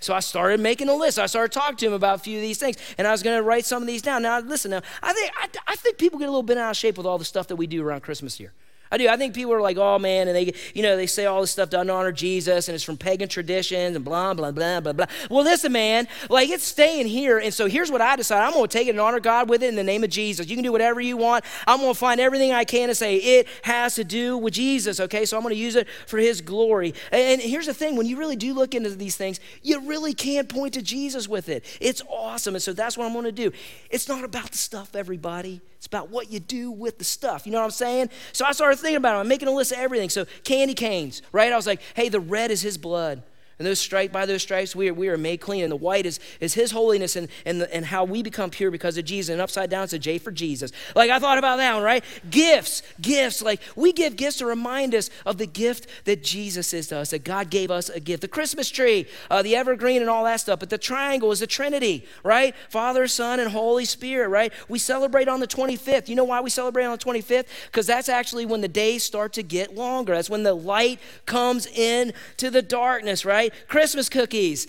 So 0.00 0.14
I 0.14 0.20
started 0.20 0.60
making 0.60 0.88
a 0.88 0.94
list. 0.94 1.18
I 1.18 1.26
started 1.26 1.52
talking 1.52 1.76
to 1.76 1.86
him 1.86 1.92
about 1.92 2.16
a 2.16 2.18
few 2.18 2.36
of 2.36 2.42
these 2.42 2.58
things, 2.58 2.76
and 2.98 3.06
I 3.06 3.10
was 3.10 3.22
going 3.22 3.36
to 3.36 3.42
write 3.42 3.64
some 3.64 3.82
of 3.82 3.88
these 3.88 4.00
down. 4.00 4.22
Now, 4.22 4.38
listen. 4.38 4.70
Now, 4.70 4.82
I 5.02 5.12
think 5.12 5.32
I, 5.36 5.48
I 5.66 5.76
think 5.76 5.98
people 5.98 6.18
get 6.18 6.28
a 6.28 6.30
little 6.30 6.44
bit 6.44 6.56
out 6.56 6.70
of 6.70 6.76
shape 6.76 6.96
with 6.96 7.06
all 7.06 7.18
the 7.18 7.24
stuff 7.24 7.48
that 7.48 7.56
we 7.56 7.66
do 7.66 7.84
around 7.84 8.02
Christmas 8.02 8.36
here. 8.36 8.52
I 8.90 8.98
do. 8.98 9.08
I 9.08 9.16
think 9.16 9.34
people 9.34 9.52
are 9.52 9.60
like, 9.60 9.76
oh 9.76 9.98
man, 9.98 10.28
and 10.28 10.36
they, 10.36 10.54
you 10.74 10.82
know, 10.82 10.96
they 10.96 11.06
say 11.06 11.26
all 11.26 11.40
this 11.40 11.50
stuff 11.50 11.70
to 11.70 11.78
honor 11.78 12.12
Jesus, 12.12 12.68
and 12.68 12.74
it's 12.74 12.84
from 12.84 12.96
pagan 12.96 13.28
traditions 13.28 13.96
and 13.96 14.04
blah 14.04 14.34
blah 14.34 14.50
blah 14.50 14.80
blah 14.80 14.92
blah. 14.92 15.06
Well, 15.30 15.44
listen, 15.44 15.72
man, 15.72 16.08
like 16.28 16.48
it's 16.48 16.64
staying 16.64 17.06
here, 17.06 17.38
and 17.38 17.52
so 17.52 17.66
here's 17.66 17.90
what 17.90 18.00
I 18.00 18.16
decide: 18.16 18.44
I'm 18.44 18.52
going 18.52 18.68
to 18.68 18.72
take 18.72 18.86
it 18.86 18.90
and 18.90 19.00
honor 19.00 19.20
God 19.20 19.48
with 19.48 19.62
it 19.62 19.68
in 19.68 19.76
the 19.76 19.84
name 19.84 20.04
of 20.04 20.10
Jesus. 20.10 20.48
You 20.48 20.56
can 20.56 20.64
do 20.64 20.72
whatever 20.72 21.00
you 21.00 21.16
want. 21.16 21.44
I'm 21.66 21.80
going 21.80 21.92
to 21.92 21.98
find 21.98 22.20
everything 22.20 22.52
I 22.52 22.64
can 22.64 22.88
to 22.88 22.94
say 22.94 23.16
it 23.16 23.46
has 23.62 23.94
to 23.96 24.04
do 24.04 24.38
with 24.38 24.54
Jesus. 24.54 25.00
Okay, 25.00 25.24
so 25.24 25.36
I'm 25.36 25.42
going 25.42 25.54
to 25.54 25.60
use 25.60 25.76
it 25.76 25.88
for 26.06 26.18
His 26.18 26.40
glory. 26.40 26.94
And 27.12 27.40
here's 27.40 27.66
the 27.66 27.74
thing: 27.74 27.96
when 27.96 28.06
you 28.06 28.16
really 28.16 28.36
do 28.36 28.54
look 28.54 28.74
into 28.74 28.90
these 28.90 29.16
things, 29.16 29.40
you 29.62 29.80
really 29.86 30.14
can't 30.14 30.48
point 30.48 30.74
to 30.74 30.82
Jesus 30.82 31.28
with 31.28 31.48
it. 31.48 31.64
It's 31.80 32.02
awesome, 32.08 32.54
and 32.54 32.62
so 32.62 32.72
that's 32.72 32.96
what 32.96 33.06
I'm 33.06 33.12
going 33.12 33.24
to 33.24 33.32
do. 33.32 33.52
It's 33.90 34.08
not 34.08 34.24
about 34.24 34.52
the 34.52 34.58
stuff, 34.58 34.96
everybody. 34.96 35.60
About 35.88 36.10
what 36.10 36.30
you 36.30 36.38
do 36.38 36.70
with 36.70 36.98
the 36.98 37.04
stuff. 37.04 37.46
You 37.46 37.52
know 37.52 37.58
what 37.58 37.64
I'm 37.64 37.70
saying? 37.70 38.10
So 38.32 38.44
I 38.44 38.52
started 38.52 38.76
thinking 38.78 38.96
about 38.96 39.16
it. 39.16 39.20
I'm 39.20 39.28
making 39.28 39.48
a 39.48 39.52
list 39.52 39.72
of 39.72 39.78
everything. 39.78 40.10
So 40.10 40.26
candy 40.44 40.74
canes, 40.74 41.22
right? 41.32 41.52
I 41.52 41.56
was 41.56 41.66
like, 41.66 41.80
hey, 41.94 42.08
the 42.10 42.20
red 42.20 42.50
is 42.50 42.60
his 42.60 42.76
blood. 42.76 43.22
And 43.58 43.66
those 43.66 43.80
stripes, 43.80 44.12
by 44.12 44.24
those 44.24 44.42
stripes, 44.42 44.76
we 44.76 44.88
are, 44.88 44.94
we 44.94 45.08
are 45.08 45.16
made 45.16 45.40
clean. 45.40 45.64
And 45.64 45.72
the 45.72 45.76
white 45.76 46.06
is, 46.06 46.20
is 46.38 46.54
his 46.54 46.70
holiness 46.70 47.16
and, 47.16 47.28
and, 47.44 47.60
the, 47.60 47.74
and 47.74 47.84
how 47.84 48.04
we 48.04 48.22
become 48.22 48.50
pure 48.50 48.70
because 48.70 48.96
of 48.96 49.04
Jesus. 49.04 49.32
And 49.32 49.40
upside 49.40 49.68
down, 49.68 49.84
it's 49.84 49.92
a 49.92 49.98
J 49.98 50.18
for 50.18 50.30
Jesus. 50.30 50.70
Like 50.94 51.10
I 51.10 51.18
thought 51.18 51.38
about 51.38 51.56
that 51.56 51.74
one, 51.74 51.82
right? 51.82 52.04
Gifts, 52.30 52.82
gifts. 53.00 53.42
Like 53.42 53.60
we 53.74 53.92
give 53.92 54.14
gifts 54.14 54.38
to 54.38 54.46
remind 54.46 54.94
us 54.94 55.10
of 55.26 55.38
the 55.38 55.46
gift 55.46 55.88
that 56.04 56.22
Jesus 56.22 56.72
is 56.72 56.86
to 56.88 56.98
us, 56.98 57.10
that 57.10 57.24
God 57.24 57.50
gave 57.50 57.70
us 57.70 57.88
a 57.88 57.98
gift. 57.98 58.20
The 58.20 58.28
Christmas 58.28 58.70
tree, 58.70 59.06
uh, 59.28 59.42
the 59.42 59.56
evergreen, 59.56 60.02
and 60.02 60.10
all 60.10 60.24
that 60.24 60.40
stuff. 60.40 60.60
But 60.60 60.70
the 60.70 60.78
triangle 60.78 61.32
is 61.32 61.40
the 61.40 61.46
Trinity, 61.48 62.06
right? 62.22 62.54
Father, 62.68 63.08
Son, 63.08 63.40
and 63.40 63.50
Holy 63.50 63.84
Spirit, 63.84 64.28
right? 64.28 64.52
We 64.68 64.78
celebrate 64.78 65.26
on 65.26 65.40
the 65.40 65.48
25th. 65.48 66.08
You 66.08 66.14
know 66.14 66.24
why 66.24 66.40
we 66.40 66.50
celebrate 66.50 66.84
on 66.84 66.92
the 66.92 67.04
25th? 67.04 67.46
Because 67.66 67.86
that's 67.86 68.08
actually 68.08 68.46
when 68.46 68.60
the 68.60 68.68
days 68.68 69.02
start 69.02 69.32
to 69.32 69.42
get 69.42 69.74
longer. 69.74 70.14
That's 70.14 70.30
when 70.30 70.44
the 70.44 70.54
light 70.54 71.00
comes 71.26 71.66
in 71.66 72.12
to 72.36 72.50
the 72.50 72.62
darkness, 72.62 73.24
right? 73.24 73.47
Right? 73.50 73.68
Christmas 73.68 74.08
cookies. 74.08 74.66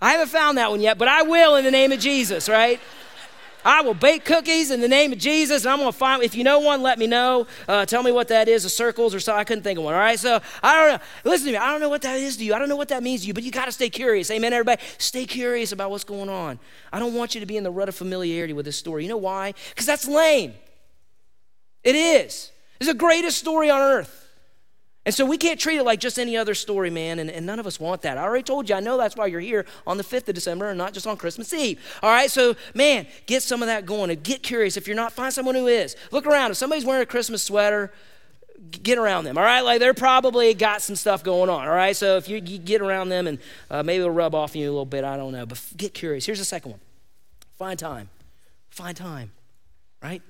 I 0.00 0.12
haven't 0.12 0.28
found 0.28 0.58
that 0.58 0.70
one 0.70 0.80
yet, 0.80 0.98
but 0.98 1.08
I 1.08 1.22
will 1.22 1.56
in 1.56 1.64
the 1.64 1.70
name 1.70 1.92
of 1.92 1.98
Jesus, 1.98 2.48
right? 2.48 2.80
I 3.64 3.80
will 3.80 3.94
bake 3.94 4.26
cookies 4.26 4.70
in 4.70 4.82
the 4.82 4.88
name 4.88 5.12
of 5.12 5.18
Jesus, 5.18 5.64
and 5.64 5.72
I'm 5.72 5.78
going 5.78 5.90
to 5.90 5.96
find. 5.96 6.22
If 6.22 6.34
you 6.36 6.44
know 6.44 6.58
one, 6.58 6.82
let 6.82 6.98
me 6.98 7.06
know. 7.06 7.46
Uh, 7.66 7.86
tell 7.86 8.02
me 8.02 8.12
what 8.12 8.28
that 8.28 8.46
is, 8.46 8.64
the 8.64 8.68
circles 8.68 9.14
or 9.14 9.20
so. 9.20 9.34
I 9.34 9.44
couldn't 9.44 9.64
think 9.64 9.78
of 9.78 9.84
one. 9.86 9.94
All 9.94 10.00
right, 10.00 10.18
so 10.18 10.40
I 10.62 10.74
don't 10.74 11.00
know. 11.00 11.30
Listen 11.30 11.46
to 11.46 11.52
me. 11.52 11.58
I 11.58 11.70
don't 11.70 11.80
know 11.80 11.88
what 11.88 12.02
that 12.02 12.18
is 12.18 12.36
to 12.36 12.44
you. 12.44 12.52
I 12.52 12.58
don't 12.58 12.68
know 12.68 12.76
what 12.76 12.88
that 12.88 13.02
means 13.02 13.22
to 13.22 13.26
you, 13.26 13.32
but 13.32 13.42
you 13.42 13.50
got 13.50 13.64
to 13.64 13.72
stay 13.72 13.88
curious. 13.88 14.30
Amen, 14.30 14.52
everybody. 14.52 14.82
Stay 14.98 15.24
curious 15.24 15.72
about 15.72 15.90
what's 15.90 16.04
going 16.04 16.28
on. 16.28 16.58
I 16.92 16.98
don't 16.98 17.14
want 17.14 17.34
you 17.34 17.40
to 17.40 17.46
be 17.46 17.56
in 17.56 17.64
the 17.64 17.70
rut 17.70 17.88
of 17.88 17.94
familiarity 17.94 18.52
with 18.52 18.66
this 18.66 18.76
story. 18.76 19.04
You 19.04 19.08
know 19.08 19.16
why? 19.16 19.54
Because 19.70 19.86
that's 19.86 20.06
lame. 20.06 20.52
It 21.82 21.96
is. 21.96 22.50
It's 22.80 22.90
the 22.90 22.94
greatest 22.94 23.38
story 23.38 23.70
on 23.70 23.80
earth. 23.80 24.23
And 25.06 25.14
so 25.14 25.26
we 25.26 25.36
can't 25.36 25.60
treat 25.60 25.76
it 25.76 25.82
like 25.82 26.00
just 26.00 26.18
any 26.18 26.34
other 26.36 26.54
story, 26.54 26.88
man, 26.88 27.18
and, 27.18 27.30
and 27.30 27.44
none 27.44 27.58
of 27.58 27.66
us 27.66 27.78
want 27.78 28.02
that. 28.02 28.16
I 28.16 28.22
already 28.22 28.42
told 28.42 28.70
you, 28.70 28.74
I 28.74 28.80
know 28.80 28.96
that's 28.96 29.16
why 29.16 29.26
you're 29.26 29.40
here 29.40 29.66
on 29.86 29.98
the 29.98 30.02
5th 30.02 30.28
of 30.28 30.34
December 30.34 30.70
and 30.70 30.78
not 30.78 30.94
just 30.94 31.06
on 31.06 31.18
Christmas 31.18 31.52
Eve. 31.52 31.78
All 32.02 32.10
right, 32.10 32.30
so 32.30 32.56
man, 32.72 33.06
get 33.26 33.42
some 33.42 33.62
of 33.62 33.66
that 33.66 33.84
going 33.84 34.10
and 34.10 34.22
get 34.22 34.42
curious. 34.42 34.78
If 34.78 34.86
you're 34.86 34.96
not, 34.96 35.12
find 35.12 35.32
someone 35.32 35.56
who 35.56 35.66
is. 35.66 35.94
Look 36.10 36.26
around. 36.26 36.52
If 36.52 36.56
somebody's 36.56 36.86
wearing 36.86 37.02
a 37.02 37.06
Christmas 37.06 37.42
sweater, 37.42 37.92
get 38.70 38.96
around 38.96 39.24
them, 39.24 39.36
all 39.36 39.44
right? 39.44 39.60
Like 39.60 39.78
they're 39.78 39.92
probably 39.92 40.54
got 40.54 40.80
some 40.80 40.96
stuff 40.96 41.22
going 41.22 41.50
on, 41.50 41.68
all 41.68 41.74
right? 41.74 41.94
So 41.94 42.16
if 42.16 42.26
you, 42.26 42.36
you 42.36 42.56
get 42.56 42.80
around 42.80 43.10
them 43.10 43.26
and 43.26 43.38
uh, 43.70 43.82
maybe 43.82 44.00
it'll 44.00 44.10
rub 44.10 44.34
off 44.34 44.56
on 44.56 44.62
you 44.62 44.68
a 44.68 44.72
little 44.72 44.86
bit, 44.86 45.04
I 45.04 45.18
don't 45.18 45.32
know, 45.32 45.44
but 45.44 45.62
get 45.76 45.92
curious. 45.92 46.24
Here's 46.24 46.38
the 46.38 46.46
second 46.46 46.70
one 46.72 46.80
find 47.58 47.78
time. 47.78 48.08
Find 48.70 48.96
time, 48.96 49.32
right? 50.02 50.22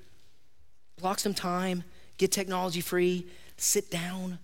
Block 0.99 1.19
some 1.19 1.33
time, 1.33 1.83
get 2.17 2.31
technology 2.31 2.81
free, 2.81 3.25
sit 3.57 3.89
down 3.89 4.37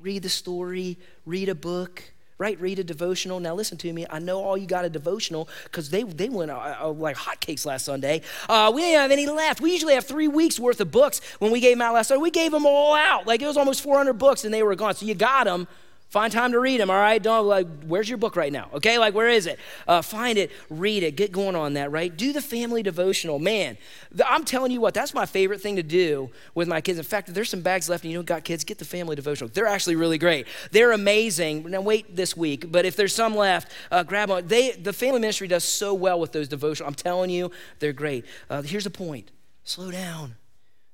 read 0.00 0.22
the 0.22 0.28
story, 0.28 0.98
read 1.26 1.48
a 1.48 1.54
book, 1.54 2.02
right? 2.38 2.58
Read 2.60 2.78
a 2.78 2.84
devotional. 2.84 3.40
Now, 3.40 3.54
listen 3.54 3.76
to 3.78 3.92
me. 3.92 4.06
I 4.08 4.20
know 4.20 4.42
all 4.42 4.56
you 4.56 4.66
got 4.66 4.84
a 4.84 4.88
devotional 4.88 5.48
because 5.64 5.90
they, 5.90 6.04
they 6.04 6.28
went 6.28 6.50
uh, 6.50 6.76
uh, 6.80 6.88
like 6.90 7.16
hotcakes 7.16 7.66
last 7.66 7.84
Sunday. 7.84 8.22
Uh, 8.48 8.70
we 8.74 8.82
didn't 8.82 9.00
have 9.00 9.10
any 9.10 9.26
left. 9.26 9.60
We 9.60 9.72
usually 9.72 9.94
have 9.94 10.04
three 10.04 10.28
weeks 10.28 10.58
worth 10.58 10.80
of 10.80 10.90
books 10.90 11.20
when 11.40 11.50
we 11.50 11.60
gave 11.60 11.72
them 11.72 11.82
out 11.82 11.94
last 11.94 12.08
Sunday. 12.08 12.22
We 12.22 12.30
gave 12.30 12.52
them 12.52 12.64
all 12.64 12.94
out. 12.94 13.26
Like 13.26 13.42
it 13.42 13.46
was 13.46 13.56
almost 13.56 13.82
400 13.82 14.14
books 14.14 14.44
and 14.44 14.54
they 14.54 14.62
were 14.62 14.76
gone. 14.76 14.94
So 14.94 15.04
you 15.04 15.14
got 15.14 15.44
them. 15.44 15.66
Find 16.08 16.32
time 16.32 16.52
to 16.52 16.58
read 16.58 16.80
them, 16.80 16.88
all 16.88 16.96
right? 16.96 17.22
Don't 17.22 17.46
like, 17.46 17.66
where's 17.86 18.08
your 18.08 18.16
book 18.16 18.34
right 18.34 18.50
now? 18.50 18.70
Okay, 18.72 18.96
like 18.96 19.12
where 19.12 19.28
is 19.28 19.46
it? 19.46 19.58
Uh, 19.86 20.00
find 20.00 20.38
it, 20.38 20.50
read 20.70 21.02
it, 21.02 21.16
get 21.16 21.32
going 21.32 21.54
on 21.54 21.74
that, 21.74 21.90
right? 21.90 22.16
Do 22.16 22.32
the 22.32 22.40
family 22.40 22.82
devotional, 22.82 23.38
man. 23.38 23.76
The, 24.10 24.26
I'm 24.26 24.44
telling 24.44 24.72
you 24.72 24.80
what, 24.80 24.94
that's 24.94 25.12
my 25.12 25.26
favorite 25.26 25.60
thing 25.60 25.76
to 25.76 25.82
do 25.82 26.30
with 26.54 26.66
my 26.66 26.80
kids. 26.80 26.96
In 26.98 27.04
fact, 27.04 27.28
if 27.28 27.34
there's 27.34 27.50
some 27.50 27.60
bags 27.60 27.90
left 27.90 28.04
and 28.04 28.10
you 28.10 28.16
don't 28.16 28.26
got 28.26 28.42
kids, 28.42 28.64
get 28.64 28.78
the 28.78 28.86
family 28.86 29.16
devotional. 29.16 29.50
They're 29.52 29.66
actually 29.66 29.96
really 29.96 30.16
great. 30.16 30.46
They're 30.70 30.92
amazing. 30.92 31.70
Now 31.70 31.82
wait 31.82 32.16
this 32.16 32.34
week, 32.34 32.72
but 32.72 32.86
if 32.86 32.96
there's 32.96 33.14
some 33.14 33.36
left, 33.36 33.70
uh, 33.90 34.02
grab 34.02 34.30
one. 34.30 34.46
They, 34.46 34.70
the 34.70 34.94
family 34.94 35.20
ministry 35.20 35.46
does 35.46 35.64
so 35.64 35.92
well 35.92 36.18
with 36.18 36.32
those 36.32 36.48
devotional. 36.48 36.88
I'm 36.88 36.94
telling 36.94 37.28
you, 37.28 37.50
they're 37.80 37.92
great. 37.92 38.24
Uh, 38.48 38.62
here's 38.62 38.84
the 38.84 38.90
point: 38.90 39.30
slow 39.62 39.90
down, 39.90 40.36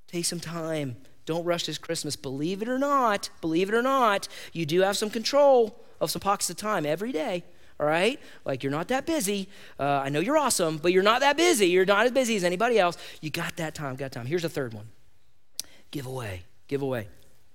take 0.08 0.24
some 0.24 0.40
time 0.40 0.96
don't 1.26 1.44
rush 1.44 1.66
this 1.66 1.78
Christmas. 1.78 2.16
Believe 2.16 2.62
it 2.62 2.68
or 2.68 2.78
not, 2.78 3.30
believe 3.40 3.68
it 3.68 3.74
or 3.74 3.82
not, 3.82 4.28
you 4.52 4.66
do 4.66 4.80
have 4.82 4.96
some 4.96 5.10
control 5.10 5.80
of 6.00 6.10
some 6.10 6.20
pockets 6.20 6.50
of 6.50 6.56
time 6.56 6.84
every 6.84 7.12
day. 7.12 7.44
All 7.80 7.86
right? 7.86 8.20
Like 8.44 8.62
you're 8.62 8.72
not 8.72 8.88
that 8.88 9.06
busy. 9.06 9.48
Uh, 9.78 10.02
I 10.04 10.08
know 10.08 10.20
you're 10.20 10.38
awesome, 10.38 10.78
but 10.78 10.92
you're 10.92 11.02
not 11.02 11.20
that 11.20 11.36
busy. 11.36 11.68
You're 11.68 11.84
not 11.84 12.06
as 12.06 12.12
busy 12.12 12.36
as 12.36 12.44
anybody 12.44 12.78
else. 12.78 12.96
You 13.20 13.30
got 13.30 13.56
that 13.56 13.74
time, 13.74 13.96
got 13.96 14.12
time. 14.12 14.26
Here's 14.26 14.42
the 14.42 14.48
third 14.48 14.74
one 14.74 14.88
give 15.90 16.06
away, 16.06 16.42
give 16.68 16.82
away, 16.82 17.08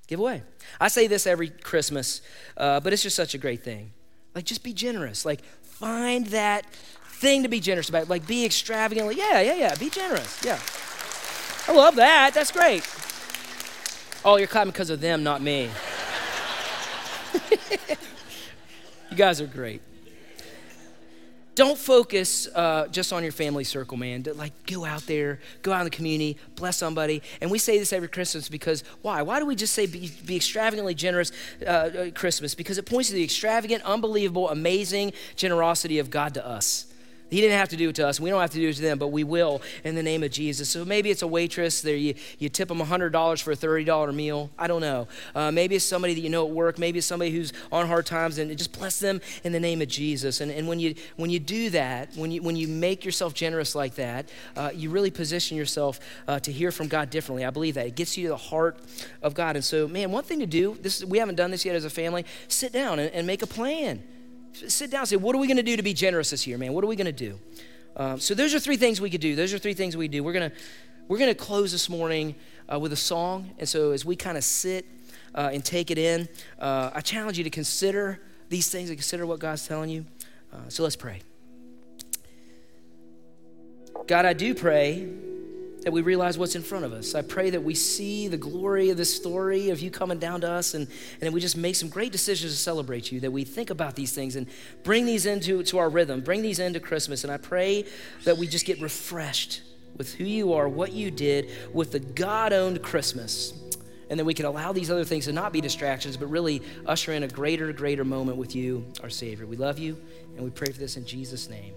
give 0.07 0.19
away. 0.19 0.43
I 0.79 0.87
say 0.87 1.07
this 1.07 1.27
every 1.27 1.49
Christmas, 1.49 2.21
uh, 2.57 2.79
but 2.79 2.93
it's 2.93 3.03
just 3.03 3.15
such 3.15 3.33
a 3.33 3.37
great 3.37 3.63
thing. 3.63 3.91
Like 4.35 4.45
just 4.45 4.63
be 4.63 4.73
generous. 4.73 5.25
Like 5.25 5.43
find 5.63 6.27
that 6.27 6.65
thing 6.65 7.43
to 7.43 7.49
be 7.49 7.59
generous 7.59 7.89
about. 7.89 8.09
Like 8.09 8.27
be 8.27 8.45
extravagantly, 8.45 9.15
yeah, 9.15 9.39
yeah, 9.41 9.55
yeah, 9.55 9.75
be 9.75 9.89
generous. 9.89 10.41
Yeah. 10.43 10.59
I 11.67 11.73
love 11.73 11.95
that. 11.95 12.33
That's 12.33 12.51
great. 12.51 12.83
Oh, 14.25 14.35
you're 14.35 14.47
clapping 14.47 14.71
because 14.71 14.89
of 14.89 14.99
them, 14.99 15.23
not 15.23 15.41
me. 15.41 15.69
you 19.09 19.15
guys 19.15 19.39
are 19.39 19.47
great. 19.47 19.81
Don't 21.55 21.77
focus 21.77 22.47
uh, 22.53 22.87
just 22.87 23.13
on 23.13 23.23
your 23.23 23.31
family 23.31 23.63
circle, 23.63 23.97
man. 23.97 24.25
Like, 24.35 24.53
go 24.65 24.83
out 24.83 25.05
there, 25.07 25.39
go 25.61 25.71
out 25.71 25.81
in 25.81 25.85
the 25.85 25.89
community, 25.89 26.37
bless 26.55 26.77
somebody. 26.77 27.21
And 27.39 27.49
we 27.49 27.59
say 27.59 27.79
this 27.79 27.93
every 27.93 28.07
Christmas 28.09 28.49
because 28.49 28.83
why? 29.01 29.21
Why 29.21 29.39
do 29.39 29.45
we 29.45 29.55
just 29.55 29.73
say 29.73 29.85
be, 29.85 30.11
be 30.25 30.35
extravagantly 30.35 30.95
generous 30.95 31.31
uh, 31.61 31.69
uh 31.69 32.11
Christmas? 32.11 32.55
Because 32.55 32.77
it 32.77 32.85
points 32.85 33.09
to 33.09 33.15
the 33.15 33.23
extravagant, 33.23 33.83
unbelievable, 33.83 34.49
amazing 34.49 35.13
generosity 35.35 35.99
of 35.99 36.09
God 36.09 36.33
to 36.33 36.45
us. 36.45 36.88
He 37.29 37.41
didn't 37.41 37.57
have 37.57 37.69
to 37.69 37.77
do 37.77 37.89
it 37.89 37.95
to 37.95 38.07
us. 38.07 38.19
We 38.19 38.29
don't 38.29 38.41
have 38.41 38.49
to 38.51 38.57
do 38.57 38.69
it 38.69 38.75
to 38.75 38.81
them, 38.81 38.97
but 38.97 39.07
we 39.07 39.23
will 39.23 39.61
in 39.83 39.95
the 39.95 40.03
name 40.03 40.23
of 40.23 40.31
Jesus. 40.31 40.69
So 40.69 40.83
maybe 40.83 41.09
it's 41.09 41.21
a 41.21 41.27
waitress. 41.27 41.81
There, 41.81 41.95
you, 41.95 42.15
you 42.39 42.49
tip 42.49 42.67
them 42.67 42.79
$100 42.79 43.41
for 43.41 43.51
a 43.51 43.55
$30 43.55 44.13
meal. 44.13 44.49
I 44.57 44.67
don't 44.67 44.81
know. 44.81 45.07
Uh, 45.35 45.51
maybe 45.51 45.75
it's 45.75 45.85
somebody 45.85 46.13
that 46.13 46.21
you 46.21 46.29
know 46.29 46.47
at 46.47 46.53
work. 46.53 46.79
Maybe 46.79 46.99
it's 46.99 47.07
somebody 47.07 47.31
who's 47.31 47.53
on 47.71 47.87
hard 47.87 48.05
times, 48.05 48.37
and 48.37 48.55
just 48.57 48.77
bless 48.77 48.99
them 48.99 49.21
in 49.43 49.51
the 49.51 49.59
name 49.59 49.81
of 49.81 49.87
Jesus. 49.87 50.41
And, 50.41 50.51
and 50.51 50.67
when, 50.67 50.79
you, 50.79 50.95
when 51.17 51.29
you 51.29 51.39
do 51.39 51.69
that, 51.71 52.15
when 52.15 52.31
you, 52.31 52.41
when 52.41 52.55
you 52.55 52.67
make 52.67 53.05
yourself 53.05 53.33
generous 53.33 53.75
like 53.75 53.95
that, 53.95 54.29
uh, 54.55 54.71
you 54.73 54.89
really 54.89 55.11
position 55.11 55.57
yourself 55.57 55.99
uh, 56.27 56.39
to 56.39 56.51
hear 56.51 56.71
from 56.71 56.87
God 56.87 57.09
differently. 57.09 57.45
I 57.45 57.49
believe 57.49 57.75
that. 57.75 57.87
It 57.87 57.95
gets 57.95 58.17
you 58.17 58.23
to 58.23 58.29
the 58.29 58.37
heart 58.37 58.79
of 59.21 59.33
God. 59.33 59.55
And 59.55 59.63
so, 59.63 59.87
man, 59.87 60.11
one 60.11 60.23
thing 60.23 60.39
to 60.39 60.47
do, 60.47 60.77
this, 60.81 61.03
we 61.03 61.19
haven't 61.19 61.35
done 61.35 61.51
this 61.51 61.65
yet 61.65 61.75
as 61.75 61.85
a 61.85 61.89
family, 61.89 62.25
sit 62.47 62.71
down 62.71 62.99
and, 62.99 63.13
and 63.13 63.27
make 63.27 63.41
a 63.41 63.47
plan 63.47 64.03
sit 64.53 64.91
down 64.91 65.01
and 65.01 65.09
say, 65.09 65.15
what 65.15 65.35
are 65.35 65.39
we 65.39 65.47
going 65.47 65.57
to 65.57 65.63
do 65.63 65.75
to 65.75 65.83
be 65.83 65.93
generous 65.93 66.29
this 66.29 66.45
year, 66.47 66.57
man? 66.57 66.73
What 66.73 66.83
are 66.83 66.87
we 66.87 66.95
going 66.95 67.05
to 67.05 67.11
do? 67.11 67.39
Um, 67.95 68.19
so 68.19 68.33
those 68.33 68.53
are 68.53 68.59
three 68.59 68.77
things 68.77 69.01
we 69.01 69.09
could 69.09 69.21
do. 69.21 69.35
Those 69.35 69.53
are 69.53 69.57
three 69.57 69.73
things 69.73 69.97
we 69.97 70.07
do. 70.07 70.23
We're 70.23 70.33
going 70.33 70.49
to 70.49 70.55
we're 71.07 71.17
going 71.17 71.31
to 71.31 71.35
close 71.35 71.71
this 71.71 71.89
morning 71.89 72.35
uh, 72.71 72.77
with 72.77 72.93
a 72.93 72.95
song. 72.95 73.49
And 73.57 73.67
so 73.67 73.91
as 73.91 74.05
we 74.05 74.15
kind 74.15 74.37
of 74.37 74.43
sit 74.43 74.85
uh, 75.33 75.49
and 75.51 75.65
take 75.65 75.89
it 75.89 75.97
in, 75.97 76.29
uh, 76.59 76.91
I 76.93 77.01
challenge 77.01 77.37
you 77.37 77.43
to 77.43 77.49
consider 77.49 78.21
these 78.47 78.69
things 78.69 78.89
and 78.89 78.97
consider 78.97 79.25
what 79.25 79.39
God's 79.39 79.67
telling 79.67 79.89
you. 79.89 80.05
Uh, 80.53 80.69
so 80.69 80.83
let's 80.83 80.95
pray. 80.95 81.21
God, 84.05 84.25
I 84.25 84.33
do 84.33 84.53
pray 84.53 85.09
that 85.83 85.91
we 85.91 86.01
realize 86.01 86.37
what's 86.37 86.55
in 86.55 86.61
front 86.61 86.85
of 86.85 86.93
us. 86.93 87.15
I 87.15 87.21
pray 87.21 87.49
that 87.51 87.63
we 87.63 87.73
see 87.73 88.27
the 88.27 88.37
glory 88.37 88.89
of 88.89 88.97
this 88.97 89.13
story 89.13 89.69
of 89.69 89.79
you 89.79 89.89
coming 89.89 90.19
down 90.19 90.41
to 90.41 90.51
us 90.51 90.73
and, 90.73 90.87
and 91.13 91.21
that 91.21 91.31
we 91.31 91.39
just 91.39 91.55
make 91.55 91.75
some 91.75 91.89
great 91.89 92.11
decisions 92.11 92.51
to 92.51 92.57
celebrate 92.57 93.11
you, 93.11 93.19
that 93.21 93.31
we 93.31 93.43
think 93.43 93.69
about 93.69 93.95
these 93.95 94.11
things 94.11 94.35
and 94.35 94.47
bring 94.83 95.05
these 95.05 95.25
into 95.25 95.63
to 95.63 95.77
our 95.77 95.89
rhythm, 95.89 96.21
bring 96.21 96.41
these 96.41 96.59
into 96.59 96.79
Christmas. 96.79 97.23
And 97.23 97.31
I 97.31 97.37
pray 97.37 97.85
that 98.25 98.37
we 98.37 98.47
just 98.47 98.65
get 98.65 98.81
refreshed 98.81 99.61
with 99.95 100.13
who 100.15 100.25
you 100.25 100.53
are, 100.53 100.67
what 100.67 100.91
you 100.91 101.11
did, 101.11 101.49
with 101.73 101.91
the 101.91 101.99
God 101.99 102.53
owned 102.53 102.81
Christmas. 102.81 103.53
And 104.09 104.17
then 104.17 104.25
we 104.25 104.33
can 104.33 104.45
allow 104.45 104.73
these 104.73 104.89
other 104.89 105.05
things 105.05 105.25
to 105.25 105.33
not 105.33 105.53
be 105.53 105.61
distractions, 105.61 106.17
but 106.17 106.27
really 106.27 106.61
usher 106.85 107.13
in 107.13 107.23
a 107.23 107.27
greater, 107.27 107.71
greater 107.71 108.03
moment 108.03 108.37
with 108.37 108.55
you, 108.55 108.85
our 109.03 109.09
Savior. 109.09 109.45
We 109.45 109.55
love 109.55 109.77
you, 109.77 109.97
and 110.35 110.43
we 110.43 110.49
pray 110.49 110.71
for 110.71 110.79
this 110.79 110.97
in 110.97 111.05
Jesus' 111.05 111.47
name. 111.47 111.73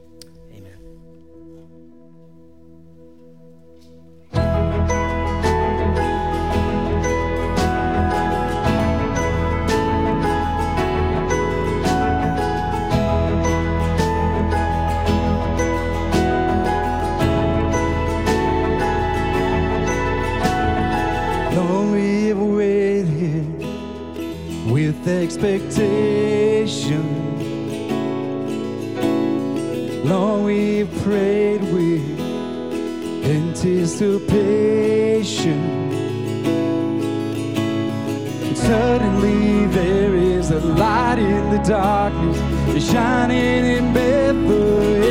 Expectation. 25.23 27.05
Long 30.05 30.45
we've 30.45 30.91
prayed 31.03 31.63
with 31.73 32.21
anticipation. 33.25 34.33
And 38.47 38.59
suddenly 38.59 39.67
there 39.67 40.15
is 40.17 40.51
a 40.51 40.59
light 40.59 41.21
in 41.21 41.51
the 41.51 41.63
darkness, 41.63 42.91
shining 42.91 43.65
in 43.77 43.95
Bethlehem. 43.95 45.02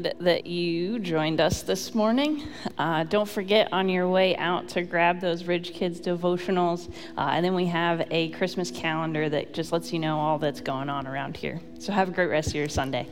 Glad 0.00 0.14
that 0.20 0.46
you 0.46 0.98
joined 0.98 1.38
us 1.38 1.60
this 1.60 1.94
morning. 1.94 2.48
Uh, 2.78 3.04
don't 3.04 3.28
forget 3.28 3.70
on 3.72 3.90
your 3.90 4.08
way 4.08 4.34
out 4.36 4.66
to 4.66 4.80
grab 4.82 5.20
those 5.20 5.44
Ridge 5.44 5.74
Kids 5.74 6.00
devotionals. 6.00 6.88
Uh, 7.18 7.32
and 7.32 7.44
then 7.44 7.54
we 7.54 7.66
have 7.66 8.06
a 8.10 8.30
Christmas 8.30 8.70
calendar 8.70 9.28
that 9.28 9.52
just 9.52 9.70
lets 9.70 9.92
you 9.92 9.98
know 9.98 10.18
all 10.18 10.38
that's 10.38 10.62
going 10.62 10.88
on 10.88 11.06
around 11.06 11.36
here. 11.36 11.60
So 11.78 11.92
have 11.92 12.08
a 12.08 12.12
great 12.12 12.30
rest 12.30 12.48
of 12.48 12.54
your 12.54 12.70
Sunday. 12.70 13.06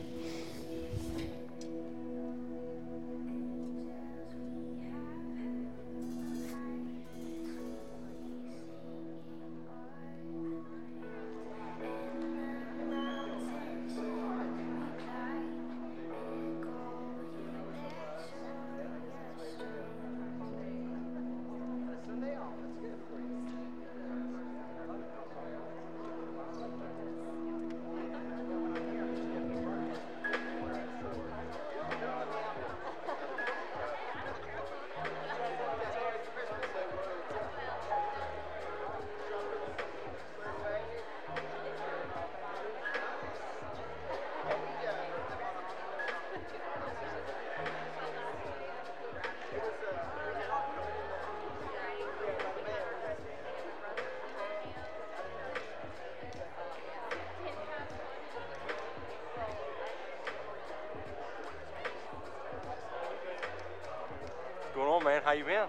How 65.31 65.37
you 65.37 65.45
been? 65.45 65.69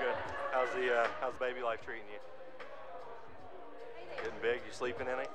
Good. 0.00 0.16
How's 0.50 0.68
the 0.74 0.92
uh, 0.92 1.06
how's 1.20 1.34
the 1.34 1.38
baby 1.38 1.62
life 1.62 1.78
treating 1.84 2.02
you? 2.10 2.18
Getting 4.16 4.42
big? 4.42 4.60
You 4.66 4.72
sleeping 4.72 5.06
in 5.06 5.20
it? 5.20 5.27